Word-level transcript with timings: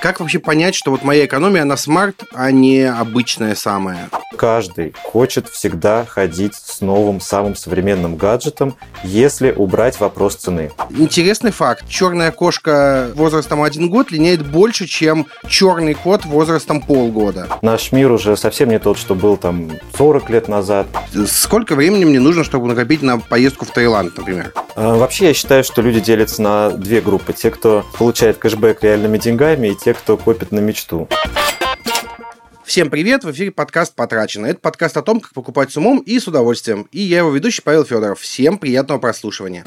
Как 0.00 0.20
вообще 0.20 0.38
понять, 0.38 0.74
что 0.74 0.90
вот 0.90 1.04
моя 1.04 1.26
экономия, 1.26 1.60
она 1.62 1.76
smart, 1.76 2.24
а 2.32 2.50
не 2.50 2.84
обычная 2.84 3.54
самая? 3.54 4.08
Каждый 4.34 4.94
хочет 5.02 5.48
всегда 5.48 6.06
ходить 6.06 6.54
с 6.54 6.80
новым, 6.80 7.20
самым 7.20 7.54
современным 7.54 8.16
гаджетом, 8.16 8.76
если 9.04 9.52
убрать 9.52 10.00
вопрос 10.00 10.36
цены. 10.36 10.72
Интересный 10.88 11.50
факт. 11.50 11.84
Черная 11.86 12.30
кошка 12.30 13.10
возрастом 13.14 13.62
один 13.62 13.90
год 13.90 14.10
линяет 14.10 14.46
больше, 14.46 14.86
чем 14.86 15.26
черный 15.46 15.92
кот 15.92 16.24
возрастом 16.24 16.80
полгода. 16.80 17.48
Наш 17.60 17.92
мир 17.92 18.10
уже 18.10 18.38
совсем 18.38 18.70
не 18.70 18.78
тот, 18.78 18.96
что 18.96 19.14
был 19.14 19.36
там 19.36 19.70
40 19.98 20.30
лет 20.30 20.48
назад. 20.48 20.86
Сколько 21.26 21.74
времени 21.74 22.06
мне 22.06 22.20
нужно, 22.20 22.42
чтобы 22.42 22.68
накопить 22.68 23.02
на 23.02 23.18
поездку 23.18 23.66
в 23.66 23.70
Таиланд, 23.70 24.16
например? 24.16 24.54
А, 24.76 24.96
вообще, 24.96 25.26
я 25.28 25.34
считаю, 25.34 25.64
что 25.64 25.82
люди 25.82 26.00
делятся 26.00 26.40
на 26.40 26.70
две 26.70 27.02
группы. 27.02 27.34
Те, 27.34 27.50
кто 27.50 27.84
получает 27.98 28.38
кэшбэк 28.38 28.82
реальными 28.82 29.18
деньгами, 29.18 29.68
и 29.68 29.74
те, 29.74 29.89
кто 29.94 30.16
копит 30.16 30.52
на 30.52 30.60
мечту. 30.60 31.08
Всем 32.64 32.88
привет! 32.88 33.24
В 33.24 33.32
эфире 33.32 33.50
подкаст 33.50 33.94
«Потрачено». 33.96 34.46
Это 34.46 34.60
подкаст 34.60 34.96
о 34.96 35.02
том, 35.02 35.20
как 35.20 35.32
покупать 35.32 35.72
с 35.72 35.76
умом 35.76 35.98
и 35.98 36.20
с 36.20 36.28
удовольствием. 36.28 36.86
И 36.92 37.00
я 37.00 37.18
его 37.18 37.30
ведущий 37.30 37.62
Павел 37.62 37.84
Федоров. 37.84 38.20
Всем 38.20 38.58
приятного 38.58 39.00
прослушивания. 39.00 39.64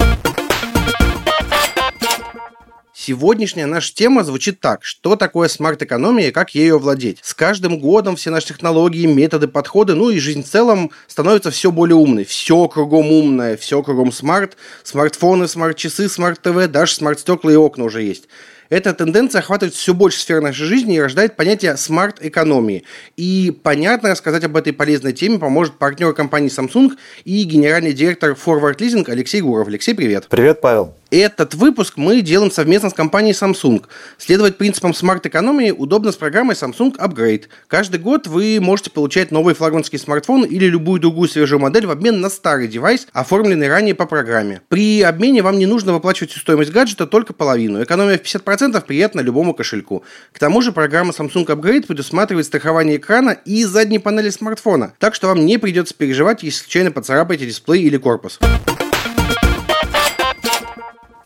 Сегодняшняя 3.06 3.66
наша 3.66 3.94
тема 3.94 4.24
звучит 4.24 4.62
так. 4.62 4.86
Что 4.86 5.18
такое 5.18 5.50
смарт-экономия 5.50 6.30
и 6.30 6.32
как 6.32 6.56
ею 6.56 6.80
овладеть? 6.80 7.20
С 7.22 7.34
каждым 7.34 7.78
годом 7.78 8.16
все 8.16 8.30
наши 8.30 8.48
технологии, 8.48 9.06
методы, 9.06 9.50
подходы, 9.50 9.94
ну 9.94 10.10
и 10.10 10.20
жизнь 10.20 10.42
в 10.42 10.48
целом 10.50 10.90
становится 11.08 11.52
все 11.52 11.70
более 11.70 11.98
умной. 11.98 12.24
Все 12.24 12.66
кругом 12.70 13.12
умное, 13.12 13.58
все 13.58 13.84
кругом 13.84 14.14
smart. 14.14 14.56
Смартфоны, 14.84 15.50
смарт-часы, 15.50 16.08
смарт-ТВ, 16.08 16.72
даже 16.72 16.94
смарт-стекла 16.94 17.52
и 17.52 17.58
окна 17.58 17.84
уже 17.84 18.04
есть. 18.04 18.30
Эта 18.70 18.94
тенденция 18.94 19.40
охватывает 19.40 19.74
все 19.76 19.94
больше 19.94 20.20
сфер 20.20 20.42
нашей 20.42 20.66
жизни 20.66 20.96
и 20.96 21.00
рождает 21.00 21.36
понятие 21.36 21.78
смарт-экономии. 21.78 22.84
И 23.18 23.58
понятно 23.64 24.12
рассказать 24.12 24.44
об 24.44 24.56
этой 24.58 24.74
полезной 24.74 25.14
теме 25.14 25.40
поможет 25.40 25.78
партнер 25.78 26.14
компании 26.14 26.50
Samsung 26.50 26.92
и 27.26 27.44
генеральный 27.44 27.94
директор 27.94 28.32
Forward 28.32 28.78
Leasing 28.78 29.10
Алексей 29.10 29.42
Гуров. 29.42 29.68
Алексей, 29.68 29.94
привет. 29.94 30.28
Привет, 30.30 30.62
Павел. 30.62 30.96
Этот 31.14 31.54
выпуск 31.54 31.98
мы 31.98 32.22
делаем 32.22 32.50
совместно 32.50 32.90
с 32.90 32.94
компанией 32.96 33.36
Samsung. 33.36 33.84
Следовать 34.18 34.58
принципам 34.58 34.96
смарт-экономии 34.96 35.70
удобно 35.70 36.12
с 36.12 36.16
программой 36.16 36.56
Samsung 36.56 36.98
Upgrade. 36.98 37.44
Каждый 37.68 38.00
год 38.00 38.26
вы 38.26 38.58
можете 38.60 38.90
получать 38.90 39.30
новый 39.30 39.54
флагманский 39.54 40.00
смартфон 40.00 40.44
или 40.44 40.66
любую 40.66 41.00
другую 41.00 41.30
свежую 41.30 41.60
модель 41.60 41.86
в 41.86 41.92
обмен 41.92 42.20
на 42.20 42.30
старый 42.32 42.68
девайс, 42.68 43.06
оформленный 43.14 43.70
ранее 43.70 43.94
по 43.94 44.08
программе. 44.08 44.62
При 44.70 45.04
обмене 45.04 45.44
вам 45.44 45.60
не 45.60 45.68
нужно 45.68 45.94
выплачивать 45.94 46.32
всю 46.32 46.40
стоимость 46.40 46.72
гаджета, 46.72 47.06
только 47.06 47.34
половину. 47.34 47.84
Экономия 47.84 48.18
в 48.18 48.24
50% 48.24 48.84
приятна 48.84 49.22
любому 49.22 49.54
кошельку. 49.54 50.04
К 50.32 50.40
тому 50.40 50.64
же 50.64 50.72
программа 50.72 51.12
Samsung 51.12 51.46
Upgrade 51.46 51.86
предусматривает 51.86 52.48
страхование 52.48 52.98
экрана 52.98 53.38
и 53.46 53.66
задней 53.66 54.00
панели 54.00 54.32
смартфона, 54.32 54.94
так 54.98 55.14
что 55.14 55.28
вам 55.28 55.46
не 55.46 55.60
придется 55.60 55.94
переживать, 55.94 56.42
если 56.42 56.64
случайно 56.64 56.92
поцарапаете 56.92 57.46
дисплей 57.46 57.84
или 57.84 57.98
корпус. 57.98 58.40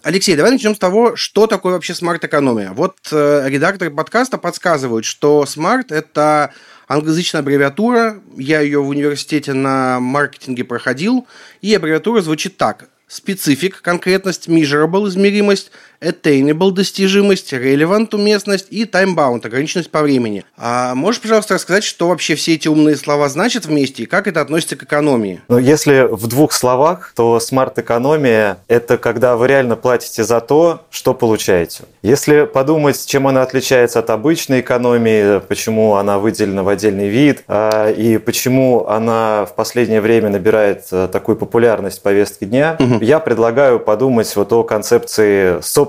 Алексей, 0.07 0.37
давай 0.37 0.53
начнем 0.53 0.73
с 0.73 0.79
того, 0.79 1.17
что 1.17 1.47
такое 1.47 1.73
вообще 1.73 1.93
смарт-экономия. 1.93 2.71
Вот 2.71 2.95
э, 3.11 3.43
редакторы 3.49 3.91
подкаста 3.91 4.37
подсказывают, 4.37 5.03
что 5.03 5.45
SMART – 5.45 5.91
это 5.91 6.53
англоязычная 6.87 7.41
аббревиатура. 7.41 8.21
Я 8.37 8.61
ее 8.61 8.81
в 8.81 8.87
университете 8.87 9.51
на 9.51 9.99
маркетинге 9.99 10.63
проходил. 10.63 11.27
И 11.59 11.75
аббревиатура 11.75 12.21
звучит 12.21 12.55
так. 12.55 12.87
Specific, 13.09 13.81
конкретность, 13.81 14.47
measurable, 14.47 15.09
измеримость, 15.09 15.71
attainable, 16.01 16.71
достижимость, 16.71 17.53
relevant, 17.53 18.13
уместность 18.13 18.67
и 18.69 18.85
time-bound, 18.85 19.45
ограниченность 19.45 19.89
по 19.89 20.01
времени. 20.01 20.43
А 20.57 20.93
можешь, 20.95 21.21
пожалуйста, 21.21 21.55
рассказать, 21.55 21.83
что 21.83 22.09
вообще 22.09 22.35
все 22.35 22.53
эти 22.53 22.67
умные 22.67 22.95
слова 22.95 23.29
значат 23.29 23.65
вместе 23.65 24.03
и 24.03 24.05
как 24.05 24.27
это 24.27 24.41
относится 24.41 24.75
к 24.75 24.83
экономии? 24.83 25.41
Ну, 25.47 25.57
если 25.57 26.07
в 26.09 26.27
двух 26.27 26.51
словах, 26.51 27.13
то 27.15 27.39
смарт-экономия– 27.39 28.59
это 28.67 28.97
когда 28.97 29.35
вы 29.35 29.47
реально 29.47 29.75
платите 29.75 30.23
за 30.23 30.39
то, 30.41 30.83
что 30.91 31.13
получаете. 31.13 31.85
Если 32.01 32.45
подумать, 32.45 33.03
чем 33.05 33.27
она 33.27 33.41
отличается 33.41 33.99
от 33.99 34.09
обычной 34.09 34.59
экономии, 34.61 35.39
почему 35.39 35.95
она 35.95 36.19
выделена 36.19 36.63
в 36.63 36.69
отдельный 36.69 37.07
вид, 37.07 37.43
а, 37.47 37.89
и 37.89 38.17
почему 38.17 38.87
она 38.87 39.45
в 39.45 39.55
последнее 39.55 40.01
время 40.01 40.29
набирает 40.29 40.85
э, 40.91 41.07
такую 41.11 41.37
популярность 41.37 41.99
в 41.99 42.01
повестке 42.01 42.45
дня, 42.45 42.75
угу 42.79 42.97
я 43.07 43.19
предлагаю 43.19 43.79
подумать 43.79 44.35
вот 44.35 44.51
о 44.51 44.63
концепции 44.63 45.61
собственности, 45.61 45.86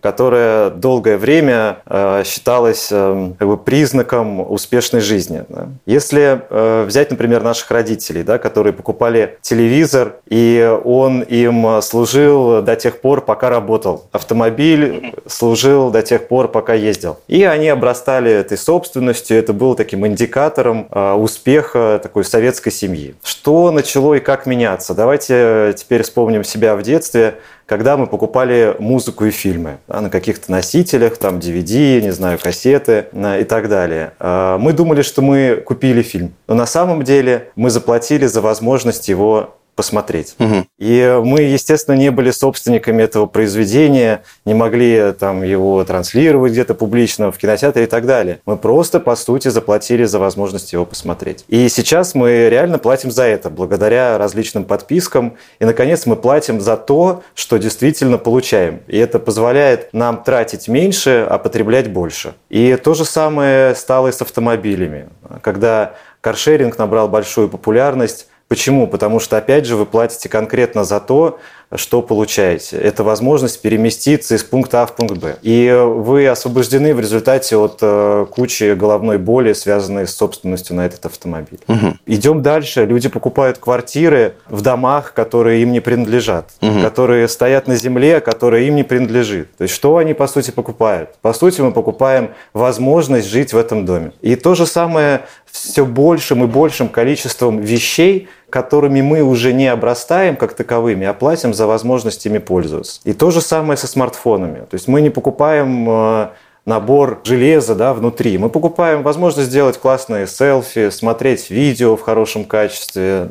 которая 0.00 0.70
долгое 0.70 1.16
время 1.16 1.78
э, 1.86 2.22
считалась 2.24 2.88
э, 2.90 3.32
как 3.38 3.48
бы 3.48 3.56
признаком 3.56 4.50
успешной 4.50 5.00
жизни. 5.00 5.44
Если 5.86 6.40
э, 6.48 6.84
взять, 6.84 7.10
например, 7.10 7.42
наших 7.42 7.70
родителей, 7.70 8.22
да, 8.22 8.38
которые 8.38 8.72
покупали 8.72 9.38
телевизор, 9.42 10.16
и 10.28 10.78
он 10.84 11.22
им 11.22 11.82
служил 11.82 12.62
до 12.62 12.76
тех 12.76 13.00
пор, 13.00 13.20
пока 13.20 13.50
работал. 13.50 14.06
Автомобиль 14.12 15.14
служил 15.26 15.90
до 15.90 16.02
тех 16.02 16.28
пор, 16.28 16.48
пока 16.48 16.74
ездил. 16.74 17.18
И 17.28 17.44
они 17.44 17.68
обрастали 17.68 18.30
этой 18.30 18.58
собственностью, 18.58 19.36
это 19.36 19.52
было 19.52 19.74
таким 19.76 20.06
индикатором 20.06 20.88
успеха 21.20 22.00
такой 22.02 22.24
советской 22.24 22.70
семьи. 22.70 23.14
Что 23.22 23.70
начало 23.70 24.14
и 24.14 24.20
как 24.20 24.46
меняться? 24.46 24.94
Давайте 24.94 25.74
теперь 25.76 26.02
вспомним 26.02 26.44
себя 26.44 26.76
в 26.76 26.82
детстве, 26.82 27.36
когда 27.66 27.96
мы 27.96 28.06
покупали 28.06 28.76
музыку 28.78 29.26
и 29.26 29.30
фильмы 29.30 29.78
да, 29.88 30.00
на 30.00 30.08
каких-то 30.08 30.50
носителях, 30.50 31.16
там 31.16 31.38
DVD, 31.38 32.00
не 32.00 32.12
знаю, 32.12 32.38
кассеты 32.40 33.06
и 33.12 33.44
так 33.44 33.68
далее. 33.68 34.12
А, 34.18 34.56
мы 34.56 34.72
думали, 34.72 35.02
что 35.02 35.20
мы 35.20 35.62
купили 35.64 36.02
фильм, 36.02 36.34
но 36.46 36.54
на 36.54 36.66
самом 36.66 37.02
деле 37.02 37.50
мы 37.56 37.70
заплатили 37.70 38.26
за 38.26 38.40
возможность 38.40 39.08
его 39.08 39.56
посмотреть. 39.76 40.34
Угу. 40.38 40.64
И 40.78 41.20
мы, 41.22 41.42
естественно, 41.42 41.94
не 41.94 42.10
были 42.10 42.30
собственниками 42.30 43.02
этого 43.02 43.26
произведения, 43.26 44.22
не 44.44 44.54
могли 44.54 45.12
там 45.12 45.42
его 45.42 45.84
транслировать 45.84 46.52
где-то 46.52 46.74
публично 46.74 47.30
в 47.30 47.38
кинотеатре 47.38 47.84
и 47.84 47.86
так 47.86 48.06
далее. 48.06 48.40
Мы 48.46 48.56
просто, 48.56 48.98
по 48.98 49.14
сути, 49.14 49.48
заплатили 49.48 50.04
за 50.04 50.18
возможность 50.18 50.72
его 50.72 50.86
посмотреть. 50.86 51.44
И 51.48 51.68
сейчас 51.68 52.14
мы 52.14 52.48
реально 52.48 52.78
платим 52.78 53.10
за 53.10 53.24
это, 53.24 53.50
благодаря 53.50 54.18
различным 54.18 54.64
подпискам. 54.64 55.36
И, 55.60 55.64
наконец, 55.64 56.06
мы 56.06 56.16
платим 56.16 56.60
за 56.60 56.76
то, 56.76 57.22
что 57.34 57.58
действительно 57.58 58.18
получаем. 58.18 58.80
И 58.86 58.96
это 58.96 59.18
позволяет 59.18 59.92
нам 59.92 60.22
тратить 60.24 60.68
меньше, 60.68 61.26
а 61.28 61.38
потреблять 61.38 61.92
больше. 61.92 62.34
И 62.48 62.76
то 62.76 62.94
же 62.94 63.04
самое 63.04 63.74
стало 63.74 64.08
и 64.08 64.12
с 64.12 64.22
автомобилями. 64.22 65.08
Когда 65.42 65.94
каршеринг 66.22 66.78
набрал 66.78 67.08
большую 67.08 67.48
популярность, 67.48 68.28
Почему? 68.48 68.86
Потому 68.86 69.18
что, 69.18 69.36
опять 69.36 69.66
же, 69.66 69.76
вы 69.76 69.86
платите 69.86 70.28
конкретно 70.28 70.84
за 70.84 71.00
то, 71.00 71.40
что 71.74 72.00
получаете. 72.00 72.76
Это 72.76 73.02
возможность 73.02 73.60
переместиться 73.60 74.36
из 74.36 74.44
пункта 74.44 74.82
А 74.82 74.86
в 74.86 74.94
пункт 74.94 75.16
Б. 75.16 75.36
И 75.42 75.70
вы 75.70 76.28
освобождены 76.28 76.94
в 76.94 77.00
результате 77.00 77.56
от 77.56 77.78
э, 77.82 78.26
кучи 78.30 78.74
головной 78.74 79.18
боли, 79.18 79.52
связанной 79.52 80.06
с 80.06 80.14
собственностью 80.14 80.76
на 80.76 80.86
этот 80.86 81.06
автомобиль. 81.06 81.58
Угу. 81.66 81.96
Идем 82.06 82.42
дальше. 82.42 82.84
Люди 82.84 83.08
покупают 83.08 83.58
квартиры 83.58 84.34
в 84.48 84.62
домах, 84.62 85.12
которые 85.12 85.62
им 85.62 85.72
не 85.72 85.80
принадлежат, 85.80 86.52
угу. 86.60 86.80
которые 86.82 87.26
стоят 87.28 87.66
на 87.66 87.76
земле, 87.76 88.20
которая 88.20 88.62
им 88.62 88.76
не 88.76 88.84
принадлежит. 88.84 89.56
То 89.56 89.62
есть 89.62 89.74
что 89.74 89.96
они, 89.96 90.14
по 90.14 90.28
сути, 90.28 90.52
покупают? 90.52 91.16
По 91.20 91.32
сути, 91.32 91.60
мы 91.60 91.72
покупаем 91.72 92.30
возможность 92.52 93.28
жить 93.28 93.52
в 93.52 93.58
этом 93.58 93.84
доме. 93.84 94.12
И 94.20 94.36
то 94.36 94.54
же 94.54 94.66
самое 94.66 95.22
все 95.50 95.84
большим 95.84 96.44
и 96.44 96.46
большим 96.46 96.88
количеством 96.88 97.60
вещей, 97.60 98.28
которыми 98.56 99.02
мы 99.02 99.20
уже 99.20 99.52
не 99.52 99.68
обрастаем 99.68 100.34
как 100.34 100.54
таковыми, 100.54 101.06
а 101.06 101.12
платим 101.12 101.52
за 101.52 101.66
возможностями 101.66 102.38
пользоваться. 102.38 103.02
И 103.04 103.12
то 103.12 103.30
же 103.30 103.42
самое 103.42 103.76
со 103.76 103.86
смартфонами. 103.86 104.60
То 104.60 104.76
есть 104.76 104.88
мы 104.88 105.02
не 105.02 105.10
покупаем 105.10 105.86
э, 105.86 106.28
набор 106.66 107.20
железа 107.24 107.74
да, 107.76 107.94
внутри. 107.94 108.36
Мы 108.38 108.50
покупаем 108.50 109.02
возможность 109.02 109.48
сделать 109.48 109.78
классные 109.78 110.26
селфи, 110.26 110.90
смотреть 110.90 111.48
видео 111.48 111.96
в 111.96 112.02
хорошем 112.02 112.44
качестве, 112.44 113.28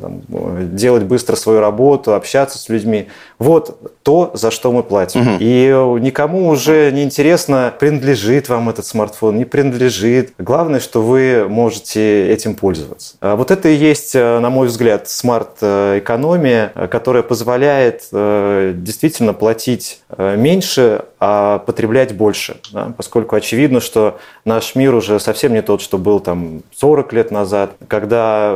делать 0.72 1.04
быстро 1.04 1.36
свою 1.36 1.60
работу, 1.60 2.14
общаться 2.14 2.58
с 2.58 2.68
людьми. 2.70 3.08
Вот 3.38 3.78
то, 4.02 4.30
за 4.32 4.50
что 4.50 4.72
мы 4.72 4.82
платим. 4.82 5.20
Угу. 5.20 5.36
И 5.40 5.68
никому 6.00 6.48
уже 6.48 6.90
не 6.92 7.02
интересно, 7.02 7.72
принадлежит 7.78 8.48
вам 8.48 8.70
этот 8.70 8.86
смартфон, 8.86 9.36
не 9.36 9.44
принадлежит. 9.44 10.32
Главное, 10.38 10.80
что 10.80 11.02
вы 11.02 11.46
можете 11.48 12.32
этим 12.32 12.54
пользоваться. 12.54 13.16
А 13.20 13.36
вот 13.36 13.50
это 13.50 13.68
и 13.68 13.74
есть, 13.74 14.14
э, 14.14 14.38
на 14.38 14.48
мой 14.48 14.68
взгляд, 14.68 15.08
смарт-экономия, 15.08 16.72
которая 16.90 17.22
позволяет 17.22 18.04
э, 18.12 18.72
действительно 18.74 19.34
платить 19.34 20.00
э, 20.08 20.36
меньше, 20.36 21.04
а 21.28 21.58
потреблять 21.58 22.16
больше, 22.16 22.58
да, 22.72 22.92
поскольку 22.96 23.34
очевидно, 23.34 23.80
что 23.80 24.20
наш 24.44 24.76
мир 24.76 24.94
уже 24.94 25.18
совсем 25.18 25.54
не 25.54 25.60
тот, 25.60 25.82
что 25.82 25.98
был 25.98 26.20
там 26.20 26.62
40 26.76 27.12
лет 27.14 27.32
назад, 27.32 27.72
когда 27.88 28.52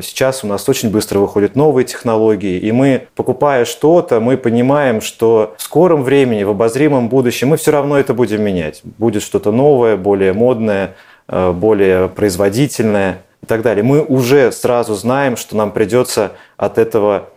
сейчас 0.00 0.44
у 0.44 0.46
нас 0.46 0.68
очень 0.68 0.90
быстро 0.90 1.18
выходят 1.18 1.56
новые 1.56 1.84
технологии, 1.84 2.60
и 2.60 2.70
мы, 2.70 3.08
покупая 3.16 3.64
что-то, 3.64 4.20
мы 4.20 4.36
понимаем, 4.36 5.00
что 5.00 5.54
в 5.58 5.62
скором 5.62 6.04
времени, 6.04 6.44
в 6.44 6.50
обозримом 6.50 7.08
будущем 7.08 7.48
мы 7.48 7.56
все 7.56 7.72
равно 7.72 7.98
это 7.98 8.14
будем 8.14 8.40
менять. 8.40 8.82
Будет 8.84 9.24
что-то 9.24 9.50
новое, 9.50 9.96
более 9.96 10.32
модное, 10.32 10.94
э, 11.26 11.50
более 11.50 12.08
производительное 12.08 13.22
и 13.42 13.46
так 13.46 13.62
далее. 13.62 13.82
Мы 13.82 14.04
уже 14.04 14.52
сразу 14.52 14.94
знаем, 14.94 15.36
что 15.36 15.56
нам 15.56 15.72
придется 15.72 16.32
от 16.56 16.78
этого 16.78 17.30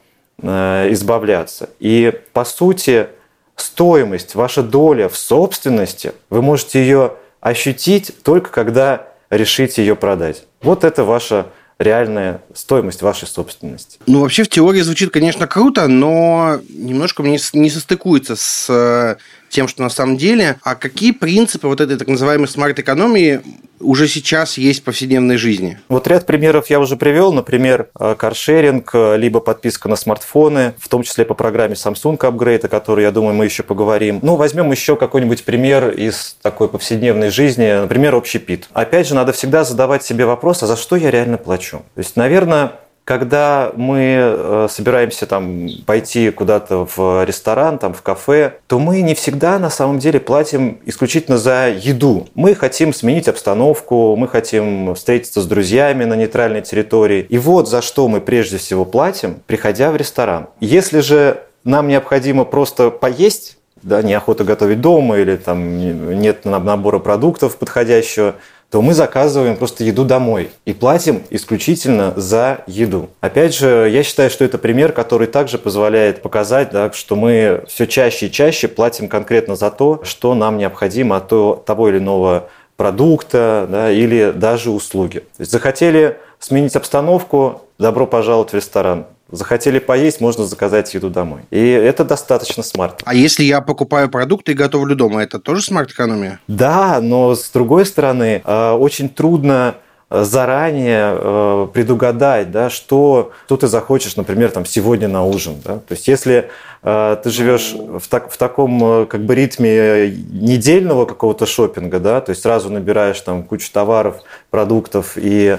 э, 0.44 0.90
избавляться. 0.92 1.72
И 1.80 2.14
по 2.34 2.46
сути, 2.46 3.08
стоимость, 3.56 4.36
ваша 4.36 4.64
доля 4.64 5.10
в 5.10 5.18
собственности, 5.18 6.14
вы 6.30 6.42
можете 6.42 6.82
ее 6.82 7.14
ощутить 7.42 8.12
только 8.24 8.50
когда 8.50 9.08
решите 9.30 9.84
ее 9.84 9.96
продать. 9.96 10.46
Вот 10.62 10.84
это 10.84 11.04
ваша 11.04 11.48
реальная 11.80 12.42
стоимость 12.54 13.02
вашей 13.02 13.28
собственности. 13.28 14.00
Ну, 14.08 14.22
вообще 14.22 14.44
в 14.44 14.50
теории 14.50 14.82
звучит, 14.82 15.12
конечно, 15.12 15.48
круто, 15.48 15.88
но 15.88 16.60
немножко 16.70 17.24
мне 17.24 17.40
не 17.54 17.70
состыкуется 17.70 18.36
с 18.36 18.70
э, 18.70 19.16
тем, 19.54 19.68
что 19.68 19.84
на 19.84 19.90
самом 19.90 20.18
деле. 20.18 20.58
А 20.64 20.76
какие 20.76 21.12
принципы 21.12 21.68
вот 21.68 21.80
этой 21.80 21.98
так 21.98 22.08
называемой 22.08 22.48
смарт-экономии 22.48 23.42
уже 23.80 24.08
сейчас 24.08 24.58
есть 24.58 24.82
в 24.82 24.84
повседневной 24.84 25.38
жизни? 25.38 25.80
Вот 25.88 26.08
ряд 26.08 26.26
примеров 26.26 26.70
я 26.70 26.80
уже 26.80 26.96
привел. 26.98 27.32
Например, 27.32 27.90
э, 28.00 28.16
каршеринг, 28.18 28.90
э, 28.94 29.18
либо 29.18 29.40
подписка 29.40 29.88
на 29.88 29.96
смартфоны, 29.96 30.74
в 30.80 30.90
том 30.90 31.04
числе 31.04 31.24
по 31.24 31.34
программе 31.36 31.76
Samsung 31.76 32.18
Upgrade, 32.18 32.66
о 32.66 32.68
которой, 32.68 33.04
я 33.04 33.12
думаю, 33.12 33.36
мы 33.36 33.46
еще 33.46 33.64
поговорим. 33.64 34.20
Ну, 34.22 34.36
возьмем 34.36 34.72
еще 34.72 34.96
какой-нибудь 34.96 35.44
пример 35.44 35.90
из 35.90 36.36
такой 36.42 36.68
повседневной 36.68 37.30
жизни, 37.30 37.82
например, 37.82 38.16
общепит. 38.16 38.68
Опять 38.74 39.08
же, 39.08 39.16
надо 39.16 39.32
всегда 39.34 39.64
задавать 39.64 40.04
себе 40.04 40.26
вопрос, 40.26 40.64
а 40.64 40.68
за 40.68 40.76
что 40.76 40.96
я 40.96 41.12
реально 41.12 41.38
плачу? 41.38 41.84
То 41.94 42.00
есть, 42.00 42.16
наверное, 42.16 42.74
когда 43.06 43.72
мы 43.76 44.18
э, 44.18 44.68
собираемся 44.70 45.26
там 45.26 45.68
пойти 45.86 46.32
куда-то 46.32 46.88
в 46.96 47.26
ресторан, 47.26 47.78
там 47.78 47.94
в 47.94 48.02
кафе, 48.02 48.60
то 48.68 48.80
мы 48.80 49.02
не 49.02 49.14
всегда 49.14 49.60
на 49.60 49.70
самом 49.70 50.00
деле 50.00 50.20
платим 50.20 50.80
исключительно 50.86 51.38
за 51.38 51.70
еду. 51.70 52.28
Мы 52.34 52.56
хотим 52.56 52.94
сменить 52.94 53.28
обстановку, 53.28 54.16
мы 54.16 54.28
хотим 54.28 54.96
встретиться 54.96 55.42
с 55.42 55.46
друзьями 55.46 56.06
на 56.06 56.14
нейтральной 56.14 56.62
территории. 56.62 57.26
И 57.30 57.38
вот 57.38 57.68
за 57.68 57.82
что 57.82 58.08
мы 58.08 58.22
прежде 58.22 58.58
всего 58.58 58.86
платим, 58.86 59.42
приходя 59.48 59.92
в 59.92 59.98
ресторан. 59.98 60.48
Если 60.62 61.00
же 61.00 61.44
нам 61.66 61.88
необходимо 61.88 62.46
просто 62.46 62.90
поесть, 62.90 63.58
да, 63.82 64.02
неохота 64.02 64.46
готовить 64.46 64.80
дома 64.80 65.18
или 65.18 65.36
там 65.36 65.78
нет 65.78 66.46
набора 66.46 67.00
продуктов 67.00 67.58
подходящего, 67.58 68.36
то 68.74 68.82
мы 68.82 68.96
заказываем 68.96 69.56
просто 69.56 69.84
еду 69.84 70.04
домой 70.04 70.50
и 70.66 70.74
платим 70.74 71.22
исключительно 71.30 72.12
за 72.16 72.64
еду. 72.66 73.12
Опять 73.22 73.54
же, 73.54 73.88
я 73.88 74.02
считаю, 74.02 74.32
что 74.32 74.44
это 74.44 74.58
пример, 74.58 74.94
который 74.94 75.28
также 75.28 75.60
позволяет 75.60 76.24
показать, 76.24 76.72
да, 76.72 76.92
что 76.92 77.16
мы 77.16 77.66
все 77.68 77.86
чаще 77.86 78.26
и 78.26 78.32
чаще 78.32 78.68
платим 78.68 79.10
конкретно 79.10 79.56
за 79.56 79.70
то, 79.70 80.02
что 80.04 80.34
нам 80.34 80.58
необходимо 80.58 81.18
от 81.18 81.28
того 81.66 81.90
или 81.90 82.00
иного 82.00 82.50
продукта 82.76 83.68
да, 83.70 83.92
или 83.92 84.32
даже 84.32 84.72
услуги. 84.72 85.20
То 85.20 85.42
есть 85.42 85.52
захотели 85.52 86.18
сменить 86.40 86.76
обстановку, 86.76 87.62
добро 87.78 88.08
пожаловать 88.08 88.54
в 88.54 88.56
ресторан. 88.56 89.06
Захотели 89.34 89.80
поесть, 89.80 90.22
можно 90.22 90.46
заказать 90.46 90.94
еду 90.94 91.10
домой. 91.10 91.42
И 91.50 91.60
это 91.60 92.06
достаточно 92.06 92.62
смарт. 92.62 93.02
А 93.04 93.16
если 93.16 93.44
я 93.44 93.62
покупаю 93.62 94.08
продукты 94.08 94.52
и 94.52 94.56
готовлю 94.56 94.96
дома, 94.96 95.24
это 95.24 95.40
тоже 95.40 95.64
смарт-экономия? 95.64 96.40
Да, 96.48 97.00
но 97.02 97.34
с 97.34 97.50
другой 97.50 97.88
стороны, 97.88 98.44
э, 98.46 98.72
очень 98.74 99.10
трудно 99.10 99.74
э, 100.12 100.24
заранее 100.24 101.18
э, 101.18 101.68
предугадать, 101.74 102.52
да, 102.52 102.70
что, 102.70 103.32
что 103.48 103.58
ты 103.58 103.66
захочешь, 103.66 104.18
например, 104.18 104.52
там, 104.52 104.68
сегодня 104.68 105.08
на 105.08 105.26
ужин. 105.26 105.56
Да? 105.66 105.80
То 105.80 105.96
есть, 105.96 106.08
если 106.08 106.52
э, 106.84 107.18
ты 107.24 107.32
живешь 107.32 107.74
в, 107.74 108.08
так, 108.08 108.30
в 108.30 108.38
таком 108.38 109.08
как 109.08 109.26
бы, 109.26 109.34
ритме 109.34 110.12
недельного 110.12 111.08
какого-то 111.08 111.48
шопинга, 111.48 112.00
да, 112.00 112.22
то 112.22 112.30
есть 112.30 112.44
сразу 112.44 112.70
набираешь 112.70 113.20
там 113.22 113.42
кучу 113.42 113.72
товаров, 113.72 114.18
продуктов 114.52 115.14
и 115.16 115.58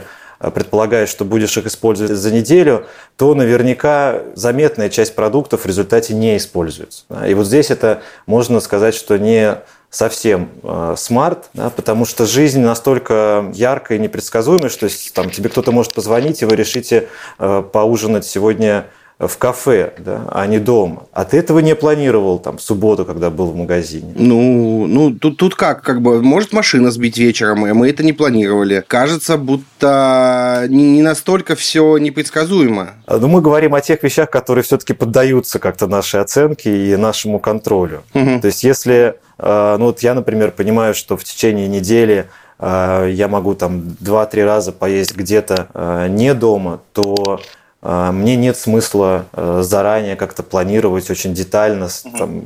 предполагаешь, 0.50 1.08
что 1.08 1.24
будешь 1.24 1.56
их 1.56 1.66
использовать 1.66 2.12
за 2.12 2.32
неделю, 2.32 2.86
то 3.16 3.34
наверняка 3.34 4.22
заметная 4.34 4.88
часть 4.88 5.14
продуктов 5.14 5.62
в 5.62 5.66
результате 5.66 6.14
не 6.14 6.36
используется. 6.36 7.04
И 7.26 7.34
вот 7.34 7.46
здесь 7.46 7.70
это 7.70 8.02
можно 8.26 8.60
сказать, 8.60 8.94
что 8.94 9.16
не 9.18 9.58
совсем 9.94 10.50
э, 10.62 10.94
смарт, 10.98 11.50
да, 11.54 11.70
потому 11.70 12.04
что 12.04 12.26
жизнь 12.26 12.60
настолько 12.60 13.50
яркая 13.54 13.98
и 13.98 14.00
непредсказуемая, 14.00 14.68
что 14.68 14.88
там, 15.12 15.30
тебе 15.30 15.48
кто-то 15.48 15.70
может 15.70 15.94
позвонить, 15.94 16.42
и 16.42 16.44
вы 16.44 16.56
решите 16.56 17.08
э, 17.38 17.62
поужинать 17.72 18.26
сегодня 18.26 18.86
в 19.18 19.38
кафе, 19.38 19.92
да, 19.98 20.26
а 20.30 20.46
не 20.46 20.58
дома. 20.58 21.04
А 21.12 21.24
ты 21.24 21.38
этого 21.38 21.60
не 21.60 21.74
планировал 21.76 22.40
там 22.40 22.58
в 22.58 22.62
субботу, 22.62 23.04
когда 23.04 23.30
был 23.30 23.46
в 23.46 23.56
магазине? 23.56 24.12
Ну, 24.16 24.86
ну 24.88 25.12
тут, 25.12 25.36
тут 25.36 25.54
как, 25.54 25.82
как 25.82 26.02
бы, 26.02 26.20
может 26.20 26.52
машина 26.52 26.90
сбить 26.90 27.16
вечером, 27.16 27.66
и 27.66 27.72
мы 27.72 27.88
это 27.88 28.02
не 28.02 28.12
планировали. 28.12 28.84
Кажется, 28.86 29.36
будто 29.36 30.66
не, 30.68 31.00
настолько 31.00 31.54
все 31.54 31.96
непредсказуемо. 31.98 32.94
А, 33.06 33.18
ну, 33.18 33.28
мы 33.28 33.40
говорим 33.40 33.74
о 33.74 33.80
тех 33.80 34.02
вещах, 34.02 34.30
которые 34.30 34.64
все-таки 34.64 34.94
поддаются 34.94 35.60
как-то 35.60 35.86
нашей 35.86 36.20
оценке 36.20 36.88
и 36.88 36.96
нашему 36.96 37.38
контролю. 37.38 38.02
Угу. 38.14 38.40
То 38.40 38.46
есть, 38.48 38.64
если, 38.64 39.14
а, 39.38 39.78
ну 39.78 39.86
вот 39.86 40.00
я, 40.00 40.14
например, 40.14 40.50
понимаю, 40.50 40.92
что 40.92 41.16
в 41.16 41.22
течение 41.22 41.68
недели 41.68 42.26
а, 42.58 43.06
я 43.06 43.28
могу 43.28 43.54
там 43.54 43.96
2-3 44.00 44.44
раза 44.44 44.72
поесть 44.72 45.14
где-то 45.14 46.08
не 46.10 46.34
дома, 46.34 46.80
то 46.92 47.40
мне 47.84 48.36
нет 48.36 48.56
смысла 48.56 49.26
э, 49.34 49.60
заранее 49.62 50.16
как-то 50.16 50.42
планировать 50.42 51.10
очень 51.10 51.34
детально, 51.34 51.88
там, 52.18 52.40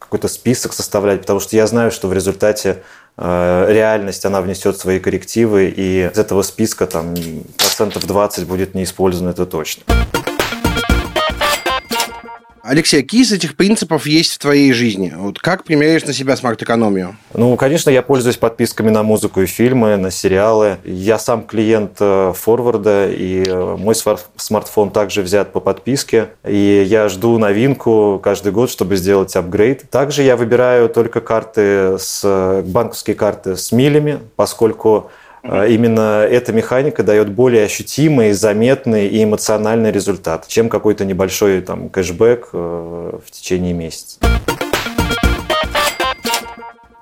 какой-то 0.00 0.26
список 0.26 0.72
составлять, 0.72 1.20
потому 1.20 1.38
что 1.38 1.54
я 1.54 1.68
знаю, 1.68 1.92
что 1.92 2.08
в 2.08 2.12
результате 2.12 2.82
э, 3.16 3.66
реальность, 3.68 4.24
она 4.24 4.40
внесет 4.40 4.76
свои 4.78 4.98
коррективы, 4.98 5.66
и 5.68 6.10
из 6.12 6.18
этого 6.18 6.42
списка 6.42 6.86
там 6.88 7.14
процентов 7.56 8.04
20 8.06 8.46
будет 8.48 8.74
не 8.74 8.82
использовано, 8.82 9.30
это 9.30 9.46
точно. 9.46 9.84
Алексей, 12.64 13.02
какие 13.02 13.22
из 13.22 13.32
этих 13.32 13.56
принципов 13.56 14.06
есть 14.06 14.34
в 14.34 14.38
твоей 14.38 14.72
жизни? 14.72 15.12
Вот 15.16 15.40
как 15.40 15.64
примеряешь 15.64 16.04
на 16.04 16.12
себя 16.12 16.36
смарт-экономию? 16.36 17.16
Ну, 17.34 17.56
конечно, 17.56 17.90
я 17.90 18.02
пользуюсь 18.02 18.36
подписками 18.36 18.88
на 18.88 19.02
музыку 19.02 19.42
и 19.42 19.46
фильмы, 19.46 19.96
на 19.96 20.12
сериалы. 20.12 20.78
Я 20.84 21.18
сам 21.18 21.42
клиент 21.42 21.96
э, 21.98 22.32
форварда, 22.36 23.08
и 23.10 23.42
э, 23.44 23.76
мой 23.76 23.96
смартфон 23.96 24.90
также 24.90 25.22
взят 25.22 25.52
по 25.52 25.58
подписке. 25.58 26.28
И 26.46 26.84
я 26.86 27.08
жду 27.08 27.36
новинку 27.36 28.20
каждый 28.22 28.52
год, 28.52 28.70
чтобы 28.70 28.94
сделать 28.94 29.34
апгрейд. 29.34 29.90
Также 29.90 30.22
я 30.22 30.36
выбираю 30.36 30.88
только 30.88 31.20
карты 31.20 31.98
с 31.98 32.20
э, 32.22 32.62
банковские 32.64 33.16
карты 33.16 33.56
с 33.56 33.72
милями, 33.72 34.20
поскольку 34.36 35.10
а 35.21 35.21
именно 35.44 36.26
эта 36.28 36.52
механика 36.52 37.02
дает 37.02 37.30
более 37.30 37.64
ощутимый, 37.64 38.32
заметный 38.32 39.08
и 39.08 39.24
эмоциональный 39.24 39.90
результат, 39.90 40.46
чем 40.48 40.68
какой-то 40.68 41.04
небольшой 41.04 41.60
там, 41.62 41.88
кэшбэк 41.88 42.48
э, 42.52 43.18
в 43.26 43.30
течение 43.30 43.72
месяца. 43.72 44.18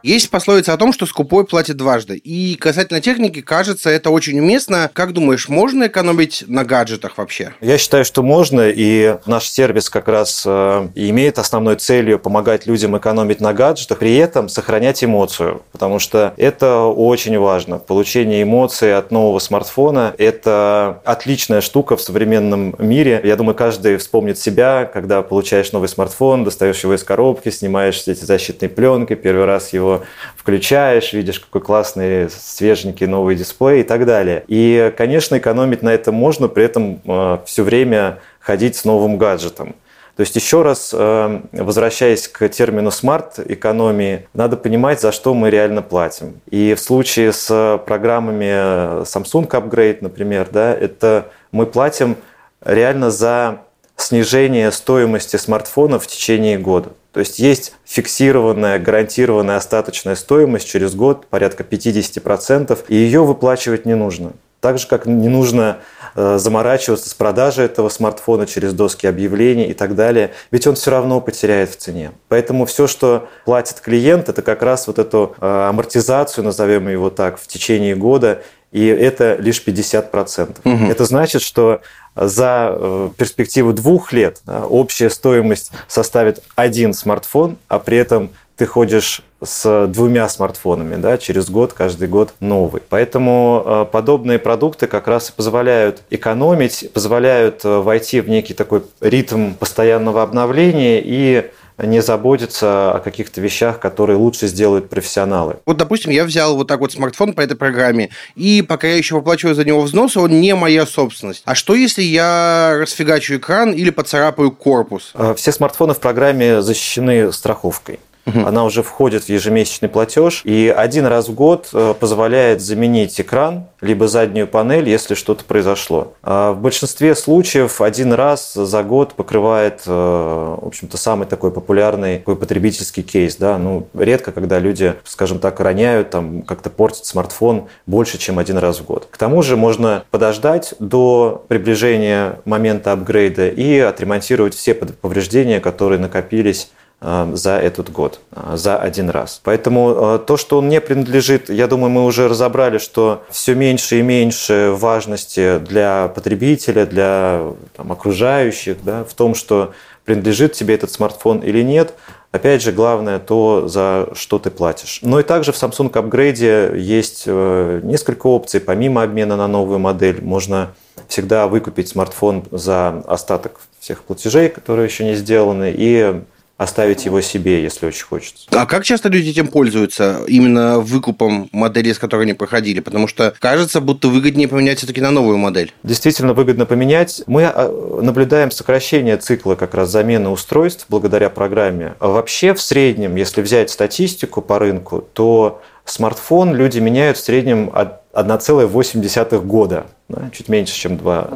Есть 0.03 0.31
пословица 0.31 0.73
о 0.73 0.77
том, 0.77 0.93
что 0.93 1.05
скупой 1.07 1.45
платит 1.45 1.77
дважды. 1.77 2.17
И 2.17 2.55
касательно 2.55 3.01
техники, 3.01 3.43
кажется, 3.43 3.91
это 3.91 4.11
очень 4.11 4.39
уместно. 4.39 4.91
Как 4.93 5.13
думаешь, 5.13 5.49
можно 5.49 5.89
экономить 5.89 6.45
на 6.47 6.65
гаджетах 6.65 7.19
вообще? 7.19 7.55
Я 7.61 7.77
считаю, 7.77 8.05
что 8.05 8.23
можно, 8.23 8.69
и 8.69 9.17
наш 9.27 9.49
сервис 9.49 9.91
как 9.91 10.09
раз 10.09 10.45
э, 10.47 10.89
имеет 10.95 11.39
основной 11.39 11.77
целью 11.77 12.19
помогать 12.19 12.67
людям 12.67 12.97
экономить 12.97 13.41
на 13.41 13.53
гаджетах, 13.53 13.99
при 13.99 14.17
этом 14.17 14.49
сохранять 14.49 15.05
эмоцию, 15.05 15.63
потому 15.73 15.99
что 15.99 16.33
это 16.37 16.81
очень 16.81 17.39
важно. 17.39 17.79
Получение 17.79 18.43
эмоций 18.43 18.97
от 18.97 19.11
нового 19.11 19.39
смартфона– 19.39 20.15
это 20.19 21.03
отличная 21.05 21.61
штука 21.61 21.97
в 21.97 22.03
современном 22.03 22.75
мире. 22.79 23.21
Я 23.23 23.37
думаю, 23.37 23.55
каждый 23.55 23.99
вспомнит 23.99 24.39
себя, 24.39 24.89
когда 24.91 25.23
получаешь 25.23 25.73
новый 25.73 25.89
смартфон, 25.89 26.45
достаешь 26.45 26.83
его 26.83 26.95
из 26.95 27.05
коробки, 27.05 27.51
снимаешь 27.51 28.03
эти 28.07 28.25
защитные 28.25 28.69
пленки, 28.69 29.15
первый 29.15 29.45
раз 29.45 29.73
его 29.73 29.90
включаешь, 30.37 31.13
видишь, 31.13 31.41
какой 31.41 31.61
классный, 31.61 32.29
свеженький 32.31 33.07
новый 33.07 33.37
дисплей 33.37 33.81
и 33.81 33.85
так 33.85 34.07
далее. 34.07 34.45
И, 34.49 34.93
конечно, 34.97 35.39
экономить 35.39 35.83
на 35.83 35.91
этом 35.91 36.15
можно, 36.15 36.49
при 36.49 36.65
этом 36.65 37.01
э, 37.05 37.39
все 37.47 37.63
время 37.63 38.19
ходить 38.41 38.77
с 38.77 38.85
новым 38.85 39.19
гаджетом. 39.19 39.75
То 40.17 40.23
есть 40.23 40.37
еще 40.37 40.63
раз, 40.63 40.91
э, 40.93 41.41
возвращаясь 41.53 42.29
к 42.29 42.47
термину 42.49 42.91
смарт-экономии, 42.91 44.29
надо 44.35 44.57
понимать, 44.57 45.01
за 45.01 45.13
что 45.13 45.33
мы 45.33 45.49
реально 45.51 45.83
платим. 45.83 46.41
И 46.51 46.75
в 46.75 46.81
случае 46.81 47.33
с 47.33 47.81
программами 47.87 49.03
Samsung 49.05 49.49
Upgrade, 49.49 49.99
например, 50.03 50.49
да, 50.53 50.75
это 50.75 51.29
мы 51.53 51.65
платим 51.65 52.17
реально 52.63 53.11
за 53.11 53.61
снижение 53.97 54.71
стоимости 54.73 55.37
смартфона 55.37 55.99
в 55.99 56.07
течение 56.07 56.59
года. 56.59 56.91
То 57.13 57.21
есть 57.21 57.39
есть 57.39 57.75
фиксированная, 57.85 58.79
гарантированная 58.79 59.57
остаточная 59.57 60.15
стоимость 60.15 60.69
через 60.69 60.95
год 60.95 61.27
порядка 61.27 61.65
50%, 61.65 62.79
и 62.89 62.95
ее 62.95 63.25
выплачивать 63.25 63.85
не 63.87 63.95
нужно. 63.95 64.33
Так 64.61 64.79
же, 64.79 64.87
как 64.87 65.07
не 65.07 65.29
нужно 65.29 65.79
э, 66.15 66.37
заморачиваться 66.39 67.09
с 67.09 67.15
продажей 67.15 67.65
этого 67.65 67.89
смартфона 67.89 68.47
через 68.47 68.75
доски 68.75 69.07
объявлений 69.07 69.65
и 69.71 69.73
так 69.73 69.95
далее, 69.95 70.33
ведь 70.51 70.67
он 70.67 70.75
все 70.75 70.91
равно 70.91 71.23
потеряет 71.23 71.71
в 71.71 71.77
цене. 71.77 72.13
Поэтому 72.29 72.67
все, 72.67 72.87
что 72.87 73.29
платит 73.47 73.81
клиент, 73.81 74.29
это 74.29 74.43
как 74.43 74.63
раз 74.63 74.87
вот 74.87 74.99
эту 74.99 75.35
э, 75.41 75.47
амортизацию, 75.47 76.45
назовем 76.45 76.89
его 76.89 77.09
так, 77.09 77.39
в 77.39 77.47
течение 77.47 77.97
года, 77.97 78.43
и 78.73 78.87
это 78.87 79.37
лишь 79.37 79.63
50%. 79.65 80.59
Угу. 80.65 80.91
Это 80.91 81.05
значит, 81.05 81.43
что 81.43 81.81
за 82.15 82.73
э, 82.73 83.11
перспективу 83.17 83.73
двух 83.73 84.13
лет 84.13 84.43
общая 84.47 85.11
стоимость 85.11 85.73
составит 85.89 86.43
один 86.57 86.93
смартфон, 86.93 87.57
а 87.69 87.79
при 87.79 87.97
этом 87.97 88.31
ты 88.61 88.67
ходишь 88.67 89.23
с 89.43 89.87
двумя 89.87 90.29
смартфонами, 90.29 90.97
да, 90.97 91.17
через 91.17 91.49
год, 91.49 91.73
каждый 91.73 92.09
год 92.09 92.35
новый. 92.41 92.83
Поэтому 92.87 93.63
э, 93.65 93.87
подобные 93.91 94.39
продукты 94.39 94.87
как 94.87 95.09
раз 95.09 95.31
и 95.31 95.33
позволяют 95.33 96.03
экономить, 96.11 96.91
позволяют 96.93 97.65
э, 97.65 97.79
войти 97.79 98.21
в 98.21 98.29
некий 98.29 98.53
такой 98.53 98.83
ритм 99.01 99.55
постоянного 99.55 100.23
обновления 100.23 101.01
и 101.03 101.51
не 101.83 102.01
заботиться 102.01 102.93
о 102.93 103.01
каких-то 103.01 103.41
вещах, 103.41 103.79
которые 103.79 104.17
лучше 104.17 104.47
сделают 104.47 104.89
профессионалы. 104.89 105.57
Вот, 105.67 105.77
допустим, 105.77 106.11
я 106.11 106.25
взял 106.25 106.57
вот 106.57 106.69
так 106.69 106.81
вот 106.81 106.93
смартфон 106.93 107.33
по 107.33 107.41
этой 107.41 107.57
программе, 107.57 108.11
и 108.37 108.63
пока 108.63 108.89
я 108.89 108.97
еще 108.97 109.15
выплачиваю 109.15 109.55
за 109.55 109.65
него 109.65 109.83
взносы, 109.83 110.21
он 110.21 110.41
не 110.41 110.55
моя 110.55 110.87
собственность. 110.87 111.43
А 111.45 111.55
что, 111.55 111.75
если 111.75 112.03
я 112.03 112.77
расфигачу 112.79 113.37
экран 113.37 113.73
или 113.73 113.91
поцарапаю 113.91 114.51
корпус? 114.51 115.13
Э, 115.15 115.35
все 115.37 115.53
смартфоны 115.53 115.95
в 115.95 116.01
программе 116.01 116.63
защищены 116.63 117.33
страховкой. 117.33 118.01
Угу. 118.27 118.47
Она 118.47 118.65
уже 118.65 118.83
входит 118.83 119.25
в 119.25 119.29
ежемесячный 119.29 119.89
платеж 119.89 120.43
и 120.45 120.73
один 120.75 121.07
раз 121.07 121.29
в 121.29 121.35
год 121.35 121.69
э, 121.73 121.95
позволяет 121.99 122.61
заменить 122.61 123.21
экран 123.21 123.67
либо 123.81 124.09
заднюю 124.09 124.47
панель, 124.47 124.89
если 124.89 125.15
что-то 125.15 125.45
произошло. 125.45 126.15
А 126.23 126.53
в 126.53 126.61
большинстве 126.61 127.15
случаев 127.15 127.81
один 127.81 128.13
раз 128.13 128.53
за 128.55 128.83
год 128.83 129.15
покрывает, 129.15 129.83
э, 129.87 129.91
в 129.91 130.67
общем-то, 130.67 130.97
самый 130.97 131.27
такой 131.27 131.51
популярный 131.51 132.19
такой 132.19 132.37
потребительский 132.37 133.03
кейс. 133.03 133.37
Да? 133.37 133.59
Ну, 133.59 133.89
редко, 133.95 134.33
когда 134.33 134.59
люди, 134.59 134.95
скажем 135.05 135.39
так, 135.39 135.61
роняют, 135.61 136.11
там, 136.11 136.43
как-то 136.43 136.71
портят 136.71 137.07
смартфон 137.07 137.69
больше, 137.87 138.19
чем 138.19 138.39
один 138.39 138.59
раз 138.59 138.81
в 138.81 138.85
год. 138.85 139.09
К 139.11 139.17
тому 139.17 139.43
же 139.43 139.57
можно 139.57 140.05
подождать 140.11 140.75
до 140.79 141.45
приближения 141.49 142.41
момента 142.45 142.93
апгрейда 142.93 143.49
и 143.49 143.79
отремонтировать 143.79 144.55
все 144.55 144.75
повреждения, 144.75 145.61
которые 145.61 145.99
накопились 145.99 146.71
за 147.01 147.59
этот 147.59 147.91
год, 147.91 148.21
э, 148.33 148.57
за 148.57 148.77
один 148.79 149.09
раз. 149.09 149.41
Поэтому 149.43 149.91
э, 149.91 150.19
то, 150.27 150.37
что 150.37 150.59
он 150.59 150.69
не 150.69 150.81
принадлежит, 150.83 151.49
я 151.49 151.67
думаю, 151.67 151.91
мы 151.91 152.05
уже 152.05 152.29
разобрали, 152.29 152.77
что 152.77 153.23
все 153.31 153.55
меньше 153.55 154.01
и 154.01 154.03
меньше 154.03 154.75
важности 154.77 155.59
для 155.59 156.09
потребителя, 156.15 156.85
для 156.85 157.43
там, 157.75 157.91
окружающих, 157.91 158.85
да, 158.85 159.05
в 159.05 159.15
том, 159.15 159.35
что 159.35 159.73
принадлежит 160.05 160.53
тебе 160.53 160.75
этот 160.75 160.93
смартфон 160.93 161.39
или 161.39 161.63
нет. 161.63 161.95
Опять 162.33 162.63
же, 162.63 162.71
главное 162.71 163.19
то, 163.19 163.67
за 163.67 164.09
что 164.15 164.39
ты 164.39 164.51
платишь. 164.51 165.01
Но 165.03 165.19
и 165.21 165.23
также 165.23 165.53
в 165.53 165.57
Samsung 165.57 165.91
Upgrade 165.91 166.79
есть 166.79 167.27
несколько 167.27 168.29
опций. 168.29 168.61
Помимо 168.61 169.03
обмена 169.03 169.37
на 169.37 169.49
новую 169.49 169.81
модель, 169.81 170.23
можно 170.23 170.73
всегда 171.09 171.49
выкупить 171.49 171.89
смартфон 171.89 172.45
за 172.53 173.03
остаток 173.09 173.61
всех 173.81 174.05
платежей, 174.05 174.49
которые 174.49 174.87
еще 174.87 175.05
не 175.05 175.15
сделаны, 175.15 175.75
и 175.77 176.23
оставить 176.61 177.07
его 177.07 177.23
себе, 177.23 177.63
если 177.63 177.87
очень 177.87 178.05
хочется. 178.05 178.47
А 178.51 178.67
как 178.67 178.85
часто 178.85 179.09
люди 179.09 179.31
этим 179.31 179.49
пользуются, 179.49 180.21
именно 180.29 180.79
выкупом 180.79 181.49
модели, 181.53 181.91
с 181.91 181.99
которой 181.99 182.25
они 182.25 182.35
проходили? 182.35 182.81
Потому 182.81 183.09
что 183.09 183.35
кажется, 183.39 183.81
будто 183.81 184.09
выгоднее 184.09 184.47
поменять 184.47 184.77
все-таки 184.77 185.01
на 185.01 185.11
новую 185.11 185.39
модель. 185.39 185.73
Действительно 185.83 186.35
выгодно 186.35 186.67
поменять. 186.67 187.23
Мы 187.27 187.45
а, 187.45 188.01
наблюдаем 188.03 188.51
сокращение 188.51 189.17
цикла 189.17 189.55
как 189.55 189.75
раз 189.75 189.89
замены 189.89 190.29
устройств 190.29 190.85
благодаря 190.91 191.31
программе. 191.31 191.95
А 191.99 192.09
вообще 192.09 192.53
в 192.53 192.61
среднем, 192.61 193.17
если 193.17 193.41
взять 193.41 193.71
статистику 193.71 194.43
по 194.43 194.59
рынку, 194.59 195.01
то 195.15 195.63
смартфон 195.87 196.55
люди 196.55 196.79
меняют 196.79 197.17
в 197.17 197.25
среднем 197.25 197.71
от 197.73 198.03
1,8 198.13 199.47
года, 199.47 199.87
да, 200.09 200.31
чуть 200.33 200.49
меньше, 200.49 200.75
чем 200.75 200.97
2. 200.97 201.29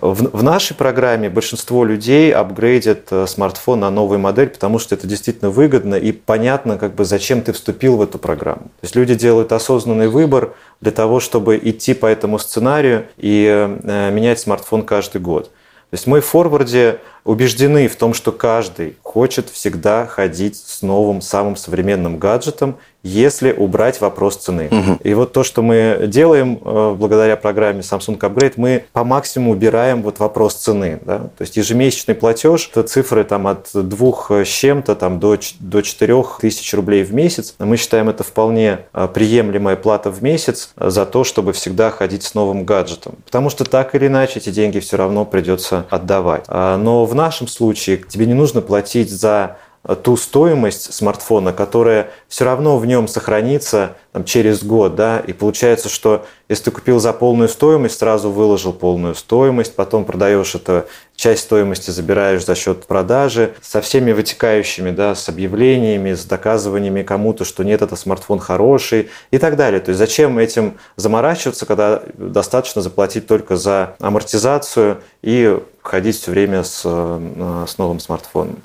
В, 0.00 0.38
в 0.38 0.42
нашей 0.42 0.76
программе 0.76 1.30
большинство 1.30 1.84
людей 1.84 2.32
апгрейдят 2.34 3.10
э, 3.10 3.26
смартфон 3.26 3.80
на 3.80 3.90
новую 3.90 4.18
модель, 4.18 4.50
потому 4.50 4.78
что 4.78 4.94
это 4.94 5.06
действительно 5.06 5.50
выгодно 5.50 5.94
и 5.94 6.12
понятно, 6.12 6.76
как 6.76 6.94
бы, 6.94 7.06
зачем 7.06 7.40
ты 7.40 7.54
вступил 7.54 7.96
в 7.96 8.02
эту 8.02 8.18
программу. 8.18 8.64
То 8.64 8.82
есть 8.82 8.94
люди 8.94 9.14
делают 9.14 9.52
осознанный 9.52 10.08
выбор 10.08 10.52
для 10.82 10.92
того, 10.92 11.18
чтобы 11.20 11.56
идти 11.56 11.94
по 11.94 12.04
этому 12.04 12.38
сценарию 12.38 13.06
и 13.16 13.46
э, 13.46 14.10
менять 14.10 14.38
смартфон 14.38 14.82
каждый 14.82 15.22
год. 15.22 15.50
То 15.90 15.94
есть 15.94 16.06
мы 16.06 16.20
в 16.20 16.26
форварде 16.26 16.98
убеждены 17.24 17.88
в 17.88 17.96
том, 17.96 18.14
что 18.14 18.32
каждый 18.32 18.96
хочет 19.02 19.48
всегда 19.50 20.06
ходить 20.06 20.56
с 20.56 20.82
новым, 20.82 21.20
самым 21.20 21.56
современным 21.56 22.18
гаджетом 22.18 22.76
если 23.02 23.52
убрать 23.52 24.00
вопрос 24.00 24.36
цены. 24.36 24.68
Угу. 24.70 24.98
И 25.04 25.14
вот 25.14 25.32
то, 25.32 25.44
что 25.44 25.62
мы 25.62 26.04
делаем 26.06 26.60
э, 26.64 26.94
благодаря 26.98 27.36
программе 27.36 27.80
Samsung 27.80 28.18
Upgrade, 28.18 28.54
мы 28.56 28.84
по 28.92 29.04
максимуму 29.04 29.52
убираем 29.52 30.02
вот 30.02 30.18
вопрос 30.18 30.54
цены. 30.54 30.98
Да? 31.04 31.18
То 31.18 31.42
есть 31.42 31.56
ежемесячный 31.56 32.14
платеж, 32.14 32.68
это 32.70 32.82
цифры 32.82 33.24
там, 33.24 33.46
от 33.46 33.70
двух 33.72 34.30
с 34.30 34.48
чем-то 34.48 34.96
там, 34.96 35.20
до, 35.20 35.38
до 35.60 35.82
4 35.82 36.24
тысяч 36.40 36.74
рублей 36.74 37.04
в 37.04 37.14
месяц. 37.14 37.54
Мы 37.58 37.76
считаем 37.76 38.08
это 38.08 38.24
вполне 38.24 38.80
э, 38.92 39.08
приемлемая 39.12 39.76
плата 39.76 40.10
в 40.10 40.22
месяц 40.22 40.70
за 40.76 41.06
то, 41.06 41.22
чтобы 41.22 41.52
всегда 41.52 41.90
ходить 41.90 42.24
с 42.24 42.34
новым 42.34 42.64
гаджетом. 42.64 43.14
Потому 43.24 43.48
что 43.48 43.64
так 43.64 43.94
или 43.94 44.08
иначе 44.08 44.40
эти 44.40 44.50
деньги 44.50 44.80
все 44.80 44.96
равно 44.96 45.24
придется 45.24 45.86
отдавать. 45.88 46.44
А, 46.48 46.76
но 46.76 47.04
в 47.08 47.14
нашем 47.14 47.48
случае 47.48 47.96
тебе 47.96 48.26
не 48.26 48.34
нужно 48.34 48.60
платить 48.60 49.10
за 49.10 49.58
ту 49.94 50.16
стоимость 50.16 50.92
смартфона, 50.92 51.52
которая 51.52 52.10
все 52.28 52.44
равно 52.44 52.78
в 52.78 52.86
нем 52.86 53.08
сохранится 53.08 53.96
там, 54.12 54.24
через 54.24 54.62
год, 54.62 54.94
да, 54.94 55.20
и 55.20 55.32
получается, 55.32 55.88
что 55.88 56.26
если 56.48 56.64
ты 56.64 56.70
купил 56.72 57.00
за 57.00 57.12
полную 57.12 57.48
стоимость, 57.48 57.98
сразу 57.98 58.30
выложил 58.30 58.72
полную 58.72 59.14
стоимость, 59.14 59.74
потом 59.74 60.04
продаешь 60.04 60.54
это, 60.54 60.86
часть 61.16 61.44
стоимости 61.44 61.90
забираешь 61.90 62.44
за 62.44 62.54
счет 62.54 62.86
продажи, 62.86 63.54
со 63.62 63.80
всеми 63.80 64.12
вытекающими, 64.12 64.90
да, 64.90 65.14
с 65.14 65.28
объявлениями, 65.28 66.12
с 66.12 66.24
доказываниями 66.24 67.02
кому-то, 67.02 67.44
что 67.44 67.64
нет, 67.64 67.82
это 67.82 67.96
смартфон 67.96 68.38
хороший 68.38 69.08
и 69.30 69.38
так 69.38 69.56
далее. 69.56 69.80
То 69.80 69.90
есть 69.90 69.98
зачем 69.98 70.38
этим 70.38 70.78
заморачиваться, 70.96 71.64
когда 71.64 72.02
достаточно 72.16 72.82
заплатить 72.82 73.26
только 73.26 73.56
за 73.56 73.96
амортизацию 74.00 75.02
и 75.22 75.58
ходить 75.82 76.20
все 76.20 76.30
время 76.30 76.62
с, 76.62 76.82
э, 76.84 77.64
с 77.66 77.78
новым 77.78 78.00
смартфоном. 78.00 78.58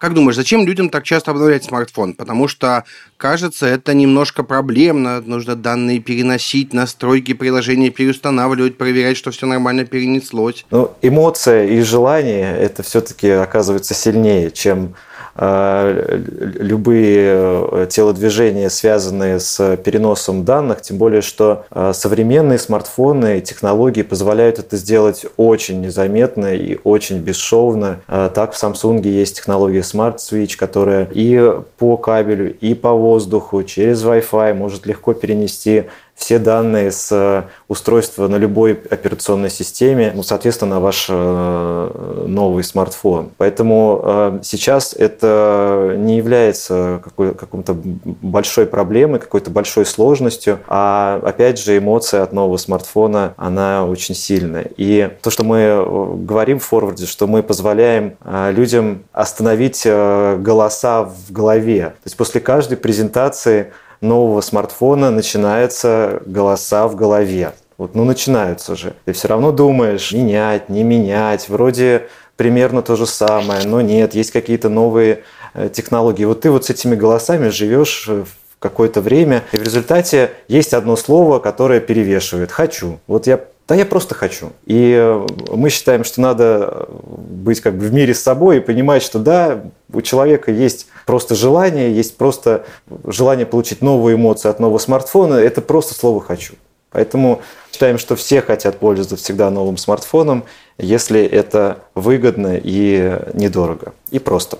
Как 0.00 0.14
думаешь, 0.14 0.36
зачем 0.36 0.66
людям 0.66 0.88
так 0.88 1.04
часто 1.04 1.30
обновлять 1.30 1.64
смартфон? 1.64 2.14
Потому 2.14 2.48
что, 2.48 2.84
кажется, 3.18 3.66
это 3.66 3.92
немножко 3.92 4.42
проблемно. 4.42 5.20
Нужно 5.20 5.56
данные 5.56 5.98
переносить, 6.00 6.72
настройки 6.72 7.34
приложения 7.34 7.90
переустанавливать, 7.90 8.78
проверять, 8.78 9.18
что 9.18 9.30
все 9.30 9.46
нормально 9.46 9.84
перенеслось. 9.84 10.64
Ну, 10.70 10.90
эмоция 11.02 11.66
и 11.66 11.82
желание– 11.82 12.56
это 12.58 12.82
все-таки 12.82 13.28
оказывается 13.28 13.92
сильнее, 13.92 14.50
чем 14.50 14.94
любые 15.40 17.32
э, 17.32 17.86
телодвижения, 17.88 18.68
связанные 18.68 19.40
с 19.40 19.76
переносом 19.78 20.44
данных, 20.44 20.82
тем 20.82 20.98
более, 20.98 21.22
что 21.22 21.64
э, 21.70 21.92
современные 21.94 22.58
смартфоны 22.58 23.38
и 23.38 23.40
технологии 23.40 24.02
позволяют 24.02 24.58
это 24.58 24.76
сделать 24.76 25.24
очень 25.38 25.80
незаметно 25.80 26.54
и 26.54 26.78
очень 26.84 27.18
бесшовно. 27.18 28.00
Так 28.06 28.52
в 28.52 28.62
Samsung 28.62 29.06
есть 29.06 29.36
технология 29.36 29.80
Smart 29.80 30.16
Switch, 30.18 30.56
которая 30.56 31.08
и 31.10 31.52
по 31.78 31.96
кабелю, 31.96 32.54
и 32.58 32.74
по 32.74 32.92
воздуху 32.92 33.62
через 33.62 34.04
Wi-Fi 34.04 34.54
может 34.54 34.86
легко 34.86 35.14
перенести 35.14 35.84
все 36.20 36.38
данные 36.38 36.92
с 36.92 37.08
э, 37.10 37.44
устройства 37.66 38.28
на 38.28 38.36
любой 38.36 38.72
операционной 38.72 39.48
системе, 39.48 40.12
ну, 40.14 40.22
соответственно, 40.22 40.74
на 40.74 40.80
ваш 40.80 41.06
э, 41.08 42.24
новый 42.26 42.62
смартфон. 42.62 43.30
Поэтому 43.38 44.02
э, 44.04 44.40
сейчас 44.42 44.92
это 44.92 45.94
не 45.96 46.18
является 46.18 47.00
какой, 47.02 47.34
какой-то 47.34 47.74
большой 47.74 48.66
проблемой, 48.66 49.18
какой-то 49.18 49.50
большой 49.50 49.86
сложностью, 49.86 50.58
а 50.68 51.20
опять 51.24 51.58
же 51.58 51.78
эмоция 51.78 52.22
от 52.22 52.34
нового 52.34 52.58
смартфона, 52.58 53.32
она 53.38 53.86
очень 53.86 54.14
сильная. 54.14 54.66
И 54.76 55.10
то, 55.22 55.30
что 55.30 55.42
мы 55.42 56.16
говорим 56.18 56.58
в 56.58 56.64
форварде, 56.64 57.06
что 57.06 57.26
мы 57.26 57.42
позволяем 57.42 58.16
людям 58.50 59.04
остановить 59.12 59.86
голоса 59.86 61.04
в 61.04 61.32
голове. 61.32 61.86
То 61.86 62.06
есть 62.06 62.16
после 62.16 62.42
каждой 62.42 62.76
презентации 62.76 63.72
нового 64.00 64.40
смартфона 64.40 65.10
начинаются 65.10 66.22
голоса 66.26 66.88
в 66.88 66.96
голове. 66.96 67.52
Вот, 67.78 67.94
ну, 67.94 68.04
начинаются 68.04 68.76
же. 68.76 68.94
Ты 69.06 69.12
все 69.12 69.28
равно 69.28 69.52
думаешь, 69.52 70.12
менять, 70.12 70.68
не 70.68 70.84
менять. 70.84 71.48
Вроде 71.48 72.08
примерно 72.36 72.82
то 72.82 72.96
же 72.96 73.06
самое, 73.06 73.66
но 73.66 73.80
нет, 73.80 74.14
есть 74.14 74.32
какие-то 74.32 74.68
новые 74.68 75.24
э, 75.54 75.70
технологии. 75.72 76.24
Вот 76.24 76.42
ты 76.42 76.50
вот 76.50 76.66
с 76.66 76.70
этими 76.70 76.94
голосами 76.94 77.48
живешь 77.48 78.06
в 78.06 78.26
какое-то 78.58 79.00
время, 79.00 79.44
и 79.52 79.56
в 79.56 79.62
результате 79.62 80.32
есть 80.46 80.74
одно 80.74 80.96
слово, 80.96 81.38
которое 81.38 81.80
перевешивает 81.80 82.52
«хочу». 82.52 82.98
Вот 83.06 83.26
я 83.26 83.40
да 83.70 83.76
я 83.76 83.86
просто 83.86 84.16
хочу. 84.16 84.50
И 84.66 84.92
э, 84.98 85.26
мы 85.54 85.70
считаем, 85.70 86.02
что 86.02 86.20
надо 86.20 86.88
быть 86.90 87.60
как 87.60 87.74
бы 87.74 87.86
в 87.86 87.92
мире 87.92 88.14
с 88.14 88.20
собой 88.20 88.56
и 88.56 88.60
понимать, 88.60 89.00
что 89.00 89.20
да, 89.20 89.62
у 89.92 90.00
человека 90.02 90.50
есть 90.50 90.88
просто 91.06 91.36
желание, 91.36 91.94
есть 91.94 92.16
просто 92.16 92.64
желание 93.06 93.46
получить 93.46 93.80
новые 93.80 94.16
эмоции 94.16 94.48
от 94.48 94.58
нового 94.58 94.78
смартфона. 94.78 95.34
Это 95.34 95.60
просто 95.60 95.94
слово 95.94 96.20
«хочу». 96.20 96.54
Поэтому 96.90 97.42
считаем, 97.70 97.98
что 97.98 98.16
все 98.16 98.42
хотят 98.42 98.80
пользоваться 98.80 99.14
всегда 99.14 99.50
новым 99.50 99.76
смартфоном, 99.76 100.42
если 100.76 101.22
это 101.22 101.78
выгодно 101.94 102.58
и 102.60 103.20
недорого. 103.34 103.92
И 104.10 104.18
просто. 104.18 104.58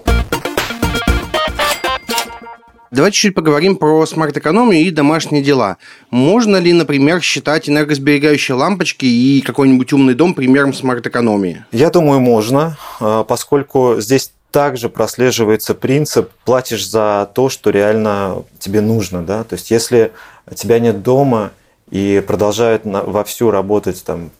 Давайте 2.90 3.16
чуть 3.16 3.34
поговорим 3.36 3.76
про 3.76 4.04
смарт-экономию 4.04 4.82
и 4.82 4.90
домашние 4.90 5.44
дела. 5.44 5.76
Можно 6.10 6.56
ли, 6.56 6.72
например, 6.72 7.22
считать 7.22 7.68
энергосберегающие 7.68 8.56
лампочки 8.56 9.04
и 9.04 9.40
какой-нибудь 9.42 9.92
умный 9.92 10.14
дом 10.14 10.34
примером 10.34 10.74
смарт-экономии? 10.74 11.64
Я 11.70 11.90
думаю, 11.90 12.18
можно, 12.18 12.76
а, 12.98 13.22
поскольку 13.22 13.96
здесь 14.00 14.32
также 14.50 14.88
прослеживается 14.88 15.74
принцип 15.74 16.30
платишь 16.44 16.88
за 16.88 17.30
то, 17.32 17.48
что 17.48 17.70
реально 17.70 18.42
тебе 18.58 18.80
нужно. 18.80 19.22
Да? 19.22 19.44
То 19.44 19.54
есть 19.54 19.70
если 19.70 20.10
тебя 20.56 20.80
нет 20.80 21.02
дома 21.02 21.52
и 21.90 22.22
продолжают 22.26 22.82
вовсю 22.84 23.52
работать 23.52 24.02
там 24.04 24.30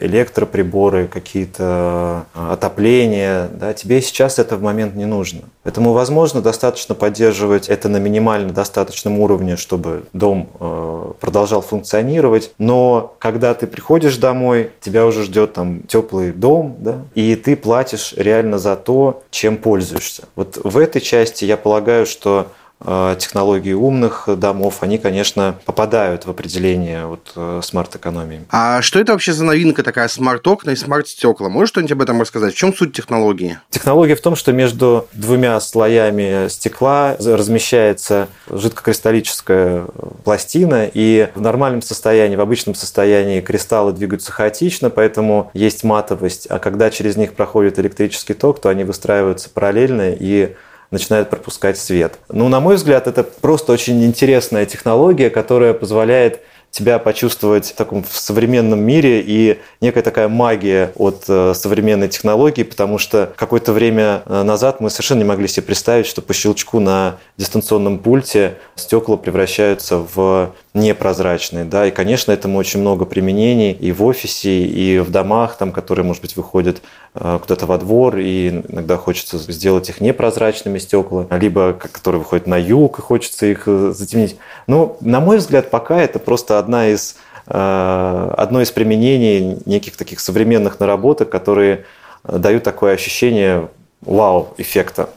электроприборы, 0.00 1.06
какие-то 1.06 2.26
э, 2.34 2.52
отопления, 2.52 3.48
да, 3.48 3.72
тебе 3.72 4.02
сейчас 4.02 4.38
это 4.38 4.56
в 4.56 4.62
момент 4.62 4.94
не 4.94 5.06
нужно. 5.06 5.42
Поэтому, 5.62 5.92
возможно, 5.92 6.42
достаточно 6.42 6.94
поддерживать 6.94 7.68
это 7.68 7.88
на 7.88 7.96
минимально 7.96 8.52
достаточном 8.52 9.18
уровне, 9.18 9.56
чтобы 9.56 10.04
дом 10.12 10.50
э, 10.60 11.12
продолжал 11.20 11.62
функционировать. 11.62 12.52
Но 12.58 13.14
когда 13.18 13.54
ты 13.54 13.66
приходишь 13.66 14.16
домой, 14.16 14.70
тебя 14.80 15.06
уже 15.06 15.24
ждет 15.24 15.54
там 15.54 15.82
теплый 15.82 16.32
дом, 16.32 16.76
да, 16.80 16.98
и 17.14 17.34
ты 17.36 17.56
платишь 17.56 18.12
реально 18.16 18.58
за 18.58 18.76
то, 18.76 19.22
чем 19.30 19.56
пользуешься. 19.56 20.24
Вот 20.36 20.58
в 20.62 20.76
этой 20.76 21.00
части 21.00 21.44
я 21.44 21.56
полагаю, 21.56 22.04
что 22.04 22.48
технологии 22.84 23.72
умных 23.72 24.28
домов, 24.36 24.78
они, 24.80 24.98
конечно, 24.98 25.56
попадают 25.64 26.26
в 26.26 26.30
определение 26.30 27.06
вот 27.06 27.32
э, 27.36 27.60
смарт-экономии. 27.62 28.44
А 28.50 28.82
что 28.82 29.00
это 29.00 29.12
вообще 29.12 29.32
за 29.32 29.44
новинка 29.44 29.82
такая 29.82 30.08
смарт-окна 30.08 30.70
и 30.70 30.76
смарт-стекла? 30.76 31.48
Можешь 31.48 31.70
что-нибудь 31.70 31.92
об 31.92 32.02
этом 32.02 32.20
рассказать? 32.20 32.54
В 32.54 32.56
чем 32.56 32.74
суть 32.74 32.94
технологии? 32.94 33.58
Технология 33.70 34.14
в 34.14 34.20
том, 34.20 34.36
что 34.36 34.52
между 34.52 35.08
двумя 35.12 35.58
слоями 35.60 36.48
стекла 36.48 37.16
размещается 37.18 38.28
жидкокристаллическая 38.50 39.86
пластина, 40.24 40.88
и 40.92 41.30
в 41.34 41.40
нормальном 41.40 41.82
состоянии, 41.82 42.36
в 42.36 42.40
обычном 42.40 42.74
состоянии 42.74 43.40
кристаллы 43.40 43.92
двигаются 43.92 44.32
хаотично, 44.32 44.90
поэтому 44.90 45.50
есть 45.54 45.84
матовость, 45.84 46.46
а 46.50 46.58
когда 46.58 46.90
через 46.90 47.16
них 47.16 47.34
проходит 47.34 47.78
электрический 47.78 48.34
ток, 48.34 48.60
то 48.60 48.68
они 48.68 48.84
выстраиваются 48.84 49.48
параллельно 49.50 50.12
и 50.12 50.54
начинает 50.90 51.30
пропускать 51.30 51.78
свет. 51.78 52.18
Ну, 52.28 52.48
на 52.48 52.60
мой 52.60 52.76
взгляд, 52.76 53.06
это 53.06 53.22
просто 53.22 53.72
очень 53.72 54.04
интересная 54.04 54.66
технология, 54.66 55.30
которая 55.30 55.74
позволяет 55.74 56.40
тебя 56.74 56.98
почувствовать 56.98 57.66
в 57.66 57.74
таком 57.76 58.02
в 58.02 58.16
современном 58.16 58.80
мире 58.80 59.22
и 59.24 59.60
некая 59.80 60.02
такая 60.02 60.28
магия 60.28 60.90
от 60.96 61.24
э, 61.28 61.54
современной 61.54 62.08
технологии, 62.08 62.64
потому 62.64 62.98
что 62.98 63.32
какое-то 63.36 63.72
время 63.72 64.22
э, 64.26 64.42
назад 64.42 64.80
мы 64.80 64.90
совершенно 64.90 65.18
не 65.18 65.24
могли 65.24 65.46
себе 65.46 65.66
представить, 65.66 66.06
что 66.06 66.20
по 66.20 66.34
щелчку 66.34 66.80
на 66.80 67.18
дистанционном 67.36 67.98
пульте 67.98 68.56
стекла 68.74 69.16
превращаются 69.16 69.98
в 69.98 70.52
непрозрачные. 70.74 71.64
Да? 71.64 71.86
И, 71.86 71.92
конечно, 71.92 72.32
этому 72.32 72.58
очень 72.58 72.80
много 72.80 73.04
применений 73.04 73.72
и 73.72 73.92
в 73.92 74.02
офисе, 74.04 74.64
и 74.64 74.98
в 74.98 75.10
домах, 75.10 75.56
там, 75.56 75.70
которые, 75.70 76.04
может 76.04 76.20
быть, 76.20 76.36
выходят 76.36 76.82
э, 77.14 77.38
куда-то 77.40 77.66
во 77.66 77.78
двор, 77.78 78.18
и 78.18 78.48
иногда 78.48 78.96
хочется 78.96 79.38
сделать 79.38 79.88
их 79.88 80.00
непрозрачными 80.00 80.78
стекла, 80.78 81.26
либо 81.30 81.72
которые 81.74 82.20
выходят 82.20 82.48
на 82.48 82.58
юг, 82.58 82.98
и 82.98 83.02
хочется 83.02 83.46
их 83.46 83.66
затемнить. 83.66 84.36
Но, 84.66 84.96
на 85.00 85.20
мой 85.20 85.38
взгляд, 85.38 85.70
пока 85.70 86.00
это 86.00 86.18
просто 86.18 86.58
одна 86.58 86.88
из, 86.88 87.16
э, 87.46 88.34
одно 88.36 88.60
из 88.60 88.72
применений 88.72 89.58
неких 89.66 89.96
таких 89.96 90.18
современных 90.18 90.80
наработок, 90.80 91.30
которые 91.30 91.84
э, 92.24 92.38
дают 92.38 92.64
такое 92.64 92.94
ощущение 92.94 93.68
вау-эффекта. 94.00 95.08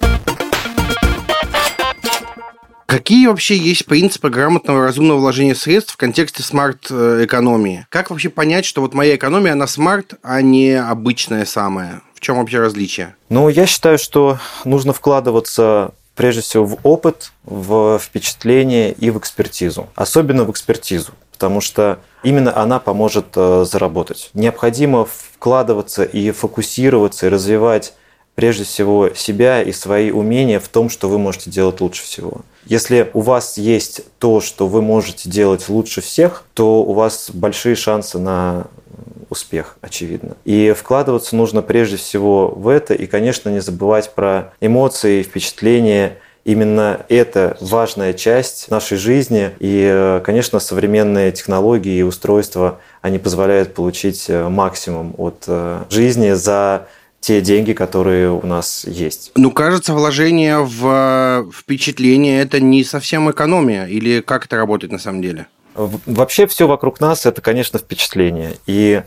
Какие 2.87 3.27
вообще 3.27 3.57
есть 3.57 3.85
принципы 3.85 4.29
грамотного 4.29 4.81
разумного 4.81 5.19
вложения 5.19 5.55
средств 5.55 5.93
в 5.93 5.97
контексте 5.97 6.41
смарт-экономии? 6.41 7.85
Как 7.89 8.09
вообще 8.09 8.29
понять, 8.29 8.63
что 8.63 8.79
вот 8.79 8.93
моя 8.93 9.17
экономия, 9.17 9.51
она 9.51 9.67
smart, 9.67 10.13
а 10.23 10.41
не 10.41 10.71
обычная 10.71 11.43
самая? 11.43 12.01
В 12.15 12.21
чем 12.21 12.37
вообще 12.37 12.61
различие? 12.61 13.13
Ну, 13.27 13.49
я 13.49 13.65
считаю, 13.65 13.97
что 13.97 14.39
нужно 14.63 14.93
вкладываться 14.93 15.91
прежде 16.15 16.41
всего 16.41 16.63
в 16.65 16.77
опыт, 16.83 17.33
в 17.43 17.99
впечатление 17.99 18.93
и 18.93 19.09
в 19.09 19.17
экспертизу. 19.17 19.89
Особенно 19.95 20.45
в 20.45 20.51
экспертизу 20.51 21.11
потому 21.37 21.61
что 21.61 21.99
именно 22.23 22.59
она 22.59 22.79
поможет 22.79 23.27
э, 23.35 23.63
заработать. 23.69 24.31
Необходимо 24.33 25.05
вкладываться 25.05 26.03
и 26.03 26.31
фокусироваться, 26.31 27.27
и 27.27 27.29
развивать 27.29 27.93
прежде 28.37 28.65
всего 28.65 29.09
себя 29.15 29.63
и 29.63 29.71
свои 29.71 30.11
умения 30.11 30.59
в 30.59 30.67
том, 30.67 30.91
что 30.91 31.09
вы 31.09 31.17
можете 31.17 31.49
делать 31.49 31.81
лучше 31.81 32.03
всего. 32.03 32.41
Если 32.65 33.09
у 33.15 33.21
вас 33.21 33.57
есть 33.57 34.03
то, 34.19 34.41
что 34.41 34.67
вы 34.67 34.83
можете 34.83 35.27
делать 35.27 35.67
лучше 35.69 36.01
всех, 36.01 36.43
то 36.53 36.83
у 36.83 36.93
вас 36.93 37.31
большие 37.33 37.75
шансы 37.75 38.19
на 38.19 38.67
успех, 39.31 39.77
очевидно. 39.81 40.37
И 40.45 40.75
вкладываться 40.77 41.35
нужно 41.35 41.63
прежде 41.63 41.97
всего 41.97 42.49
в 42.49 42.67
это, 42.67 42.93
и, 42.93 43.07
конечно, 43.07 43.49
не 43.49 43.59
забывать 43.59 44.11
про 44.13 44.53
эмоции, 44.61 45.23
впечатления, 45.23 46.17
именно 46.45 47.05
это 47.09 47.57
важная 47.59 48.13
часть 48.13 48.69
нашей 48.69 48.97
жизни. 48.97 49.49
И, 49.59 50.21
конечно, 50.23 50.59
современные 50.59 51.31
технологии 51.31 51.97
и 51.97 52.03
устройства, 52.03 52.79
они 53.01 53.17
позволяют 53.17 53.73
получить 53.73 54.29
э, 54.29 54.47
максимум 54.47 55.15
от 55.17 55.43
э, 55.47 55.83
жизни 55.89 56.31
за 56.33 56.87
те 57.27 57.41
деньги, 57.41 57.73
которые 57.73 58.31
у 58.31 58.47
нас 58.47 58.85
есть. 58.85 59.33
Ну, 59.35 59.51
кажется, 59.51 59.93
вложение 59.93 60.59
в 60.59 61.51
впечатление– 61.51 62.41
это 62.43 62.61
не 62.61 62.85
совсем 62.85 63.29
экономия. 63.29 63.85
Или 63.85 64.21
как 64.21 64.45
это 64.45 64.55
работает 64.55 64.93
на 64.93 64.97
самом 64.97 65.21
деле? 65.21 65.47
Вообще 65.75 66.47
все 66.47 66.67
вокруг 66.67 67.01
нас– 67.01 67.25
это, 67.25 67.41
конечно, 67.41 67.79
впечатление. 67.79 68.53
И 68.65 69.03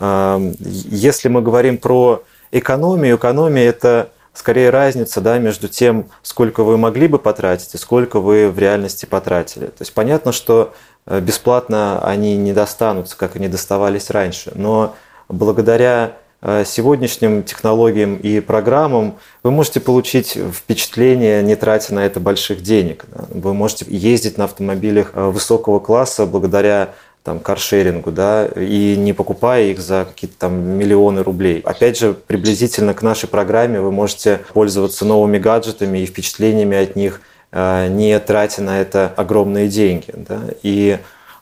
э, 0.00 0.52
если 0.58 1.28
мы 1.28 1.42
говорим 1.42 1.78
про 1.78 2.24
экономию, 2.50 3.14
экономия– 3.14 3.68
это 3.68 4.10
скорее 4.34 4.70
разница 4.70 5.20
да, 5.20 5.38
между 5.38 5.68
тем, 5.68 6.06
сколько 6.22 6.64
вы 6.64 6.76
могли 6.76 7.06
бы 7.06 7.20
потратить 7.20 7.72
и 7.76 7.78
сколько 7.78 8.18
вы 8.18 8.50
в 8.50 8.58
реальности 8.58 9.06
потратили. 9.06 9.66
То 9.66 9.82
есть 9.82 9.94
понятно, 9.94 10.32
что 10.32 10.74
э, 11.06 11.20
бесплатно 11.20 12.04
они 12.04 12.36
не 12.36 12.52
достанутся, 12.52 13.16
как 13.16 13.36
они 13.36 13.46
доставались 13.46 14.10
раньше, 14.10 14.50
но 14.56 14.96
благодаря 15.28 16.14
э, 16.16 16.29
сегодняшним 16.64 17.42
технологиям 17.42 18.16
и 18.16 18.40
программам 18.40 19.16
вы 19.42 19.50
можете 19.50 19.80
получить 19.80 20.38
впечатление, 20.52 21.42
не 21.42 21.54
тратя 21.54 21.94
на 21.94 22.06
это 22.06 22.18
больших 22.18 22.62
денег. 22.62 23.04
Вы 23.28 23.52
можете 23.52 23.84
ездить 23.88 24.38
на 24.38 24.44
автомобилях 24.44 25.12
э, 25.14 25.28
высокого 25.28 25.80
класса 25.80 26.24
благодаря 26.24 26.94
там, 27.22 27.38
каршерингу, 27.40 28.10
да, 28.10 28.46
и 28.46 28.96
не 28.96 29.12
покупая 29.12 29.64
их 29.64 29.80
за 29.80 30.06
какие-то 30.06 30.36
там 30.38 30.58
миллионы 30.58 31.22
рублей. 31.22 31.60
Опять 31.60 31.98
же, 31.98 32.14
приблизительно 32.14 32.94
к 32.94 33.02
нашей 33.02 33.28
программе 33.28 33.80
вы 33.80 33.92
можете 33.92 34.40
пользоваться 34.54 35.04
новыми 35.04 35.38
гаджетами 35.38 35.98
и 35.98 36.06
впечатлениями 36.06 36.78
от 36.78 36.96
них, 36.96 37.20
э, 37.52 37.88
не 37.88 38.18
тратя 38.18 38.62
на 38.62 38.80
это 38.80 39.12
огромные 39.16 39.68
деньги. 39.68 40.12
Да. 40.14 40.40
И 40.62 40.98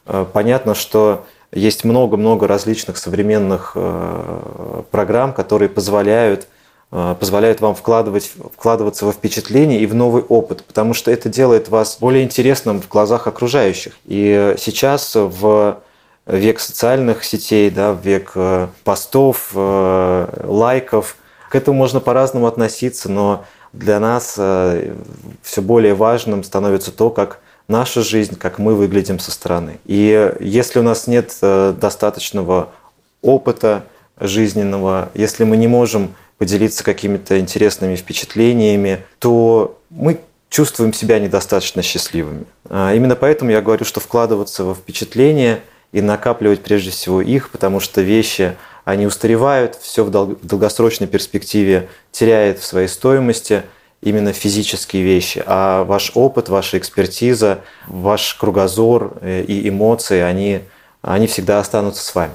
э, 0.07 0.27
понятно, 0.33 0.75
что 0.75 1.25
есть 1.53 1.85
много-много 1.85 2.47
различных 2.47 2.99
современных 2.99 3.73
э, 3.75 4.83
программ, 4.91 5.33
которые 5.33 5.69
позволяют 5.69 6.49
Э, 6.91 7.15
позвляет 7.19 7.61
вам 7.61 7.75
вкладывать, 7.75 8.33
вкладываться 8.57 9.05
во 9.05 9.13
впечатление 9.13 9.81
и 9.81 9.87
в 9.87 9.95
новый 9.95 10.23
опыт, 10.23 10.65
потому 10.65 10.95
что 10.95 11.11
это 11.11 11.29
делает 11.29 11.69
вас 11.69 11.99
более 12.01 12.25
интересным 12.25 12.81
в 12.81 12.89
глазах 12.89 13.27
окружающих. 13.27 13.93
И 14.07 14.55
сейчас 14.59 15.15
в 15.15 15.81
век 16.27 16.61
социальных 16.61 17.25
сетей, 17.25 17.71
да, 17.71 17.93
век 17.93 18.33
э, 18.35 18.69
постов, 18.85 19.51
лайков, 19.55 21.17
к 21.51 21.55
этому 21.55 21.79
можно 21.79 22.01
по-разному 22.01 22.47
относиться, 22.47 23.11
но 23.11 23.45
для 23.73 24.01
нас 24.01 24.33
все 24.33 25.63
более 25.63 25.95
важным 25.95 26.45
становится 26.45 26.93
то, 26.93 27.09
как 27.11 27.41
наша 27.69 28.03
жизнь, 28.03 28.37
как 28.37 28.59
мы 28.59 28.75
выглядим 28.75 29.19
со 29.19 29.31
стороны. 29.31 29.79
И 29.85 30.35
если 30.41 30.81
у 30.81 30.83
нас 30.83 31.07
нет 31.07 31.37
достаточного 31.41 32.71
опыта 33.23 33.85
жизненного, 34.19 35.11
если 35.15 35.45
мы 35.45 35.57
не 35.57 35.69
можем 35.69 36.15
поделиться 36.39 36.83
какими-то 36.83 37.39
интересными 37.39 37.97
впечатлениями, 37.97 39.05
то 39.19 39.79
мы 39.91 40.21
чувствуем 40.51 40.93
себя 40.93 41.19
недостаточно 41.19 41.83
счастливыми. 41.83 42.47
А 42.71 42.95
именно 42.95 43.17
поэтому 43.17 43.51
я 43.51 43.61
говорю, 43.61 43.85
что 43.85 44.01
вкладываться 44.01 44.65
во 44.65 44.75
впечатления 44.75 45.61
и 45.93 46.01
накапливать 46.01 46.63
прежде 46.63 46.91
всего 46.91 47.21
их, 47.21 47.51
потому 47.51 47.81
что 47.81 48.01
вещи, 48.01 48.57
они 48.85 49.07
устаревают, 49.07 49.75
все 49.75 50.05
в 50.05 50.11
долгосрочной 50.11 51.07
перспективе 51.07 51.89
теряет 52.13 52.61
в 52.61 52.65
своей 52.65 52.89
стоимости 52.89 53.63
именно 54.03 54.33
физические 54.33 55.03
вещи, 55.03 55.43
а 55.47 55.85
ваш 55.85 56.13
опыт, 56.15 56.49
ваша 56.49 56.79
экспертиза, 56.79 57.61
ваш 57.87 58.35
кругозор 58.35 59.19
э, 59.21 59.43
и 59.43 59.69
эмоции, 59.69 60.21
они, 60.21 60.61
они 61.03 61.27
всегда 61.27 61.59
останутся 61.59 62.05
с 62.05 62.15
вами. 62.15 62.33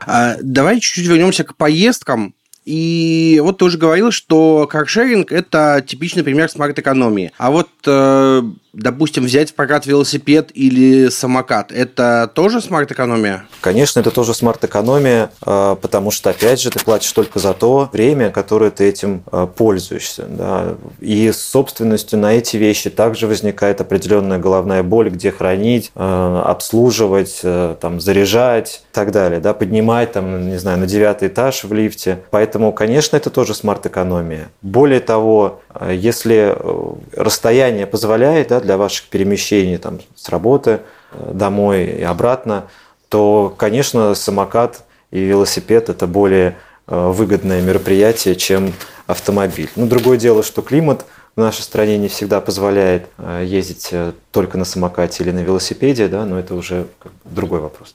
А, 0.00 0.36
давай 0.42 0.80
чуть-чуть 0.80 1.06
вернемся 1.06 1.44
к 1.44 1.56
поездкам. 1.56 2.34
И 2.64 3.40
вот 3.42 3.58
ты 3.58 3.64
уже 3.64 3.78
говорил, 3.78 4.10
что 4.10 4.66
каршеринг– 4.70 5.32
это 5.32 5.82
типичный 5.86 6.22
пример 6.22 6.50
смарт-экономии. 6.50 7.32
А 7.38 7.50
вот 7.50 7.68
э, 7.86 8.42
допустим, 8.72 9.24
взять 9.24 9.50
в 9.50 9.54
прокат 9.54 9.86
велосипед 9.86 10.50
или 10.54 11.08
самокат, 11.08 11.72
это 11.72 12.30
тоже 12.34 12.60
смарт-экономия? 12.60 13.44
Конечно, 13.60 14.00
это 14.00 14.10
тоже 14.10 14.34
смарт-экономия, 14.34 15.30
а, 15.42 15.74
потому 15.74 16.10
что, 16.10 16.30
опять 16.30 16.60
же, 16.60 16.70
ты 16.70 16.78
платишь 16.78 17.12
только 17.12 17.38
за 17.38 17.52
то 17.52 17.88
время, 17.92 18.30
которое 18.30 18.70
ты 18.70 18.88
этим 18.88 19.22
а, 19.30 19.46
пользуешься. 19.46 20.24
Да. 20.28 20.76
И 21.00 21.30
с 21.32 21.40
собственностью 21.42 22.18
на 22.18 22.34
эти 22.34 22.56
вещи 22.56 22.90
также 22.90 23.26
возникает 23.26 23.80
определенная 23.80 24.38
головная 24.38 24.82
боль, 24.82 25.10
где 25.10 25.30
хранить, 25.30 25.90
а, 25.94 26.42
обслуживать, 26.46 27.40
там, 27.80 28.00
заряжать 28.00 28.82
и 28.90 28.94
так 28.94 29.12
далее, 29.12 29.40
да, 29.40 29.54
поднимать, 29.54 30.12
там, 30.12 30.48
не 30.48 30.58
знаю, 30.58 30.78
на 30.78 30.86
девятый 30.86 31.28
этаж 31.28 31.64
в 31.64 31.72
лифте. 31.72 32.20
Поэтому, 32.30 32.72
конечно, 32.72 33.16
это 33.16 33.30
тоже 33.30 33.54
смарт-экономия. 33.54 34.50
Более 34.62 35.00
того, 35.00 35.60
если 35.90 36.54
э, 36.56 36.92
расстояние 37.16 37.86
позволяет, 37.86 38.48
да, 38.48 38.59
для 38.60 38.76
ваших 38.76 39.06
перемещений 39.08 39.78
там, 39.78 40.00
с 40.14 40.28
работы 40.28 40.80
э, 41.12 41.30
домой 41.32 41.86
и 41.86 42.02
обратно, 42.02 42.66
то, 43.08 43.54
конечно, 43.56 44.14
самокат 44.14 44.84
и 45.10 45.20
велосипед– 45.20 45.88
это 45.88 46.06
более 46.06 46.56
э, 46.86 47.08
выгодное 47.08 47.60
мероприятие, 47.62 48.36
чем 48.36 48.72
автомобиль. 49.06 49.70
Но 49.76 49.86
другое 49.86 50.16
дело, 50.18 50.42
что 50.42 50.62
климат 50.62 51.04
в 51.36 51.40
нашей 51.40 51.62
стране 51.62 51.98
не 51.98 52.08
всегда 52.08 52.40
позволяет 52.40 53.06
э, 53.18 53.44
ездить 53.46 53.92
только 54.30 54.58
на 54.58 54.64
самокате 54.64 55.24
или 55.24 55.30
на 55.32 55.40
велосипеде, 55.40 56.08
да, 56.08 56.24
но 56.24 56.38
это 56.38 56.54
уже 56.54 56.86
другой 57.24 57.60
вопрос. 57.60 57.92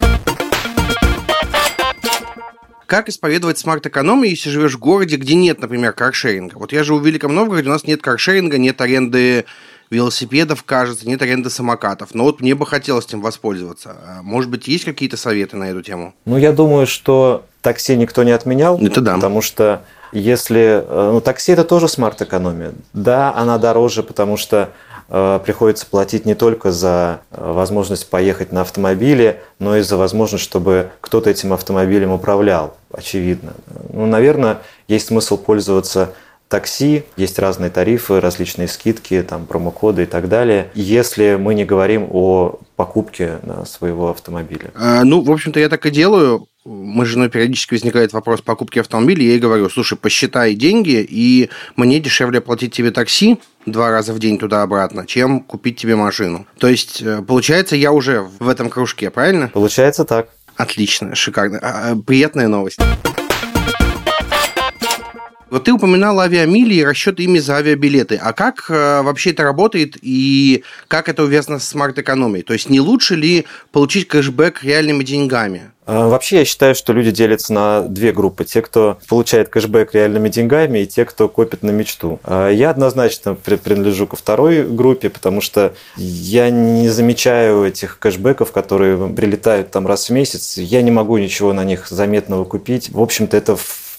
Как 2.85 3.09
исповедовать 3.09 3.57
смарт-экономию, 3.57 4.29
если 4.29 4.49
живешь 4.49 4.75
в 4.75 4.79
городе, 4.79 5.15
где 5.15 5.33
нет, 5.33 5.59
например, 5.59 5.91
каршеринга? 5.93 6.57
Вот 6.57 6.71
я 6.71 6.83
живу 6.83 6.99
в 6.99 7.05
Великом 7.05 7.33
Новгороде, 7.33 7.67
у 7.67 7.71
нас 7.71 7.85
нет 7.85 8.01
каршеринга, 8.01 8.59
нет 8.59 8.79
аренды 8.79 9.45
велосипедов, 9.89 10.63
кажется, 10.63 11.07
нет 11.07 11.21
аренды 11.21 11.49
самокатов. 11.49 12.13
Но 12.13 12.23
вот 12.23 12.41
мне 12.41 12.55
бы 12.55 12.65
хотелось 12.65 13.05
этим 13.05 13.21
воспользоваться. 13.21 13.95
А, 14.05 14.21
может 14.21 14.49
быть, 14.49 14.67
есть 14.67 14.85
какие-то 14.85 15.17
советы 15.17 15.57
на 15.57 15.65
эту 15.65 15.81
тему? 15.81 16.13
Ну, 16.25 16.37
я 16.37 16.51
думаю, 16.51 16.87
что 16.87 17.45
такси 17.61 17.95
никто 17.95 18.23
не 18.23 18.31
отменял. 18.31 18.79
Это 18.79 19.01
да. 19.01 19.15
Потому 19.15 19.41
что 19.41 19.81
если... 20.11 20.83
Э, 20.87 21.11
ну, 21.13 21.21
такси– 21.21 21.51
это 21.53 21.63
тоже 21.63 21.87
смарт-экономия. 21.87 22.73
Да, 22.93 23.33
она 23.35 23.57
дороже, 23.57 24.01
потому 24.01 24.37
что 24.37 24.69
э, 25.09 25.39
приходится 25.43 25.85
платить 25.85 26.25
не 26.25 26.35
только 26.35 26.71
за 26.71 27.21
э, 27.31 27.51
возможность 27.51 28.09
поехать 28.09 28.51
на 28.51 28.61
автомобиле, 28.61 29.41
но 29.59 29.75
и 29.77 29.81
за 29.81 29.97
возможность, 29.97 30.43
чтобы 30.43 30.91
кто-то 31.01 31.29
этим 31.29 31.53
автомобилем 31.53 32.11
управлял, 32.11 32.77
очевидно. 32.91 33.53
Ну, 33.91 34.05
наверное, 34.05 34.59
есть 34.87 35.07
смысл 35.07 35.37
пользоваться 35.37 36.11
такси, 36.47 37.03
есть 37.17 37.39
разные 37.39 37.69
тарифы, 37.69 38.19
различные 38.19 38.67
скидки, 38.67 39.21
там, 39.23 39.45
промокоды 39.45 40.03
и 40.03 40.05
так 40.05 40.29
далее, 40.29 40.69
если 40.75 41.35
мы 41.35 41.55
не 41.55 41.65
говорим 41.65 42.07
о 42.11 42.59
покупке 42.75 43.39
своего 43.65 44.09
автомобиля. 44.09 44.71
А, 44.75 45.03
ну, 45.03 45.21
в 45.21 45.31
общем-то, 45.31 45.59
я 45.59 45.69
так 45.69 45.85
и 45.85 45.91
делаю. 45.91 46.47
Мы 46.65 47.05
с 47.05 47.09
женой 47.09 47.29
периодически 47.29 47.75
возникает 47.75 48.11
вопрос 48.13 48.41
покупки 48.41 48.79
автомобиля, 48.79 49.23
я 49.23 49.31
ей 49.31 49.39
говорю, 49.39 49.69
слушай, 49.69 49.95
посчитай 49.97 50.55
деньги, 50.55 51.05
и 51.07 51.49
мне 51.75 51.99
дешевле 51.99 52.41
платить 52.41 52.73
тебе 52.73 52.89
такси 52.89 53.39
два 53.67 53.91
раза 53.91 54.13
в 54.13 54.19
день 54.19 54.39
туда-обратно, 54.39 55.05
чем 55.05 55.41
купить 55.41 55.77
тебе 55.77 55.95
машину. 55.95 56.47
То 56.57 56.67
есть, 56.67 57.01
э, 57.01 57.21
получается, 57.21 57.75
я 57.75 57.91
уже 57.91 58.21
в 58.21 58.47
этом 58.49 58.69
кружке, 58.69 59.09
правильно? 59.11 59.49
Получается 59.49 60.05
так. 60.05 60.29
Отлично, 60.55 61.15
шикарно. 61.15 61.59
А, 61.61 61.91
а, 61.91 61.95
приятная 61.95 62.47
новость. 62.47 62.79
Вот 65.55 65.63
ты 65.63 65.71
упоминал 65.71 66.19
авиамили 66.19 66.73
и 66.73 66.83
расчет 66.83 67.17
ими 67.21 67.39
за 67.39 67.55
авиабилеты. 67.55 68.19
А 68.21 68.33
как 68.33 68.65
э, 68.67 69.01
вообще 69.03 69.29
это 69.29 69.43
работает 69.43 69.95
и 70.01 70.65
как 70.89 71.07
это 71.07 71.23
увязано 71.23 71.59
с 71.59 71.69
смарт-экономией? 71.69 72.43
То 72.43 72.51
есть 72.51 72.69
не 72.69 72.81
лучше 72.81 73.15
ли 73.15 73.45
получить 73.71 74.09
кэшбэк 74.09 74.65
реальными 74.65 75.05
деньгами? 75.05 75.71
А, 75.85 76.09
вообще, 76.09 76.39
я 76.39 76.45
считаю, 76.45 76.75
что 76.75 76.91
люди 76.91 77.11
делятся 77.11 77.53
на 77.53 77.81
две 77.83 78.11
группы. 78.11 78.43
Те, 78.43 78.61
кто 78.61 78.99
получает 79.07 79.47
кэшбэк 79.47 79.93
реальными 79.93 80.27
деньгами, 80.27 80.79
и 80.79 80.85
те, 80.87 81.05
кто 81.05 81.29
копит 81.29 81.63
на 81.63 81.69
мечту. 81.69 82.19
А, 82.25 82.49
я 82.49 82.69
однозначно 82.71 83.35
принадлежу 83.35 84.07
ко 84.07 84.17
второй 84.17 84.63
группе, 84.63 85.09
потому 85.09 85.39
что 85.39 85.73
я 85.95 86.49
не 86.49 86.89
замечаю 86.89 87.63
этих 87.63 87.97
кэшбэков, 87.99 88.51
которые 88.51 89.07
прилетают 89.07 89.71
там 89.71 89.87
раз 89.87 90.09
в 90.09 90.13
месяц. 90.13 90.57
Я 90.57 90.81
не 90.81 90.91
могу 90.91 91.17
ничего 91.17 91.53
на 91.53 91.63
них 91.63 91.87
заметного 91.87 92.43
купить. 92.43 92.89
В 92.89 92.99
общем-то, 92.99 93.37
это 93.37 93.55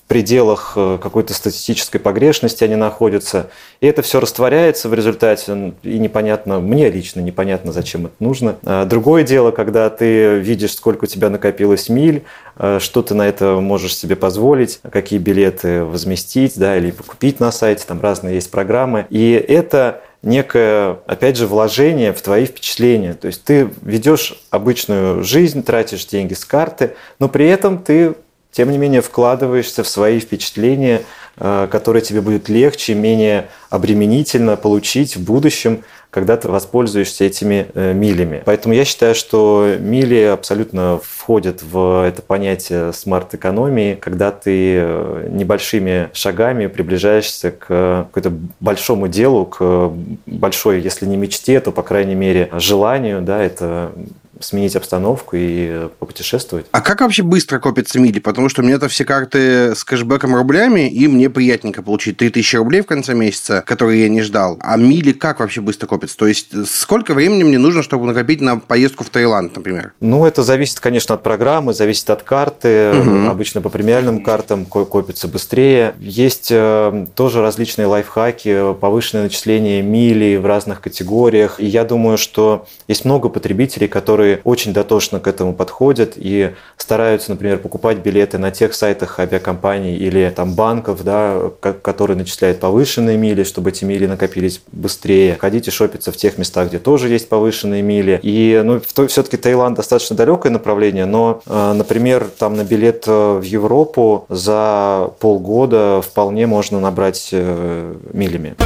пределах 0.07 0.75
э, 0.77 0.99
какой-то 1.03 1.35
статистической 1.35 2.01
погрешности 2.01 2.63
они 2.63 2.77
находятся. 2.77 3.51
И 3.81 3.87
это 3.87 4.03
все 4.03 4.21
растворяется 4.21 4.89
в 4.89 4.95
результате, 4.95 5.75
и 5.83 5.99
непонятно, 5.99 6.61
мне 6.61 6.91
лично 6.91 7.21
непонятно, 7.21 7.73
зачем 7.73 8.07
это 8.07 8.15
нужно. 8.21 8.57
А 8.65 8.85
другое 8.85 9.25
дело, 9.25 9.51
когда 9.51 9.91
ты 9.91 10.39
видишь, 10.39 10.75
сколько 10.75 11.05
у 11.05 11.07
тебя 11.07 11.29
накопилось 11.29 11.89
миль, 11.89 12.25
э, 12.57 12.79
что 12.81 13.03
ты 13.03 13.15
на 13.15 13.27
это 13.27 13.61
можешь 13.61 13.97
себе 13.97 14.15
позволить, 14.15 14.81
какие 14.91 15.19
билеты 15.19 15.83
возместить, 15.83 16.57
да, 16.57 16.77
или 16.77 16.93
купить 16.93 17.41
на 17.41 17.51
сайте, 17.51 17.85
там 17.87 18.01
разные 18.01 18.37
есть 18.37 18.51
программы. 18.51 19.07
И 19.11 19.33
это 19.33 20.03
некое, 20.23 20.99
опять 21.07 21.37
же, 21.37 21.47
вложение 21.47 22.13
в 22.13 22.21
твои 22.21 22.47
впечатления. 22.47 23.15
То 23.15 23.27
есть 23.27 23.45
ты 23.45 23.71
ведешь 23.83 24.41
обычную 24.51 25.25
жизнь, 25.25 25.63
тратишь 25.63 26.07
деньги 26.07 26.35
с 26.35 26.45
карты, 26.45 26.95
но 27.19 27.29
при 27.29 27.49
этом 27.49 27.79
ты 27.79 28.15
тем 28.57 28.71
не 28.71 28.79
менее 28.79 29.03
вкладываешься 29.03 29.83
в 29.83 29.89
свои 29.89 30.19
впечатления, 30.19 31.03
э, 31.37 31.69
которые 31.71 32.01
тебе 32.01 32.23
будет 32.23 32.49
легче, 32.49 32.95
менее 32.95 33.49
обременительно 33.69 34.57
получить 34.57 35.15
в 35.15 35.23
будущем, 35.23 35.85
когда 36.09 36.39
ты 36.39 36.49
воспользуешься 36.49 37.25
этими 37.25 37.67
э, 37.75 37.93
милями. 37.93 38.43
Поэтому 38.47 38.75
я 38.75 38.87
считаю, 38.87 39.15
что 39.15 39.77
мили 39.79 40.23
абсолютно 40.23 40.99
входят 41.03 41.63
в 41.63 42.07
это 42.09 42.23
понятие 42.23 42.95
смарт-экономии, 42.95 43.99
когда 44.01 44.31
ты 44.31 44.77
э, 44.79 45.29
небольшими 45.31 46.09
шагами 46.15 46.67
приближаешься 46.67 47.51
к 47.51 48.09
какому-то 48.11 48.43
большому 48.61 49.09
делу, 49.09 49.45
к 49.45 49.93
большой, 50.25 50.81
если 50.81 51.05
не 51.05 51.19
мечте, 51.19 51.61
то, 51.61 51.73
по 51.73 51.83
крайней 51.83 52.15
мере, 52.15 52.49
желанию, 52.55 53.21
да, 53.21 53.43
это 53.43 53.93
сменить 54.41 54.77
обстановку 54.77 55.37
и 55.37 55.89
попутешествовать. 55.99 56.67
А 56.71 56.81
как 56.81 57.01
вообще 57.01 57.23
быстро 57.23 57.59
копятся 57.59 57.99
мили? 57.99 58.19
Потому 58.19 58.49
что 58.49 58.63
у 58.63 58.65
меня-то 58.65 58.89
все 58.89 59.05
карты 59.05 59.75
с 59.75 59.85
кэшбэком 59.85 60.35
рублями, 60.35 60.89
и 60.89 61.09
мне 61.09 61.31
приятненько 61.31 61.83
получить 61.83 62.17
3000 62.17 62.57
рублей 62.57 62.81
в 62.83 62.87
конце 62.87 63.15
месяца, 63.15 63.63
которые 63.67 64.03
я 64.03 64.09
не 64.09 64.23
ждал. 64.23 64.59
А 64.61 64.77
мили 64.77 65.13
как 65.13 65.41
вообще 65.41 65.61
быстро 65.61 65.87
копятся? 65.87 66.17
То 66.17 66.27
есть 66.27 66.49
сколько 66.69 67.15
времени 67.15 67.45
мне 67.45 67.59
нужно, 67.59 67.83
чтобы 67.83 68.07
накопить 68.07 68.41
на 68.41 68.59
поездку 68.59 69.05
в 69.05 69.11
Таиланд, 69.11 69.57
например? 69.57 69.93
Ну, 70.01 70.27
это 70.27 70.43
зависит, 70.43 70.81
конечно, 70.81 71.15
от 71.15 71.23
программы, 71.23 71.75
зависит 71.75 72.09
от 72.11 72.23
карты. 72.23 72.93
Угу. 72.93 73.29
Обычно 73.29 73.61
по 73.61 73.69
премиальным 73.69 74.23
картам 74.23 74.65
копится 74.67 75.29
быстрее. 75.29 75.95
Есть 75.99 76.49
э, 76.51 77.07
тоже 77.15 77.41
различные 77.41 77.87
лайфхаки, 77.87 78.75
повышенное 78.75 79.25
начисление 79.25 79.83
мили 79.83 80.37
в 80.37 80.47
разных 80.47 80.81
категориях. 80.81 81.61
И 81.61 81.67
я 81.67 81.85
думаю, 81.85 82.19
что 82.19 82.67
есть 82.89 83.05
много 83.05 83.29
потребителей, 83.29 83.89
которые 83.89 84.26
которые 84.27 84.41
очень 84.45 84.73
дотошно 84.73 85.21
к 85.21 85.27
этому 85.29 85.55
подходят 85.55 86.15
и 86.17 86.53
стараются, 86.77 87.31
например, 87.31 87.59
покупать 87.59 87.99
билеты 87.99 88.39
на 88.39 88.51
тех 88.51 88.75
сайтах 88.75 89.21
авиакомпаний 89.21 89.97
или 89.97 90.33
там 90.35 90.55
банков, 90.55 91.05
да, 91.05 91.51
которые 91.61 92.17
начисляют 92.17 92.59
повышенные 92.61 93.17
мили, 93.17 93.45
чтобы 93.45 93.71
эти 93.71 93.85
мили 93.85 94.07
накопились 94.07 94.61
быстрее. 94.73 95.37
Ходите 95.39 95.71
шопиться 95.71 96.11
в 96.11 96.17
тех 96.17 96.39
местах, 96.39 96.69
где 96.69 96.79
тоже 96.79 97.09
есть 97.09 97.29
повышенные 97.29 97.83
мили. 97.83 98.19
И 98.23 98.61
ну, 98.65 98.81
все-таки 98.81 99.37
Таиланд 99.37 99.77
достаточно 99.77 100.17
далекое 100.17 100.51
направление, 100.51 101.07
но, 101.07 101.41
э, 101.47 101.73
например, 101.73 102.29
там 102.39 102.55
на 102.55 102.65
билет 102.65 103.05
э, 103.07 103.39
в 103.39 103.43
Европу 103.43 104.27
за 104.29 105.11
полгода 105.21 106.03
вполне 106.03 106.47
можно 106.47 106.81
набрать 106.81 107.29
э, 107.33 107.95
милями. 108.13 108.57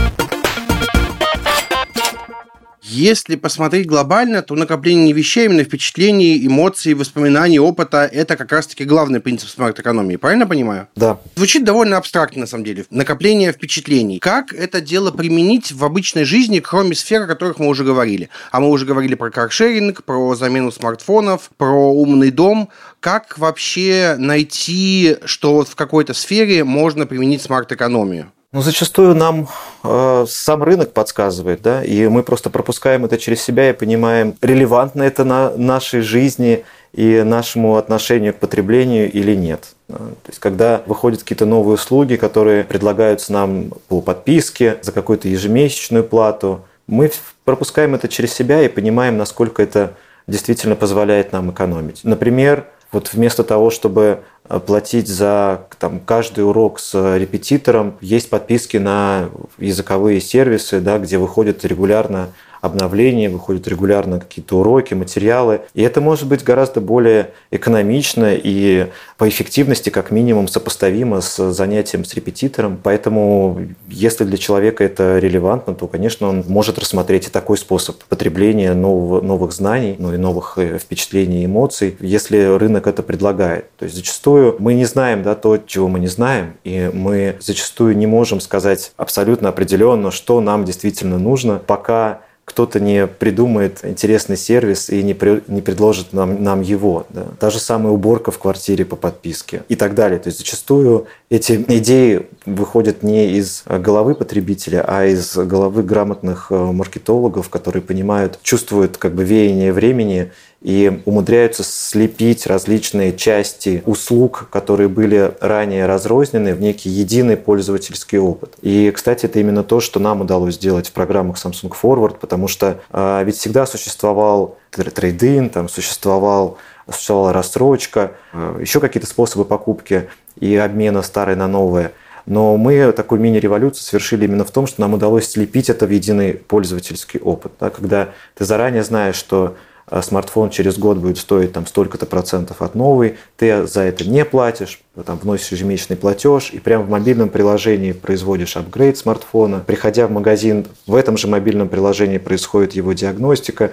Если 2.91 3.37
посмотреть 3.37 3.87
глобально, 3.87 4.43
то 4.43 4.57
накопление 4.57 5.13
вещей, 5.13 5.45
именно 5.45 5.63
впечатлений, 5.63 6.45
эмоций, 6.45 6.95
воспоминаний, 6.95 7.61
опыта– 7.61 7.99
это 8.13 8.37
как 8.37 8.51
раз-таки 8.51 8.85
главный 8.85 9.21
принцип 9.21 9.49
смарт-экономии. 9.49 10.17
Правильно 10.17 10.45
понимаю? 10.45 10.89
Да. 10.97 11.21
Звучит 11.37 11.63
довольно 11.63 11.99
абстрактно, 11.99 12.41
на 12.41 12.47
самом 12.49 12.65
деле. 12.65 12.87
Накопление 12.91 13.53
впечатлений. 13.53 14.19
Как 14.19 14.53
это 14.53 14.81
дело 14.81 15.13
применить 15.13 15.71
в 15.71 15.85
обычной 15.85 16.25
жизни, 16.25 16.59
кроме 16.59 16.97
сфер, 16.97 17.23
о 17.23 17.27
которых 17.29 17.61
мы 17.61 17.69
уже 17.69 17.85
говорили? 17.85 18.29
А 18.51 18.59
мы 18.59 18.69
уже 18.69 18.85
говорили 18.85 19.15
про 19.15 19.31
каршеринг, 19.31 20.03
про 20.03 20.35
замену 20.35 20.73
смартфонов, 20.73 21.51
про 21.57 21.93
умный 21.93 22.33
дом. 22.33 22.71
Как 22.99 23.39
вообще 23.39 24.17
найти, 24.19 25.17
что 25.27 25.65
в 25.65 25.77
какой-то 25.77 26.13
сфере 26.13 26.65
можно 26.65 27.07
применить 27.07 27.43
смарт-экономию? 27.43 28.33
Ну, 28.53 28.63
зачастую 28.63 29.15
нам 29.15 29.47
э, 29.85 30.25
сам 30.29 30.65
рынок 30.65 30.93
подсказывает, 30.93 31.63
да, 31.63 31.85
и 31.85 32.09
мы 32.09 32.25
просто 32.25 32.51
пропускаем 32.51 33.05
это 33.05 33.17
через 33.17 33.41
себя 33.41 33.71
и 33.71 33.73
понимаем, 33.73 34.35
релевантно 34.43 35.05
это 35.05 35.23
на 35.23 35.51
нашей 35.51 36.01
жизни 36.01 36.65
и 36.93 37.23
нашему 37.23 37.77
отношению 37.77 38.35
к 38.35 38.39
потреблению 38.39 39.09
или 39.09 39.37
нет. 39.37 39.77
То 39.87 40.17
есть, 40.27 40.41
когда 40.41 40.83
выходят 40.87 41.23
какие-то 41.23 41.47
новые 41.47 41.75
услуги, 41.75 42.17
которые 42.17 42.65
предлагаются 42.65 43.33
нам 43.33 43.71
по 43.87 44.01
подписке 44.01 44.79
за 44.83 44.91
какую-то 44.91 45.29
ежемесячную 45.29 46.03
плату, 46.03 46.65
мы 46.89 47.13
пропускаем 47.45 47.95
это 47.95 48.09
через 48.09 48.33
себя 48.33 48.65
и 48.65 48.69
понимаем, 48.69 49.17
насколько 49.17 49.63
это 49.63 49.95
действительно 50.27 50.75
позволяет 50.75 51.33
нам 51.33 51.53
экономить. 51.53 52.01
Например, 52.03 52.67
вот 52.91 53.13
вместо 53.13 53.45
того, 53.45 53.71
чтобы 53.71 54.25
платить 54.59 55.09
за 55.09 55.63
там, 55.79 56.01
каждый 56.01 56.45
урок 56.45 56.81
с 56.81 57.17
репетитором, 57.17 57.95
есть 58.01 58.31
подписки 58.31 58.77
на 58.77 59.31
языковые 59.59 60.21
сервисы, 60.21 60.81
да, 60.81 60.99
где 60.99 61.19
выходят 61.19 61.65
регулярно 61.65 62.31
обновления, 62.61 63.31
выходят 63.31 63.67
регулярно 63.69 64.21
какие-то 64.21 64.59
уроки, 64.59 64.95
материалы. 64.95 65.63
И 65.75 65.83
это 65.83 66.01
может 66.01 66.29
быть 66.29 66.45
гораздо 66.45 66.81
более 66.81 67.31
экономично 67.51 68.35
и 68.35 68.89
по 69.17 69.29
эффективности 69.29 69.91
как 69.91 70.11
минимум 70.11 70.49
сопоставимо 70.49 71.21
с 71.21 71.53
занятием 71.53 72.05
с 72.05 72.15
репетитором. 72.15 72.79
Поэтому 72.83 73.61
если 73.89 74.25
для 74.25 74.37
человека 74.37 74.85
это 74.85 75.19
релевантно, 75.19 75.75
то, 75.75 75.87
конечно, 75.87 76.29
он 76.29 76.45
может 76.47 76.79
рассмотреть 76.79 77.29
и 77.29 77.31
такой 77.31 77.57
способ 77.57 78.03
потребления 78.05 78.75
нового, 78.75 79.21
новых 79.21 79.53
знаний, 79.53 79.97
ну 79.99 80.13
и 80.13 80.17
новых 80.17 80.59
э, 80.59 80.79
впечатлений 80.79 81.43
и 81.43 81.47
эмоций, 81.47 81.97
если 82.01 82.43
рынок 82.57 82.87
это 82.87 83.03
предлагает. 83.03 83.67
То 83.79 83.85
есть 83.85 83.97
зачастую 83.97 84.40
мы 84.59 84.75
не 84.75 84.85
знаем 84.85 85.23
да, 85.23 85.35
то, 85.35 85.59
чего 85.59 85.89
мы 85.89 86.01
не 86.01 86.09
знаем, 86.09 86.55
и 86.65 86.91
мы 86.93 87.37
зачастую 87.41 87.97
не 87.97 88.07
можем 88.07 88.41
сказать 88.41 88.93
абсолютно 88.97 89.49
определенно, 89.49 90.11
что 90.11 90.41
нам 90.41 90.65
действительно 90.65 91.19
нужно, 91.19 91.61
пока 91.67 92.23
кто-то 92.51 92.81
не 92.81 93.07
придумает 93.07 93.85
интересный 93.85 94.37
сервис 94.37 94.91
и 94.91 95.05
не, 95.05 95.15
при, 95.15 95.41
не 95.47 95.63
предложит 95.63 96.13
нам, 96.13 96.43
нам 96.43 96.63
его. 96.63 97.07
Да. 97.11 97.27
Та 97.39 97.49
же 97.49 97.61
самая 97.61 97.93
уборка 97.93 98.33
в 98.33 98.41
квартире 98.41 98.85
по 98.85 98.97
подписке 98.97 99.63
и 99.69 99.77
так 99.77 99.95
далее. 99.95 100.19
То 100.19 100.29
есть 100.29 100.39
зачастую 100.41 101.07
эти 101.31 101.65
идеи 101.69 102.27
выходят 102.47 103.05
не 103.05 103.39
из 103.39 103.63
головы 103.67 104.17
потребителя, 104.17 104.85
а 104.87 105.05
из 105.05 105.37
головы 105.37 105.85
грамотных 105.85 106.49
э, 106.51 106.57
маркетологов, 106.57 107.51
которые 107.51 107.83
понимают, 107.83 108.41
чувствуют 108.43 108.97
как 108.97 109.15
бы 109.15 109.23
веяние 109.23 109.73
времени 109.73 110.33
и 110.63 111.01
умудряются 111.07 111.63
слепить 111.65 112.47
различные 112.47 113.17
части 113.17 113.83
услуг, 113.87 114.49
которые 114.51 114.89
были 114.89 115.33
ранее 115.41 115.87
разрознены 115.87 116.55
в 116.55 116.61
некий 116.61 116.91
единый 116.91 117.39
пользовательский 117.39 118.19
опыт. 118.19 118.57
И, 118.61 118.91
кстати, 118.91 119.25
это 119.25 119.41
именно 119.41 119.65
то, 119.65 119.81
что 119.81 120.01
нам 120.01 120.21
удалось 120.21 120.57
сделать 120.57 120.89
в 120.89 120.93
программах 120.93 121.37
Samsung 121.37 121.73
Forward, 121.81 122.17
потому 122.21 122.47
что 122.47 122.81
а, 122.91 123.23
ведь 123.23 123.37
всегда 123.37 123.65
существовал 123.65 124.59
трейдин, 124.71 125.49
там 125.49 125.69
существовал 125.69 126.59
существовала 126.91 127.33
рассрочка, 127.33 128.13
а, 128.33 128.59
еще 128.61 128.81
какие-то 128.81 129.07
способы 129.07 129.45
покупки 129.45 130.09
и 130.39 130.57
обмена 130.57 131.03
старой 131.03 131.37
на 131.37 131.49
новое. 131.49 131.93
Но 132.27 132.57
мы 132.57 132.93
такую 132.93 133.21
мини-революцию 133.21 133.83
совершили 133.83 134.25
именно 134.27 134.45
в 134.45 134.51
том, 134.51 134.67
что 134.67 134.83
нам 134.83 134.95
удалось 134.95 135.31
слепить 135.31 135.71
это 135.71 135.87
в 135.87 135.91
единый 135.91 136.35
пользовательский 136.35 137.19
опыт. 137.19 137.53
Да, 137.59 137.71
когда 137.71 138.11
ты 138.35 138.45
заранее 138.45 138.83
знаешь, 138.83 139.17
что 139.17 139.57
смартфон 140.03 140.51
через 140.51 140.79
год 140.79 140.99
будет 140.99 141.19
стоить 141.19 141.53
там 141.53 141.67
столько-то 141.67 142.07
процентов 142.07 142.63
от 142.63 142.75
новой, 142.75 143.17
ты 143.37 143.67
за 143.67 143.83
это 143.83 144.09
не 144.09 144.25
платишь, 144.25 144.81
там 145.05 145.19
вносишь 145.19 145.53
ежемесячный 145.53 145.97
платеж 145.97 146.51
и 146.53 146.59
прямо 146.59 146.85
в 146.85 146.91
мобильном 146.91 147.29
приложении 147.29 147.93
производишь 147.93 148.57
апгрейд 148.57 148.99
смартфона. 148.99 149.65
Приходя 149.67 150.07
в 150.07 150.11
магазин, 150.11 150.67
в 150.87 150.95
этом 150.95 151.17
же 151.17 151.27
мобильном 151.27 151.69
приложении 151.69 152.19
происходит 152.19 152.73
его 152.73 152.93
диагностика. 152.93 153.69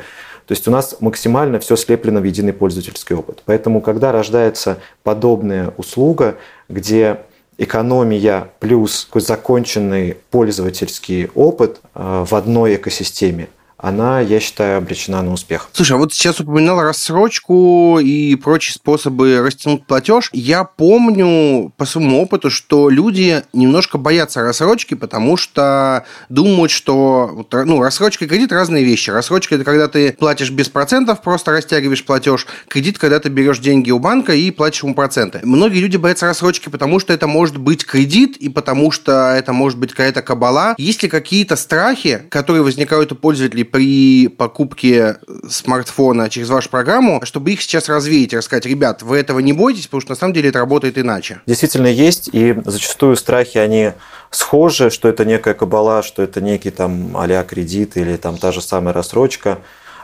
То 0.48 0.54
есть 0.54 0.68
у 0.68 0.72
нас 0.72 0.98
максимально 1.02 1.60
все 1.60 1.76
слеплено 1.76 2.22
в 2.22 2.24
единый 2.24 2.54
пользовательский 2.54 3.16
опыт. 3.16 3.44
Поэтому, 3.46 3.82
когда 3.82 4.12
рождается 4.12 4.78
подобная 5.04 5.74
услуга, 5.76 6.38
где 6.70 7.20
экономия 7.58 8.50
плюс 8.60 9.10
законченный 9.14 10.18
пользовательский 10.32 11.30
опыт 11.36 11.82
э, 11.96 12.26
в 12.28 12.34
одной 12.36 12.76
экосистеме, 12.76 13.50
она, 13.78 14.22
я 14.22 14.40
считаю, 14.40 14.80
обречена 14.80 15.22
на 15.22 15.32
успех. 15.34 15.70
Слушай, 15.72 15.94
а 15.94 15.98
вот 15.98 16.14
сейчас 16.14 16.40
упоминал 16.40 16.82
рассрочку 16.82 18.00
и 18.00 18.36
прочие 18.36 18.74
способы 18.74 19.40
растянуть 19.42 19.86
платеж. 19.86 20.30
Я 20.34 20.64
помню 20.64 21.72
по 21.78 21.86
своему 21.86 22.22
опыту, 22.22 22.50
что 22.50 22.90
люди 22.90 23.44
немножко 23.54 23.98
боятся 23.98 24.42
рассрочки, 24.42 24.96
потому 24.96 25.38
что 25.38 26.06
думают, 26.30 26.72
что 26.72 27.46
ну, 27.52 27.82
рассрочка 27.82 28.26
и 28.26 28.28
кредит 28.28 28.52
разные 28.52 28.84
вещи. 28.84 29.12
Рассрочка 29.12 29.56
это 29.56 29.64
когда 29.64 29.88
ты 29.88 30.14
платишь 30.14 30.50
без 30.50 30.70
процентов, 30.70 31.22
просто 31.22 31.52
растягиваешь 31.52 32.04
платеж. 32.04 32.48
Кредит, 32.68 32.98
когда 32.98 33.20
ты 33.20 33.30
берешь 33.30 33.60
деньги 33.60 33.92
у 33.92 34.00
банка 34.00 34.34
и 34.34 34.50
платишь 34.50 34.84
ему 34.84 34.96
проценты. 34.96 35.42
Многие 35.44 35.80
люди 35.80 35.98
боятся 35.98 36.26
рассрочки, 36.26 36.70
потому 36.70 37.00
что 37.00 37.14
это 37.14 37.28
может 37.28 37.58
быть 37.58 37.86
кредит 37.86 38.38
и 38.38 38.50
потому 38.50 38.92
что 38.92 39.34
это 39.36 39.54
может 39.54 39.78
быть 39.78 39.92
какая-то 39.92 40.24
кабала. 40.24 40.74
Есть 40.80 41.04
ли 41.04 41.10
какие-то 41.10 41.56
страхи, 41.56 42.24
которые 42.30 42.64
возникают 42.64 43.12
у 43.12 43.16
пользователей 43.16 43.67
при 43.72 44.28
покупке 44.28 45.18
смартфона 45.50 46.30
через 46.30 46.50
вашу 46.50 46.70
программу, 46.70 47.22
чтобы 47.24 47.52
их 47.52 47.62
сейчас 47.62 47.90
развеять 47.90 48.34
рассказать, 48.34 48.66
ребят, 48.66 49.04
вы 49.04 49.18
этого 49.18 49.40
не 49.40 49.54
бойтесь, 49.54 49.88
потому 49.88 50.02
что 50.02 50.12
на 50.12 50.16
самом 50.16 50.34
деле 50.34 50.50
это 50.50 50.60
работает 50.60 50.98
иначе. 50.98 51.42
Действительно 51.46 51.88
есть, 51.88 52.30
и 52.32 52.56
зачастую 52.66 53.16
страхи, 53.16 53.58
они 53.58 53.92
схожи, 54.32 54.90
что 54.90 55.08
это 55.08 55.26
некая 55.26 55.54
кабала, 55.54 56.04
что 56.04 56.24
это 56.24 56.42
некий 56.42 56.72
там 56.72 57.16
а 57.16 57.44
кредит 57.44 57.98
или 57.98 58.18
там 58.18 58.38
та 58.38 58.52
же 58.52 58.62
самая 58.62 58.94
рассрочка. 58.94 59.60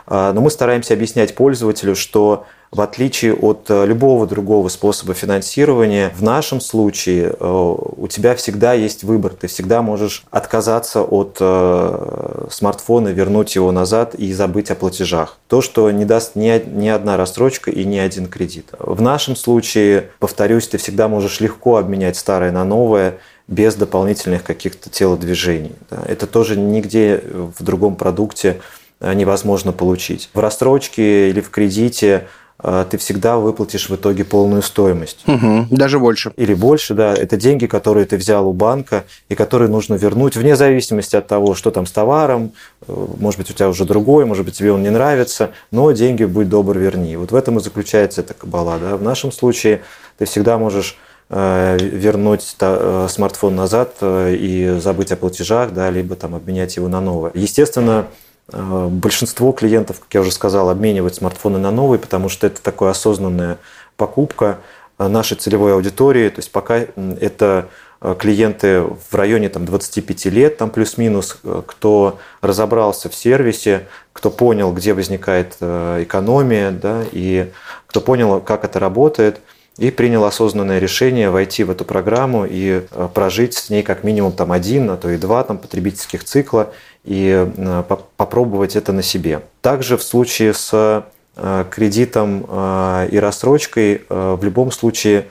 А, 0.06 0.32
но 0.32 0.40
мы 0.40 0.50
стараемся 0.50 0.94
объяснять 0.94 1.34
пользователю, 1.34 1.94
что 1.94 2.46
в 2.74 2.80
отличие 2.80 3.34
от 3.34 3.66
э, 3.68 3.86
любого 3.86 4.26
другого 4.26 4.68
способа 4.68 5.14
финансирования, 5.14 6.12
в 6.16 6.24
нашем 6.24 6.60
случае 6.60 7.32
э, 7.38 7.74
у 7.96 8.08
тебя 8.08 8.34
всегда 8.34 8.72
есть 8.72 9.04
выбор. 9.04 9.32
Ты 9.32 9.46
всегда 9.46 9.80
можешь 9.80 10.24
отказаться 10.32 11.02
от 11.02 11.36
э, 11.38 12.46
смартфона, 12.50 13.08
вернуть 13.08 13.54
его 13.54 13.70
назад 13.70 14.16
и 14.16 14.32
забыть 14.32 14.72
о 14.72 14.74
платежах. 14.74 15.38
То, 15.46 15.60
что 15.62 15.88
не 15.92 16.04
даст 16.04 16.34
ни, 16.34 16.62
ни 16.68 16.88
одна 16.88 17.16
рассрочка 17.16 17.70
и 17.70 17.84
ни 17.84 17.96
один 17.96 18.26
кредит. 18.26 18.70
В 18.80 19.00
нашем 19.00 19.36
случае, 19.36 20.10
повторюсь, 20.18 20.66
ты 20.66 20.78
всегда 20.78 21.06
можешь 21.06 21.38
легко 21.38 21.76
обменять 21.76 22.16
старое 22.16 22.50
на 22.50 22.64
новое 22.64 23.18
без 23.46 23.76
дополнительных 23.76 24.42
каких-то 24.42 24.90
телодвижений. 24.90 25.76
Это 26.08 26.26
тоже 26.26 26.58
нигде 26.58 27.22
в 27.56 27.62
другом 27.62 27.94
продукте 27.94 28.60
невозможно 29.12 29.72
получить. 29.72 30.30
В 30.32 30.38
рассрочке 30.38 31.28
или 31.28 31.40
в 31.40 31.50
кредите 31.50 32.28
а, 32.58 32.84
ты 32.84 32.98
всегда 32.98 33.36
выплатишь 33.36 33.90
в 33.90 33.94
итоге 33.94 34.24
полную 34.24 34.62
стоимость. 34.62 35.22
Угу, 35.26 35.66
даже 35.70 35.98
больше. 35.98 36.32
Или 36.36 36.54
больше, 36.54 36.94
да. 36.94 37.12
Это 37.12 37.36
деньги, 37.36 37.66
которые 37.66 38.06
ты 38.06 38.16
взял 38.16 38.48
у 38.48 38.52
банка 38.52 39.04
и 39.28 39.34
которые 39.34 39.68
нужно 39.68 39.94
вернуть 39.94 40.36
вне 40.36 40.56
зависимости 40.56 41.16
от 41.16 41.26
того, 41.26 41.54
что 41.54 41.70
там 41.70 41.84
с 41.84 41.92
товаром. 41.92 42.52
Э, 42.86 43.06
может 43.18 43.38
быть, 43.38 43.50
у 43.50 43.52
тебя 43.52 43.68
уже 43.68 43.84
другой, 43.84 44.24
может 44.24 44.44
быть, 44.44 44.56
тебе 44.56 44.72
он 44.72 44.82
не 44.82 44.90
нравится, 44.90 45.50
но 45.70 45.90
деньги, 45.92 46.24
будь 46.24 46.48
добр, 46.48 46.78
верни. 46.78 47.16
Вот 47.16 47.32
в 47.32 47.34
этом 47.34 47.58
и 47.58 47.60
заключается 47.60 48.20
эта 48.20 48.34
кабала. 48.34 48.78
Да? 48.78 48.96
В 48.96 49.02
нашем 49.02 49.32
случае 49.32 49.82
ты 50.16 50.24
всегда 50.24 50.56
можешь 50.56 50.96
э, 51.28 51.76
вернуть 51.80 52.56
э, 52.60 53.06
смартфон 53.10 53.56
назад 53.56 53.96
и 54.00 54.78
забыть 54.80 55.10
о 55.10 55.16
платежах, 55.16 55.74
да, 55.74 55.90
либо 55.90 56.14
там 56.14 56.34
обменять 56.34 56.76
его 56.76 56.88
на 56.88 57.00
новое. 57.00 57.32
Естественно, 57.34 58.06
Э, 58.06 58.23
большинство 58.52 59.52
клиентов, 59.52 60.00
как 60.00 60.14
я 60.14 60.20
уже 60.20 60.30
сказал, 60.30 60.68
обменивают 60.68 61.14
смартфоны 61.14 61.58
на 61.58 61.70
новые, 61.70 61.98
потому 61.98 62.28
что 62.28 62.46
это 62.46 62.62
такая 62.62 62.90
осознанная 62.90 63.58
покупка 63.96 64.58
э, 64.98 65.08
нашей 65.08 65.36
целевой 65.36 65.74
аудитории. 65.74 66.28
То 66.28 66.40
есть 66.40 66.52
пока 66.52 66.84
это 67.20 67.68
э, 68.00 68.14
клиенты 68.18 68.82
в 68.82 69.14
районе 69.14 69.48
там, 69.48 69.64
25 69.64 70.26
лет, 70.26 70.58
там 70.58 70.70
плюс-минус, 70.70 71.38
кто 71.66 72.18
разобрался 72.42 73.08
в 73.08 73.14
сервисе, 73.14 73.88
кто 74.12 74.30
понял, 74.30 74.72
где 74.72 74.92
возникает 74.92 75.56
экономия, 75.60 76.70
да, 76.70 77.02
и 77.12 77.50
кто 77.86 78.00
понял, 78.00 78.40
как 78.40 78.64
это 78.64 78.78
работает. 78.78 79.40
И 79.76 79.90
принял 79.90 80.24
осознанное 80.24 80.78
решение 80.78 81.30
войти 81.30 81.64
в 81.64 81.70
эту 81.70 81.84
программу 81.84 82.46
и 82.48 82.82
э, 82.88 83.08
прожить 83.12 83.54
с 83.54 83.70
ней 83.70 83.82
как 83.82 84.04
минимум 84.04 84.32
там 84.32 84.52
один, 84.52 84.90
а 84.90 84.96
то 84.96 85.10
и 85.10 85.16
два 85.16 85.42
там, 85.42 85.58
потребительских 85.58 86.24
цикла 86.24 86.72
и 87.04 87.46
э, 87.56 87.82
попробовать 88.16 88.76
это 88.76 88.92
на 88.92 89.02
себе. 89.02 89.42
Также 89.62 89.96
в 89.96 90.02
случае 90.02 90.54
с 90.54 90.70
э, 91.36 91.64
кредитом 91.70 92.42
и 93.10 93.16
рассрочкой 93.18 94.02
в 94.08 94.38
любом 94.44 94.70
случае 94.70 95.26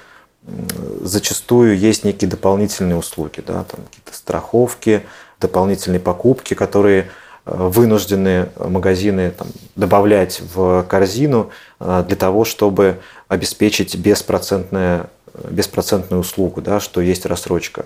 зачастую 1.01 1.77
есть 1.77 2.03
некие 2.03 2.29
дополнительные 2.29 2.97
услуги, 2.97 3.41
да, 3.45 3.63
там 3.63 3.79
какие-то 3.85 4.13
страховки, 4.13 5.03
дополнительные 5.39 6.01
покупки, 6.01 6.55
которые 6.55 7.07
вынуждены 7.45 8.49
магазины 8.57 9.31
там, 9.31 9.47
добавлять 9.75 10.41
в 10.53 10.83
корзину 10.87 11.49
для 11.79 12.15
того, 12.15 12.45
чтобы 12.45 12.99
обеспечить 13.27 13.95
беспроцентную, 13.97 15.07
беспроцентную 15.49 16.21
услугу, 16.21 16.61
да, 16.61 16.79
что 16.79 17.01
есть 17.01 17.25
рассрочка. 17.25 17.85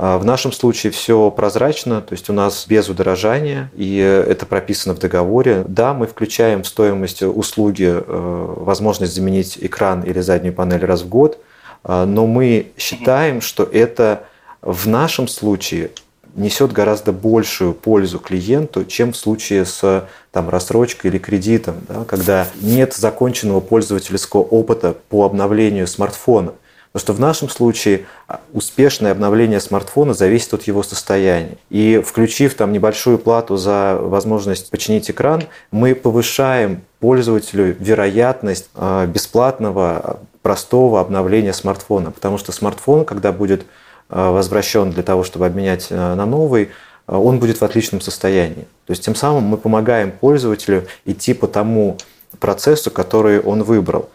А 0.00 0.16
в 0.16 0.24
нашем 0.24 0.52
случае 0.52 0.92
все 0.92 1.28
прозрачно, 1.32 2.00
то 2.00 2.12
есть 2.12 2.30
у 2.30 2.32
нас 2.32 2.66
без 2.68 2.88
удорожания, 2.88 3.68
и 3.74 3.96
это 3.96 4.46
прописано 4.46 4.94
в 4.94 5.00
договоре. 5.00 5.64
Да, 5.66 5.92
мы 5.92 6.06
включаем 6.06 6.62
в 6.62 6.68
стоимость 6.68 7.22
услуги 7.24 7.86
э, 7.88 8.54
возможность 8.58 9.12
заменить 9.12 9.58
экран 9.60 10.02
или 10.02 10.20
заднюю 10.20 10.54
панель 10.54 10.84
раз 10.84 11.02
в 11.02 11.08
год, 11.08 11.40
а, 11.82 12.06
но 12.06 12.28
мы 12.28 12.70
считаем, 12.76 13.40
что 13.40 13.64
это 13.64 14.22
в 14.62 14.86
нашем 14.86 15.26
случае 15.26 15.90
несет 16.34 16.72
гораздо 16.72 17.12
большую 17.12 17.74
пользу 17.74 18.18
клиенту, 18.18 18.84
чем 18.84 19.12
в 19.12 19.16
случае 19.16 19.64
с 19.64 20.08
там, 20.32 20.48
рассрочкой 20.48 21.10
или 21.10 21.18
кредитом, 21.18 21.76
да, 21.88 22.04
когда 22.04 22.46
нет 22.60 22.94
законченного 22.94 23.60
пользовательского 23.60 24.42
опыта 24.42 24.94
по 25.08 25.24
обновлению 25.24 25.86
смартфона. 25.86 26.52
Потому 26.92 27.00
что 27.00 27.12
в 27.12 27.20
нашем 27.20 27.48
случае 27.48 28.06
а, 28.26 28.40
успешное 28.52 29.12
обновление 29.12 29.60
смартфона 29.60 30.14
зависит 30.14 30.54
от 30.54 30.62
его 30.62 30.82
состояния. 30.82 31.58
И 31.68 32.02
включив 32.04 32.54
там 32.54 32.72
небольшую 32.72 33.18
плату 33.18 33.56
за 33.56 33.98
возможность 34.00 34.70
починить 34.70 35.10
экран, 35.10 35.44
мы 35.70 35.94
повышаем 35.94 36.82
пользователю 36.98 37.76
вероятность 37.78 38.70
а, 38.74 39.06
бесплатного, 39.06 40.20
простого 40.40 41.00
обновления 41.00 41.52
смартфона. 41.52 42.10
Потому 42.10 42.38
что 42.38 42.52
смартфон, 42.52 43.04
когда 43.04 43.32
будет 43.32 43.66
возвращен 44.08 44.90
для 44.90 45.02
того, 45.02 45.24
чтобы 45.24 45.46
обменять 45.46 45.88
э, 45.90 46.14
на 46.14 46.26
новый, 46.26 46.64
э, 46.64 47.14
он 47.14 47.38
будет 47.38 47.60
в 47.60 47.64
отличном 47.64 48.00
состоянии. 48.00 48.66
То 48.86 48.90
есть 48.90 49.04
тем 49.04 49.14
самым 49.14 49.44
мы 49.44 49.56
помогаем 49.56 50.12
пользователю 50.12 50.86
идти 51.04 51.34
по 51.34 51.46
тому 51.46 51.98
процессу, 52.40 52.90
который 52.90 53.40
он 53.40 53.62
выбрал. 53.62 54.08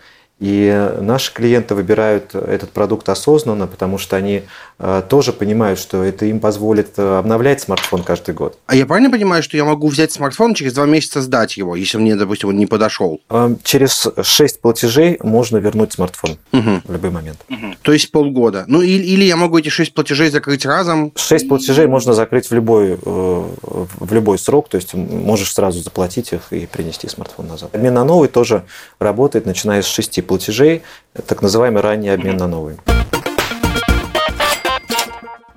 И 0.43 0.91
наши 0.99 1.33
клиенты 1.33 1.73
выбирают 1.73 2.35
этот 2.35 2.71
продукт 2.71 3.07
осознанно, 3.07 3.65
потому 3.65 3.97
что 3.97 4.17
они 4.17 4.43
э, 4.77 5.01
тоже 5.07 5.31
понимают, 5.31 5.79
что 5.79 6.03
это 6.03 6.25
им 6.25 6.41
позволит 6.41 6.89
э, 6.97 7.19
обновлять 7.19 7.61
смартфон 7.61 8.03
каждый 8.03 8.35
год. 8.35 8.59
А 8.65 8.75
я 8.75 8.85
правильно 8.85 9.09
понимаю, 9.09 9.41
что 9.41 9.55
я 9.55 9.63
могу 9.63 9.87
взять 9.87 10.11
смартфон 10.11 10.53
через 10.53 10.73
два 10.73 10.85
месяца 10.85 11.21
сдать 11.21 11.55
его, 11.55 11.77
если 11.77 11.97
мне, 11.97 12.17
допустим, 12.17 12.49
он 12.49 12.57
не 12.57 12.65
подошел? 12.65 13.21
Э, 13.29 13.55
через 13.63 14.05
шесть 14.21 14.59
платежей 14.59 15.17
можно 15.23 15.55
вернуть 15.55 15.93
смартфон 15.93 16.31
угу. 16.51 16.81
в 16.83 16.91
любой 16.91 17.11
момент. 17.11 17.39
Угу. 17.49 17.75
То 17.81 17.93
есть 17.93 18.11
полгода. 18.11 18.65
Ну 18.67 18.81
или, 18.81 19.01
или 19.01 19.23
я 19.23 19.37
могу 19.37 19.59
эти 19.59 19.69
шесть 19.69 19.93
платежей 19.93 20.29
закрыть 20.29 20.65
разом? 20.65 21.13
Шесть 21.15 21.47
платежей 21.47 21.87
можно 21.87 22.11
закрыть 22.11 22.49
в 22.49 22.53
любой, 22.53 22.97
в 23.01 24.13
любой 24.13 24.37
срок, 24.37 24.67
то 24.67 24.75
есть 24.75 24.93
можешь 24.93 25.53
сразу 25.53 25.79
заплатить 25.79 26.33
их 26.33 26.51
и 26.51 26.65
принести 26.65 27.07
смартфон 27.07 27.47
назад. 27.47 27.73
Обмен 27.73 27.93
на 27.93 28.03
новый 28.03 28.27
тоже 28.27 28.65
работает, 28.99 29.45
начиная 29.45 29.81
с 29.81 29.85
шести 29.85 30.21
платежей 30.21 30.32
платежей, 30.33 30.81
так 31.27 31.43
называемый 31.43 31.83
ранний 31.83 32.09
обмен 32.09 32.37
на 32.37 32.47
новый. 32.47 32.77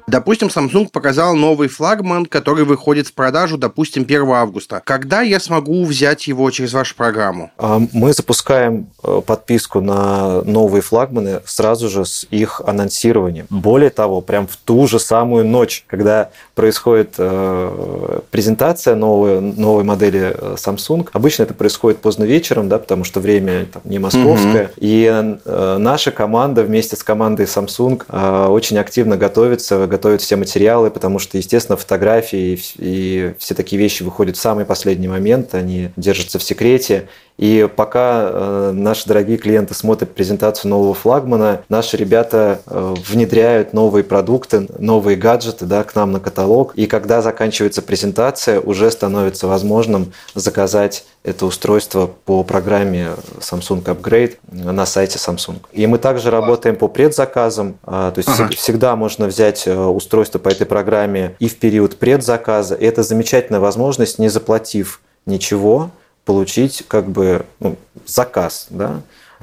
Допустим, 0.08 0.48
Samsung 0.48 0.88
показал 0.88 1.34
новый 1.34 1.66
флагман, 1.66 2.26
который 2.26 2.64
выходит 2.64 3.08
в 3.08 3.12
продажу, 3.12 3.58
допустим, 3.58 4.04
1 4.04 4.30
августа. 4.30 4.80
Когда 4.84 5.22
я 5.22 5.40
смогу 5.40 5.84
взять 5.84 6.28
его 6.28 6.48
через 6.52 6.72
вашу 6.74 6.94
программу? 6.94 7.50
А, 7.58 7.80
мы 7.92 8.12
запускаем 8.12 8.86
э, 9.02 9.20
подписку 9.26 9.80
на 9.80 10.42
новые 10.42 10.80
флагманы 10.80 11.40
сразу 11.44 11.88
же 11.88 12.04
с 12.04 12.24
их 12.30 12.60
анонсированием. 12.64 13.46
Более 13.50 13.90
того, 13.90 14.20
прям 14.20 14.46
в 14.46 14.56
ту 14.56 14.86
же 14.86 15.00
самую 15.00 15.44
ночь, 15.44 15.84
когда 15.88 16.30
происходит 16.54 17.14
э, 17.18 18.20
презентация 18.30 18.94
новой, 18.94 19.40
новой 19.40 19.82
модели 19.82 20.36
э, 20.38 20.54
Samsung, 20.56 21.08
обычно 21.12 21.42
это 21.42 21.54
происходит 21.54 21.98
поздно 21.98 22.22
вечером, 22.22 22.68
да, 22.68 22.78
потому 22.78 23.02
что 23.02 23.18
время 23.18 23.66
там, 23.66 23.82
не 23.84 23.98
московское, 23.98 24.66
угу. 24.66 24.72
и 24.76 25.36
наша 25.44 26.12
команда 26.12 26.62
вместе 26.62 26.96
с 26.96 27.02
командой 27.02 27.46
Samsung 27.46 28.48
очень 28.48 28.78
активно 28.78 29.16
готовится 29.16 29.86
готовят 30.06 30.22
все 30.22 30.36
материалы, 30.36 30.90
потому 30.90 31.18
что, 31.18 31.36
естественно, 31.36 31.76
фотографии 31.76 32.60
и 32.78 33.34
все 33.40 33.54
такие 33.54 33.76
вещи 33.76 34.04
выходят 34.04 34.36
в 34.36 34.40
самый 34.40 34.64
последний 34.64 35.08
момент, 35.08 35.52
они 35.54 35.90
держатся 35.96 36.38
в 36.38 36.44
секрете. 36.44 37.08
И 37.38 37.68
пока 37.74 38.30
э, 38.30 38.70
наши 38.72 39.06
дорогие 39.06 39.36
клиенты 39.36 39.74
смотрят 39.74 40.14
презентацию 40.14 40.70
нового 40.70 40.94
флагмана, 40.94 41.62
наши 41.68 41.96
ребята 41.96 42.60
э, 42.66 42.94
внедряют 43.06 43.72
новые 43.72 44.04
продукты, 44.04 44.66
новые 44.78 45.16
гаджеты 45.16 45.66
да, 45.66 45.84
к 45.84 45.94
нам 45.94 46.12
на 46.12 46.20
каталог. 46.20 46.72
И 46.76 46.86
когда 46.86 47.20
заканчивается 47.20 47.82
презентация, 47.82 48.60
уже 48.60 48.90
становится 48.90 49.46
возможным 49.46 50.12
заказать 50.34 51.04
это 51.24 51.44
устройство 51.44 52.10
по 52.24 52.42
программе 52.42 53.10
Samsung 53.40 53.82
Upgrade 53.84 54.36
на 54.50 54.86
сайте 54.86 55.18
Samsung. 55.18 55.56
И 55.72 55.86
мы 55.86 55.98
также 55.98 56.30
работаем 56.30 56.76
по 56.76 56.88
предзаказам. 56.88 57.78
А, 57.82 58.12
то 58.12 58.20
есть 58.20 58.30
ага. 58.30 58.48
всегда 58.50 58.96
можно 58.96 59.26
взять 59.26 59.66
э, 59.66 59.76
устройство 59.76 60.38
по 60.38 60.48
этой 60.48 60.66
программе 60.66 61.36
и 61.38 61.48
в 61.48 61.58
период 61.58 61.96
предзаказа. 61.96 62.76
И 62.76 62.86
это 62.86 63.02
замечательная 63.02 63.60
возможность, 63.60 64.18
не 64.18 64.28
заплатив 64.28 65.00
ничего, 65.26 65.90
получить 66.26 66.84
как 66.86 67.08
бы 67.08 67.46
ну, 67.60 67.78
заказ, 68.04 68.66
да, 68.68 69.00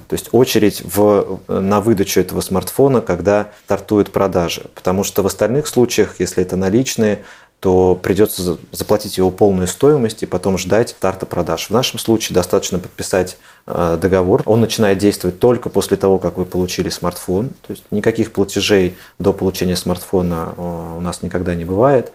то 0.07 0.13
есть 0.13 0.29
очередь 0.31 0.81
в, 0.83 1.39
на 1.47 1.81
выдачу 1.81 2.19
этого 2.19 2.41
смартфона, 2.41 3.01
когда 3.01 3.49
стартуют 3.65 4.11
продажи. 4.11 4.65
Потому 4.75 5.03
что 5.03 5.23
в 5.23 5.27
остальных 5.27 5.67
случаях, 5.67 6.19
если 6.19 6.43
это 6.43 6.55
наличные, 6.55 7.23
то 7.59 7.95
придется 7.95 8.57
заплатить 8.71 9.17
его 9.17 9.31
полную 9.31 9.67
стоимость 9.67 10.21
и 10.21 10.25
потом 10.25 10.57
ждать 10.57 10.89
старта 10.89 11.25
продаж. 11.25 11.67
В 11.67 11.69
нашем 11.69 11.97
случае 11.97 12.35
достаточно 12.35 12.77
подписать 12.77 13.37
э, 13.65 13.97
договор. 14.01 14.43
Он 14.45 14.59
начинает 14.59 14.97
действовать 14.97 15.39
только 15.39 15.69
после 15.69 15.95
того, 15.95 16.19
как 16.19 16.37
вы 16.37 16.43
получили 16.43 16.89
смартфон. 16.89 17.51
То 17.65 17.71
есть 17.71 17.83
никаких 17.89 18.33
платежей 18.33 18.97
до 19.17 19.31
получения 19.31 19.77
смартфона 19.77 20.53
э, 20.57 20.95
у 20.97 21.01
нас 21.01 21.21
никогда 21.21 21.55
не 21.55 21.63
бывает 21.63 22.11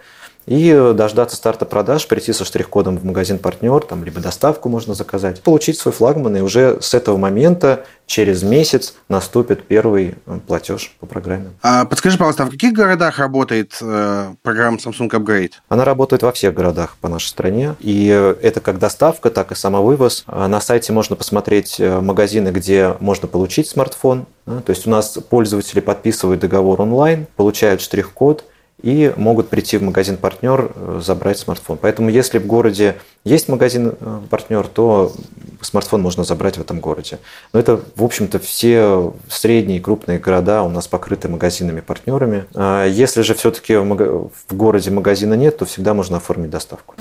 и 0.48 0.92
дождаться 0.94 1.37
старта 1.37 1.66
продаж, 1.66 2.06
прийти 2.08 2.32
со 2.32 2.44
штрих-кодом 2.44 2.98
в 2.98 3.04
магазин 3.04 3.38
партнер, 3.38 3.80
там 3.80 4.02
либо 4.04 4.20
доставку 4.20 4.68
можно 4.68 4.94
заказать, 4.94 5.42
получить 5.42 5.78
свой 5.78 5.92
флагман, 5.92 6.37
и 6.37 6.40
уже 6.40 6.78
с 6.80 6.94
этого 6.94 7.18
момента 7.18 7.84
через 8.06 8.42
месяц 8.42 8.94
наступит 9.11 9.64
первый 9.64 10.14
э, 10.24 10.38
платеж 10.46 10.96
по 10.98 11.06
программе. 11.06 11.50
А 11.62 11.84
подскажи, 11.84 12.16
пожалуйста, 12.16 12.44
а 12.44 12.46
в 12.46 12.50
каких 12.50 12.72
городах 12.72 13.18
работает 13.18 13.76
э, 13.82 14.34
программа 14.42 14.78
Samsung 14.78 15.11
Upgrade? 15.11 15.52
Она 15.68 15.84
работает 15.84 16.22
во 16.22 16.32
всех 16.32 16.54
городах 16.54 16.96
по 17.00 17.08
нашей 17.08 17.26
стране, 17.26 17.74
и 17.80 18.06
это 18.40 18.61
как 18.61 18.78
доставка, 18.78 19.28
так 19.28 19.52
и 19.52 19.54
самовывоз. 19.54 20.24
А 20.26 20.48
на 20.48 20.62
сайте 20.62 20.94
можно 20.94 21.16
посмотреть 21.16 21.78
э, 21.78 22.00
магазины, 22.00 22.48
где 22.48 22.96
можно 23.00 23.28
получить 23.28 23.68
смартфон. 23.68 24.24
То 24.46 24.70
есть 24.70 24.87
у 24.87 24.90
нас 24.90 25.18
пользователи 25.28 25.80
подписывают 25.80 26.40
договор 26.40 26.80
онлайн, 26.80 27.26
получают 27.37 27.82
штрих-код, 27.82 28.44
и 28.82 29.12
могут 29.16 29.48
прийти 29.48 29.76
в 29.76 29.82
магазин-партнер, 29.82 30.72
э, 30.74 31.00
забрать 31.02 31.38
смартфон. 31.38 31.78
Поэтому 31.80 32.10
если 32.10 32.38
в 32.38 32.46
городе 32.46 32.96
есть 33.24 33.48
магазин-партнер, 33.48 34.64
э, 34.64 34.68
то 34.72 35.12
смартфон 35.60 36.00
можно 36.00 36.24
забрать 36.24 36.58
в 36.58 36.60
этом 36.60 36.80
городе. 36.80 37.18
Но 37.52 37.60
это, 37.60 37.80
в 37.96 38.04
общем-то, 38.04 38.38
все 38.38 39.14
средние 39.28 39.78
и 39.78 39.80
крупные 39.80 40.18
города 40.18 40.62
у 40.62 40.68
нас 40.68 40.86
покрыты 40.86 41.28
магазинами-партнерами. 41.28 42.44
А 42.54 42.86
если 42.86 43.22
же 43.22 43.34
все-таки 43.34 43.76
в 43.76 44.30
городе 44.50 44.90
магазина 44.90 45.34
нет, 45.34 45.58
то 45.58 45.64
всегда 45.64 45.94
можно 45.94 46.18
оформить 46.18 46.50
доставку. 46.50 46.94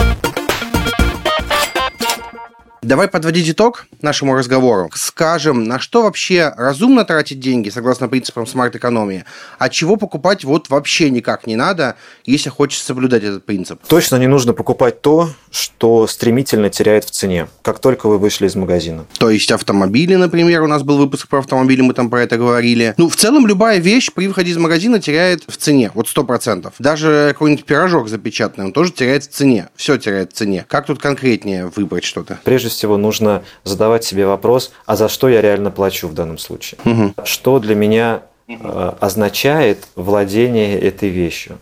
Давай 2.88 3.10
подводить 3.10 3.50
итог 3.50 3.86
нашему 4.02 4.34
разговору. 4.34 4.90
Скажем, 4.96 5.66
на 5.66 5.78
что 5.78 6.04
вообще 6.04 6.54
разумно 6.56 7.04
тратить 7.04 7.42
деньги, 7.42 7.68
согласно 7.68 8.08
принципам 8.08 8.48
смарт-экономии, 8.48 9.26
а 9.60 9.68
чего 9.68 9.98
покупать 9.98 10.46
вот 10.46 10.70
вообще 10.70 11.10
никак 11.10 11.48
не 11.48 11.58
надо, 11.58 11.98
если 12.24 12.50
хочется 12.50 12.86
соблюдать 12.86 13.24
этот 13.24 13.46
принцип. 13.46 13.82
Точно 13.90 14.16
не 14.16 14.28
нужно 14.28 14.54
покупать 14.54 15.02
то, 15.02 15.30
что 15.52 16.08
стремительно 16.08 16.70
теряет 16.70 17.04
в 17.04 17.12
цене, 17.12 17.50
как 17.62 17.80
только 17.80 18.08
вы 18.08 18.20
вышли 18.20 18.48
из 18.48 18.56
магазина. 18.56 19.06
То 19.20 19.30
есть 19.30 19.52
автомобили, 19.52 20.16
например, 20.16 20.62
у 20.62 20.68
нас 20.68 20.82
был 20.82 20.98
выпуск 20.98 21.28
про 21.28 21.40
автомобили, 21.40 21.82
мы 21.82 21.94
там 21.94 22.10
про 22.10 22.22
это 22.22 22.38
говорили. 22.38 22.94
Ну, 22.96 23.10
в 23.10 23.18
целом, 23.18 23.48
любая 23.48 23.80
вещь 23.80 24.12
при 24.16 24.30
выходе 24.30 24.52
из 24.52 24.58
магазина 24.58 25.02
теряет 25.02 25.44
в 25.46 25.58
цене, 25.58 25.92
вот 25.94 26.08
100%. 26.08 26.72
Даже 26.80 27.32
какой-нибудь 27.34 27.66
пирожок 27.66 28.08
запечатанный, 28.08 28.68
он 28.68 28.72
тоже 28.72 28.94
теряет 28.94 29.26
в 29.26 29.28
цене. 29.28 29.68
Все 29.76 29.98
теряет 29.98 30.32
в 30.32 30.36
цене. 30.38 30.66
Как 30.70 30.86
тут 30.86 31.00
конкретнее 31.00 31.70
выбрать 31.76 32.06
что-то? 32.06 32.40
Прежде 32.46 32.77
всего 32.78 32.98
нужно 32.98 33.44
задавать 33.64 34.04
себе 34.04 34.26
вопрос, 34.26 34.72
а 34.86 34.96
за 34.96 35.10
что 35.10 35.28
я 35.28 35.42
реально 35.42 35.72
плачу 35.72 36.08
в 36.08 36.14
данном 36.14 36.38
случае? 36.38 36.80
Угу. 36.86 37.26
Что 37.26 37.60
для 37.60 37.76
меня 37.76 38.22
э, 38.48 38.94
означает 39.00 39.88
владение 39.96 40.80
этой 40.80 41.10
вещью? 41.10 41.58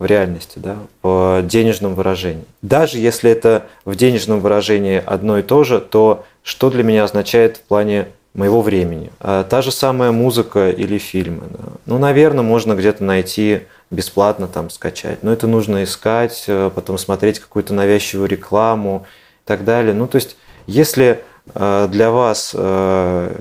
в 0.00 0.06
реальности, 0.06 0.58
да, 0.58 0.78
в 1.02 1.42
денежном 1.42 1.94
выражении. 1.94 2.46
Даже 2.62 2.96
если 2.96 3.30
это 3.30 3.66
в 3.84 3.94
денежном 3.94 4.40
выражении 4.40 5.00
одно 5.04 5.38
и 5.38 5.42
то 5.42 5.62
же, 5.62 5.78
то 5.78 6.24
что 6.42 6.70
для 6.70 6.82
меня 6.82 7.04
означает 7.04 7.58
в 7.58 7.60
плане 7.60 8.08
моего 8.32 8.62
времени? 8.62 9.12
А 9.20 9.44
та 9.44 9.60
же 9.60 9.70
самая 9.70 10.10
музыка 10.10 10.70
или 10.70 10.96
фильмы. 10.96 11.42
Да. 11.50 11.64
Ну, 11.84 11.98
наверное, 11.98 12.42
можно 12.42 12.74
где-то 12.74 13.04
найти 13.04 13.64
бесплатно 13.90 14.48
там 14.48 14.70
скачать, 14.70 15.22
но 15.22 15.34
это 15.34 15.46
нужно 15.46 15.84
искать, 15.84 16.44
э, 16.46 16.70
потом 16.74 16.96
смотреть 16.96 17.38
какую-то 17.38 17.74
навязчивую 17.74 18.26
рекламу 18.26 19.04
и 19.44 19.46
так 19.46 19.64
далее. 19.64 19.92
Ну, 19.92 20.06
то 20.06 20.16
есть, 20.16 20.36
если 20.70 21.22
э, 21.54 21.88
для 21.90 22.10
вас 22.10 22.52
э, 22.54 23.34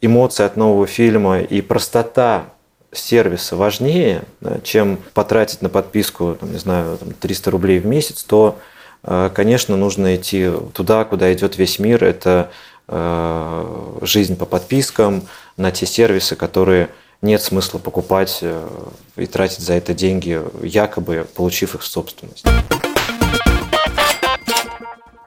эмоции 0.00 0.44
от 0.44 0.56
нового 0.56 0.86
фильма 0.86 1.40
и 1.40 1.60
простота 1.60 2.44
сервиса 2.92 3.56
важнее, 3.56 4.22
чем 4.62 4.98
потратить 5.14 5.62
на 5.62 5.68
подписку, 5.68 6.38
не 6.42 6.58
знаю, 6.58 6.98
300 7.20 7.50
рублей 7.50 7.78
в 7.78 7.86
месяц, 7.86 8.22
то, 8.22 8.58
э, 9.02 9.30
конечно, 9.34 9.76
нужно 9.76 10.16
идти 10.16 10.50
туда, 10.72 11.04
куда 11.04 11.32
идет 11.32 11.58
весь 11.58 11.78
мир. 11.78 12.04
Это 12.04 12.50
э, 12.88 13.98
жизнь 14.02 14.36
по 14.36 14.46
подпискам, 14.46 15.22
на 15.56 15.70
те 15.70 15.86
сервисы, 15.86 16.36
которые 16.36 16.88
нет 17.22 17.42
смысла 17.42 17.78
покупать 17.78 18.38
э, 18.42 18.68
и 19.16 19.26
тратить 19.26 19.60
за 19.60 19.74
это 19.74 19.92
деньги, 19.92 20.40
якобы 20.62 21.26
получив 21.34 21.74
их 21.74 21.82
в 21.82 21.86
собственность. 21.86 22.44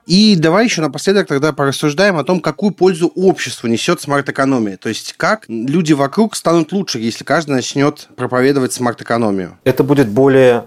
И 0.05 0.35
давай 0.35 0.65
еще 0.65 0.81
напоследок 0.81 1.27
тогда 1.27 1.53
порассуждаем 1.53 2.17
о 2.17 2.23
том, 2.23 2.41
какую 2.41 2.71
пользу 2.71 3.11
обществу 3.15 3.67
несет 3.67 4.01
смарт-экономия. 4.01 4.77
То 4.77 4.89
есть 4.89 5.13
как 5.13 5.45
люди 5.47 5.93
вокруг 5.93 6.35
станут 6.35 6.71
лучше, 6.71 6.99
если 6.99 7.23
каждый 7.23 7.51
начнет 7.51 8.09
проповедовать 8.15 8.73
смарт-экономию. 8.73 9.57
Это 9.63 9.83
будет 9.83 10.09
более 10.09 10.65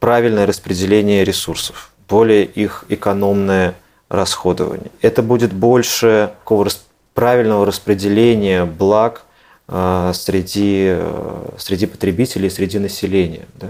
правильное 0.00 0.46
распределение 0.46 1.24
ресурсов, 1.24 1.90
более 2.08 2.44
их 2.44 2.84
экономное 2.88 3.74
расходование. 4.08 4.90
Это 5.02 5.22
будет 5.22 5.52
больше 5.52 6.32
такого 6.40 6.68
правильного 7.14 7.64
распределения 7.64 8.64
благ 8.64 9.22
э, 9.68 10.12
среди, 10.14 10.86
э, 10.88 11.48
среди 11.58 11.86
потребителей, 11.86 12.50
среди 12.50 12.78
населения. 12.78 13.46
Да. 13.54 13.68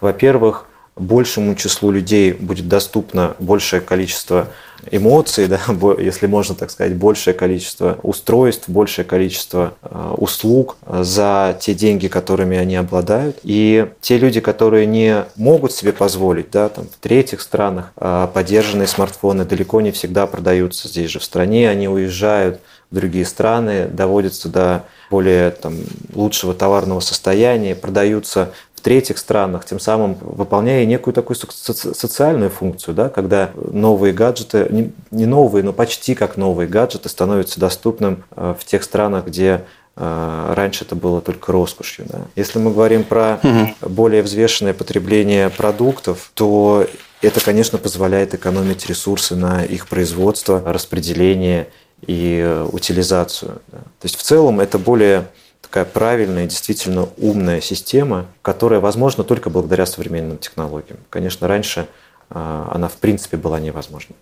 Во-первых, 0.00 0.66
большему 0.98 1.54
числу 1.54 1.90
людей 1.90 2.32
будет 2.32 2.68
доступно 2.68 3.34
большее 3.38 3.80
количество 3.80 4.48
эмоций, 4.90 5.46
да, 5.46 5.60
если 5.98 6.26
можно 6.26 6.54
так 6.54 6.70
сказать, 6.70 6.94
большее 6.94 7.34
количество 7.34 7.98
устройств, 8.02 8.68
большее 8.68 9.04
количество 9.04 9.74
э, 9.82 10.14
услуг 10.16 10.76
за 10.86 11.56
те 11.60 11.74
деньги, 11.74 12.08
которыми 12.08 12.56
они 12.56 12.76
обладают. 12.76 13.38
И 13.42 13.88
те 14.00 14.18
люди, 14.18 14.40
которые 14.40 14.86
не 14.86 15.24
могут 15.36 15.72
себе 15.72 15.92
позволить, 15.92 16.50
да, 16.50 16.68
там, 16.68 16.86
в 16.86 16.96
третьих 17.02 17.40
странах 17.40 17.92
э, 17.96 18.28
поддержанные 18.32 18.86
смартфоны 18.86 19.44
далеко 19.44 19.80
не 19.80 19.90
всегда 19.90 20.26
продаются 20.26 20.88
здесь 20.88 21.10
же 21.10 21.18
в 21.18 21.24
стране, 21.24 21.68
они 21.68 21.88
уезжают 21.88 22.60
в 22.90 22.94
другие 22.94 23.26
страны, 23.26 23.86
доводятся 23.86 24.48
до 24.48 24.84
более 25.10 25.50
там, 25.50 25.74
лучшего 26.14 26.54
товарного 26.54 27.00
состояния, 27.00 27.74
продаются 27.74 28.52
в 28.78 28.80
третьих 28.80 29.18
странах, 29.18 29.64
тем 29.64 29.80
самым 29.80 30.16
выполняя 30.20 30.84
некую 30.84 31.12
такую 31.12 31.36
социальную 31.36 32.48
функцию, 32.48 32.94
да, 32.94 33.08
когда 33.08 33.50
новые 33.56 34.12
гаджеты, 34.12 34.92
не 35.10 35.26
новые, 35.26 35.64
но 35.64 35.72
почти 35.72 36.14
как 36.14 36.36
новые 36.36 36.68
гаджеты 36.68 37.08
становятся 37.08 37.58
доступным 37.58 38.22
э, 38.36 38.54
в 38.56 38.64
тех 38.64 38.84
странах, 38.84 39.26
где 39.26 39.64
э, 39.96 40.52
раньше 40.54 40.84
это 40.84 40.94
было 40.94 41.20
только 41.20 41.50
роскошью. 41.50 42.06
Да. 42.08 42.20
Если 42.36 42.60
мы 42.60 42.70
говорим 42.70 43.02
про 43.02 43.40
более 43.80 44.22
взвешенное 44.22 44.74
потребление 44.74 45.50
продуктов, 45.50 46.30
то 46.34 46.86
это, 47.20 47.40
конечно, 47.40 47.78
позволяет 47.78 48.34
экономить 48.34 48.86
ресурсы 48.86 49.34
на 49.34 49.64
их 49.64 49.88
производство, 49.88 50.62
распределение 50.64 51.66
и 52.06 52.38
э, 52.40 52.68
утилизацию. 52.70 53.60
Да. 53.72 53.78
То 53.78 54.04
есть 54.04 54.16
в 54.16 54.22
целом 54.22 54.60
это 54.60 54.78
более 54.78 55.26
такая 55.68 55.84
правильная, 55.84 56.46
действительно 56.46 57.08
умная 57.18 57.60
система, 57.60 58.26
которая 58.40 58.80
возможна 58.80 59.22
только 59.22 59.50
благодаря 59.50 59.84
современным 59.84 60.38
технологиям. 60.38 60.98
Конечно, 61.10 61.46
раньше 61.46 61.86
а, 62.30 62.70
она 62.74 62.88
в 62.88 62.96
принципе 62.96 63.36
была 63.36 63.60
невозможна. 63.60 64.14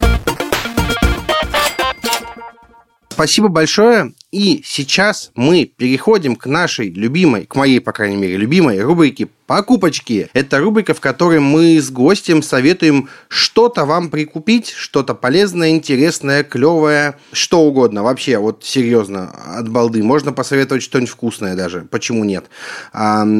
Спасибо 3.16 3.48
большое. 3.48 4.12
И 4.30 4.60
сейчас 4.62 5.30
мы 5.34 5.64
переходим 5.64 6.36
к 6.36 6.44
нашей 6.44 6.90
любимой, 6.90 7.46
к 7.46 7.54
моей, 7.56 7.80
по 7.80 7.92
крайней 7.92 8.16
мере, 8.16 8.36
любимой 8.36 8.78
рубрике 8.82 9.28
«Покупочки». 9.46 10.28
Это 10.34 10.58
рубрика, 10.58 10.92
в 10.92 11.00
которой 11.00 11.40
мы 11.40 11.80
с 11.80 11.90
гостем 11.90 12.42
советуем 12.42 13.08
что-то 13.28 13.86
вам 13.86 14.10
прикупить, 14.10 14.68
что-то 14.68 15.14
полезное, 15.14 15.70
интересное, 15.70 16.44
клевое, 16.44 17.16
что 17.32 17.62
угодно. 17.62 18.02
Вообще, 18.02 18.36
вот 18.36 18.64
серьезно, 18.64 19.30
от 19.56 19.70
балды. 19.70 20.02
Можно 20.02 20.34
посоветовать 20.34 20.82
что-нибудь 20.82 21.08
вкусное 21.08 21.56
даже. 21.56 21.88
Почему 21.90 22.22
нет? 22.22 22.50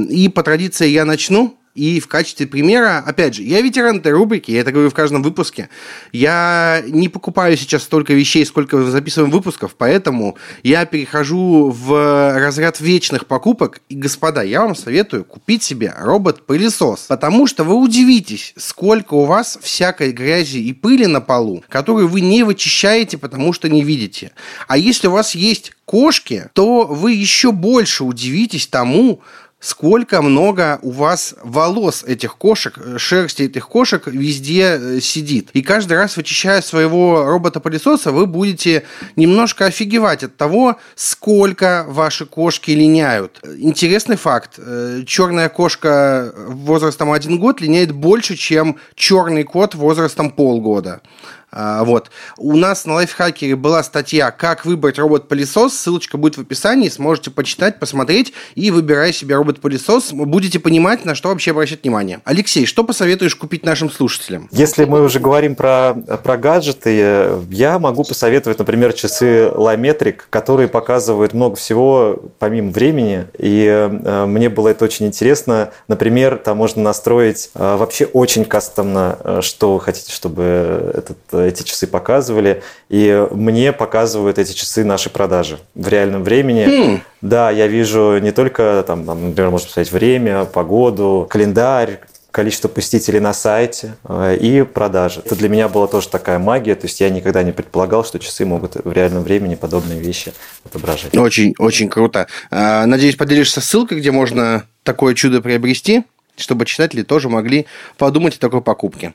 И 0.09 0.31
по 0.35 0.43
традиции 0.43 0.89
я 0.89 1.05
начну. 1.05 1.59
И 1.77 2.01
в 2.01 2.09
качестве 2.09 2.47
примера, 2.47 3.05
опять 3.07 3.35
же, 3.35 3.43
я 3.43 3.61
ветеран 3.61 3.99
этой 3.99 4.13
рубрики, 4.13 4.51
я 4.51 4.61
это 4.61 4.73
говорю 4.73 4.89
в 4.89 4.95
каждом 4.95 5.23
выпуске. 5.23 5.69
Я 6.11 6.83
не 6.87 7.11
покупаю 7.11 7.55
сейчас 7.59 7.83
столько 7.83 8.15
вещей, 8.15 8.47
сколько 8.47 8.83
записываем 8.83 9.31
выпусков, 9.31 9.75
поэтому 9.77 10.39
я 10.63 10.87
перехожу 10.87 11.71
в 11.71 12.39
разряд 12.39 12.81
вечных 12.81 13.27
покупок. 13.27 13.83
И, 13.91 13.95
господа, 13.95 14.43
я 14.43 14.63
вам 14.63 14.75
советую 14.75 15.25
купить 15.25 15.63
себе 15.63 15.95
робот-пылесос, 15.99 17.07
потому 17.09 17.47
что 17.47 17.63
вы 17.63 17.75
удивитесь, 17.75 18.55
сколько 18.57 19.13
у 19.13 19.27
вас 19.27 19.59
всякой 19.61 20.13
грязи 20.13 20.57
и 20.57 20.73
пыли 20.73 21.07
на 21.07 21.21
полу, 21.21 21.63
которую 21.69 22.09
вы 22.09 22.23
не 22.23 22.43
вычищаете, 22.43 23.19
потому 23.19 23.53
что 23.53 23.69
не 23.69 23.85
видите. 23.85 24.33
А 24.67 24.79
если 24.79 25.09
у 25.09 25.13
вас 25.13 25.35
есть 25.35 25.73
кошки, 25.85 26.49
то 26.55 26.85
вы 26.85 27.13
еще 27.13 27.53
больше 27.53 28.05
удивитесь 28.05 28.67
тому, 28.67 29.21
сколько 29.67 30.23
много 30.23 30.79
у 30.83 30.93
вас 30.93 31.35
волос 31.43 32.05
этих 32.05 32.37
кошек, 32.37 32.79
э, 32.79 32.99
шерсти 32.99 33.43
этих 33.43 33.69
кошек 33.69 34.07
везде 34.07 34.79
э, 34.81 35.01
сидит. 35.01 35.51
И 35.55 35.63
каждый 35.63 35.97
раз, 35.97 36.17
вычищая 36.17 36.63
своего 36.63 37.25
робота-пылесоса, 37.25 38.13
вы 38.13 38.27
будете 38.27 38.85
немножко 39.17 39.67
офигевать 39.67 40.23
от 40.23 40.37
того, 40.37 40.77
сколько 40.95 41.85
ваши 41.89 42.27
кошки 42.27 42.71
линяют. 42.71 43.41
Интересный 43.59 44.17
факт. 44.17 44.53
Э, 44.59 45.03
черная 45.05 45.49
кошка 45.49 46.33
возрастом 46.47 47.11
один 47.11 47.41
год 47.41 47.61
линяет 47.61 47.91
больше, 47.91 48.37
чем 48.37 48.77
черный 48.95 49.43
кот 49.43 49.75
возрастом 49.75 50.31
полгода. 50.31 51.01
А, 51.53 51.85
вот. 51.85 52.11
У 52.37 52.57
нас 52.57 52.85
на 52.85 52.95
лайфхакере 52.95 53.57
была 53.57 53.83
статья 53.83 54.31
«Как 54.31 54.65
выбрать 54.65 54.99
робот-пылесос». 54.99 55.75
Ссылочка 55.75 56.19
будет 56.19 56.37
в 56.37 56.41
описании. 56.41 56.89
Сможете 56.89 57.31
почитать, 57.31 57.79
посмотреть 57.79 58.33
и 58.55 58.71
выбирая 58.71 59.13
себе 59.13 59.37
робот-пылесос, 59.37 60.13
будете 60.13 60.59
понимать, 60.59 61.05
на 61.05 61.15
что 61.15 61.29
вообще 61.29 61.53
обращать 61.53 61.83
внимание. 61.83 62.21
Алексей, 62.25 62.67
что 62.67 62.85
посоветуешь 62.85 63.35
купить 63.37 63.65
нашим 63.65 63.91
слушателям? 63.91 64.49
Если 64.51 64.85
мы 64.85 65.03
уже 65.03 65.21
говорим 65.21 65.55
про, 65.55 65.95
про 65.95 66.37
гаджеты, 66.37 67.41
я 67.51 67.79
могу 67.79 68.05
посоветовать, 68.05 68.59
например, 68.59 68.93
часы 68.93 69.51
Limetric, 69.55 70.23
которые 70.31 70.69
показывают 70.69 71.33
много 71.33 71.57
всего 71.57 72.19
помимо 72.39 72.71
времени. 72.71 73.27
И 73.39 73.67
э, 73.67 74.27
мне 74.27 74.49
было 74.49 74.69
это 74.69 74.85
очень 74.85 75.07
интересно. 75.07 75.71
Например, 75.89 76.37
там 76.37 76.57
можно 76.59 76.83
настроить 76.83 77.51
э, 77.55 77.77
вообще 77.77 78.05
очень 78.07 78.45
кастомно, 78.45 79.19
э, 79.23 79.41
что 79.43 79.75
вы 79.75 79.81
хотите, 79.81 80.13
чтобы 80.13 80.93
этот 80.95 81.19
эти 81.41 81.63
часы 81.63 81.87
показывали, 81.87 82.63
и 82.89 83.27
мне 83.31 83.73
показывают 83.73 84.39
эти 84.39 84.53
часы 84.53 84.85
наши 84.85 85.11
продажи 85.11 85.59
в 85.75 85.89
реальном 85.89 86.25
времени. 86.25 86.67
Mm. 86.67 87.01
Да, 87.21 87.51
я 87.51 87.67
вижу 87.67 88.19
не 88.19 88.33
только, 88.33 88.85
там, 88.87 89.05
например, 89.05 89.51
можно 89.51 89.67
посмотреть 89.67 89.93
время, 89.93 90.45
погоду, 90.45 91.27
календарь, 91.29 92.01
количество 92.37 92.69
посетителей 92.69 93.19
на 93.19 93.33
сайте 93.33 93.97
э, 94.05 94.37
и 94.39 94.63
продажи. 94.63 95.23
Это 95.25 95.35
для 95.35 95.49
меня 95.49 95.71
была 95.71 95.87
тоже 95.87 96.09
такая 96.11 96.39
магия, 96.39 96.75
то 96.75 96.87
есть 96.87 97.01
я 97.01 97.09
никогда 97.09 97.43
не 97.43 97.51
предполагал, 97.51 98.05
что 98.05 98.19
часы 98.19 98.45
могут 98.45 98.75
в 98.75 98.93
реальном 98.93 99.23
времени 99.23 99.55
подобные 99.55 100.01
вещи 100.01 100.35
отображать. 100.63 101.17
Очень, 101.17 101.55
очень 101.59 101.89
круто. 101.89 102.27
А, 102.51 102.85
надеюсь, 102.85 103.17
поделишься 103.17 103.63
ссылкой, 103.63 104.01
где 104.01 104.11
можно 104.11 104.65
такое 104.83 105.15
чудо 105.15 105.41
приобрести, 105.41 106.05
чтобы 106.37 106.67
читатели 106.67 107.03
тоже 107.05 107.31
могли 107.31 107.65
подумать 107.97 108.37
о 108.37 108.39
такой 108.39 108.61
покупке. 108.61 109.15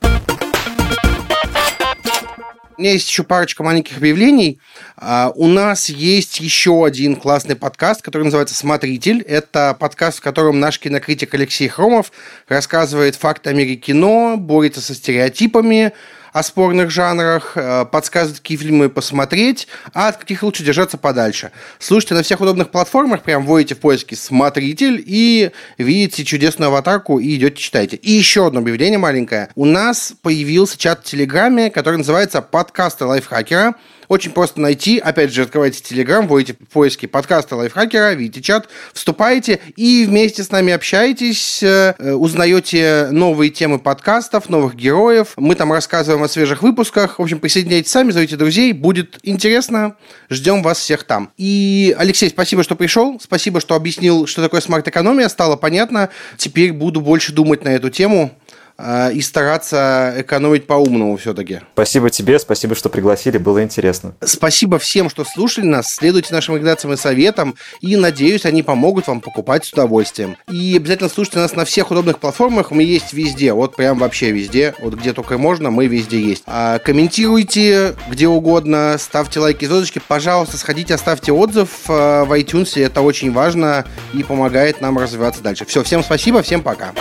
У 2.81 2.83
меня 2.83 2.93
есть 2.93 3.09
еще 3.09 3.21
парочка 3.21 3.61
маленьких 3.61 3.97
объявлений. 3.97 4.59
Uh, 4.97 5.31
у 5.35 5.45
нас 5.45 5.87
есть 5.87 6.39
еще 6.39 6.83
один 6.83 7.15
классный 7.15 7.55
подкаст, 7.55 8.01
который 8.01 8.23
называется 8.23 8.55
«Смотритель». 8.55 9.21
Это 9.21 9.77
подкаст, 9.79 10.17
в 10.17 10.21
котором 10.21 10.59
наш 10.59 10.79
кинокритик 10.79 11.31
Алексей 11.35 11.67
Хромов 11.67 12.11
рассказывает 12.47 13.15
факты 13.15 13.51
о 13.51 13.53
мире 13.53 13.75
кино, 13.75 14.35
борется 14.35 14.81
со 14.81 14.95
стереотипами, 14.95 15.93
о 16.31 16.43
спорных 16.43 16.91
жанрах, 16.91 17.53
э, 17.55 17.85
подсказывает, 17.85 18.39
какие 18.39 18.57
фильмы 18.57 18.89
посмотреть, 18.89 19.67
а 19.93 20.09
от 20.09 20.17
каких 20.17 20.43
лучше 20.43 20.63
держаться 20.63 20.97
подальше. 20.97 21.51
Слушайте 21.79 22.15
на 22.15 22.23
всех 22.23 22.41
удобных 22.41 22.69
платформах, 22.71 23.23
прям 23.23 23.45
вводите 23.45 23.75
в 23.75 23.79
поиске 23.79 24.15
«Смотритель» 24.15 25.03
и 25.05 25.51
видите 25.77 26.23
чудесную 26.23 26.69
аватарку 26.69 27.19
и 27.19 27.35
идете 27.35 27.57
читаете. 27.57 27.97
И 27.97 28.11
еще 28.11 28.47
одно 28.47 28.59
объявление 28.59 28.99
маленькое. 28.99 29.49
У 29.55 29.65
нас 29.65 30.13
появился 30.21 30.77
чат 30.77 31.01
в 31.01 31.03
Телеграме, 31.03 31.69
который 31.69 31.97
называется 31.97 32.41
«Подкасты 32.41 33.05
лайфхакера». 33.05 33.75
Очень 34.11 34.31
просто 34.31 34.59
найти. 34.59 34.99
Опять 34.99 35.31
же, 35.31 35.43
открывайте 35.43 35.81
Телеграм, 35.81 36.27
вводите 36.27 36.53
поиски 36.73 37.05
подкаста 37.05 37.55
лайфхакера, 37.55 38.11
видите 38.11 38.41
чат, 38.41 38.67
вступаете 38.91 39.61
и 39.77 40.03
вместе 40.05 40.43
с 40.43 40.51
нами 40.51 40.73
общаетесь, 40.73 41.63
э, 41.63 41.93
узнаете 42.15 43.07
новые 43.11 43.51
темы 43.51 43.79
подкастов, 43.79 44.49
новых 44.49 44.75
героев. 44.75 45.31
Мы 45.37 45.55
там 45.55 45.71
рассказываем 45.71 46.21
о 46.23 46.27
свежих 46.27 46.61
выпусках. 46.61 47.19
В 47.19 47.21
общем, 47.21 47.39
присоединяйтесь 47.39 47.89
сами, 47.89 48.11
зовите 48.11 48.35
друзей. 48.35 48.73
Будет 48.73 49.17
интересно. 49.23 49.95
Ждем 50.29 50.61
вас 50.61 50.79
всех 50.79 51.05
там. 51.05 51.31
И, 51.37 51.95
Алексей, 51.97 52.29
спасибо, 52.29 52.63
что 52.63 52.75
пришел. 52.75 53.17
Спасибо, 53.23 53.61
что 53.61 53.75
объяснил, 53.75 54.27
что 54.27 54.41
такое 54.41 54.59
смарт-экономия. 54.59 55.29
Стало 55.29 55.55
понятно. 55.55 56.09
Теперь 56.35 56.73
буду 56.73 56.99
больше 56.99 57.31
думать 57.31 57.63
на 57.63 57.69
эту 57.69 57.89
тему. 57.89 58.37
А, 58.83 59.09
и 59.09 59.21
стараться 59.21 60.13
экономить 60.17 60.65
по-умному 60.65 61.15
все-таки. 61.17 61.61
Спасибо 61.73 62.09
тебе, 62.09 62.39
спасибо, 62.39 62.73
что 62.73 62.89
пригласили, 62.89 63.37
было 63.37 63.63
интересно. 63.63 64.15
Спасибо 64.23 64.79
всем, 64.79 65.09
что 65.09 65.23
слушали 65.23 65.65
нас, 65.65 65.93
следуйте 65.93 66.33
нашим 66.33 66.55
рекомендациям 66.55 66.93
и 66.93 66.97
советам, 66.97 67.55
и, 67.81 67.95
надеюсь, 67.95 68.45
они 68.45 68.63
помогут 68.63 69.07
вам 69.07 69.21
покупать 69.21 69.65
с 69.65 69.73
удовольствием. 69.73 70.35
И 70.49 70.75
обязательно 70.75 71.09
слушайте 71.09 71.39
нас 71.39 71.55
на 71.55 71.63
всех 71.63 71.91
удобных 71.91 72.17
платформах, 72.19 72.71
мы 72.71 72.83
есть 72.83 73.13
везде, 73.13 73.53
вот 73.53 73.75
прям 73.75 73.99
вообще 73.99 74.31
везде, 74.31 74.73
вот 74.79 74.95
где 74.95 75.13
только 75.13 75.37
можно, 75.37 75.69
мы 75.69 75.85
везде 75.85 76.19
есть. 76.19 76.43
А, 76.47 76.79
комментируйте 76.79 77.95
где 78.09 78.27
угодно, 78.27 78.95
ставьте 78.99 79.39
лайки, 79.39 79.65
звездочки, 79.65 80.01
пожалуйста, 80.07 80.57
сходите, 80.57 80.95
оставьте 80.95 81.31
отзыв 81.31 81.69
а, 81.87 82.25
в 82.25 82.31
iTunes, 82.33 82.81
это 82.81 83.01
очень 83.01 83.31
важно 83.31 83.85
и 84.13 84.23
помогает 84.23 84.81
нам 84.81 84.97
развиваться 84.97 85.43
дальше. 85.43 85.65
Все, 85.65 85.83
всем 85.83 86.03
спасибо, 86.03 86.41
всем 86.41 86.63
пока. 86.63 86.93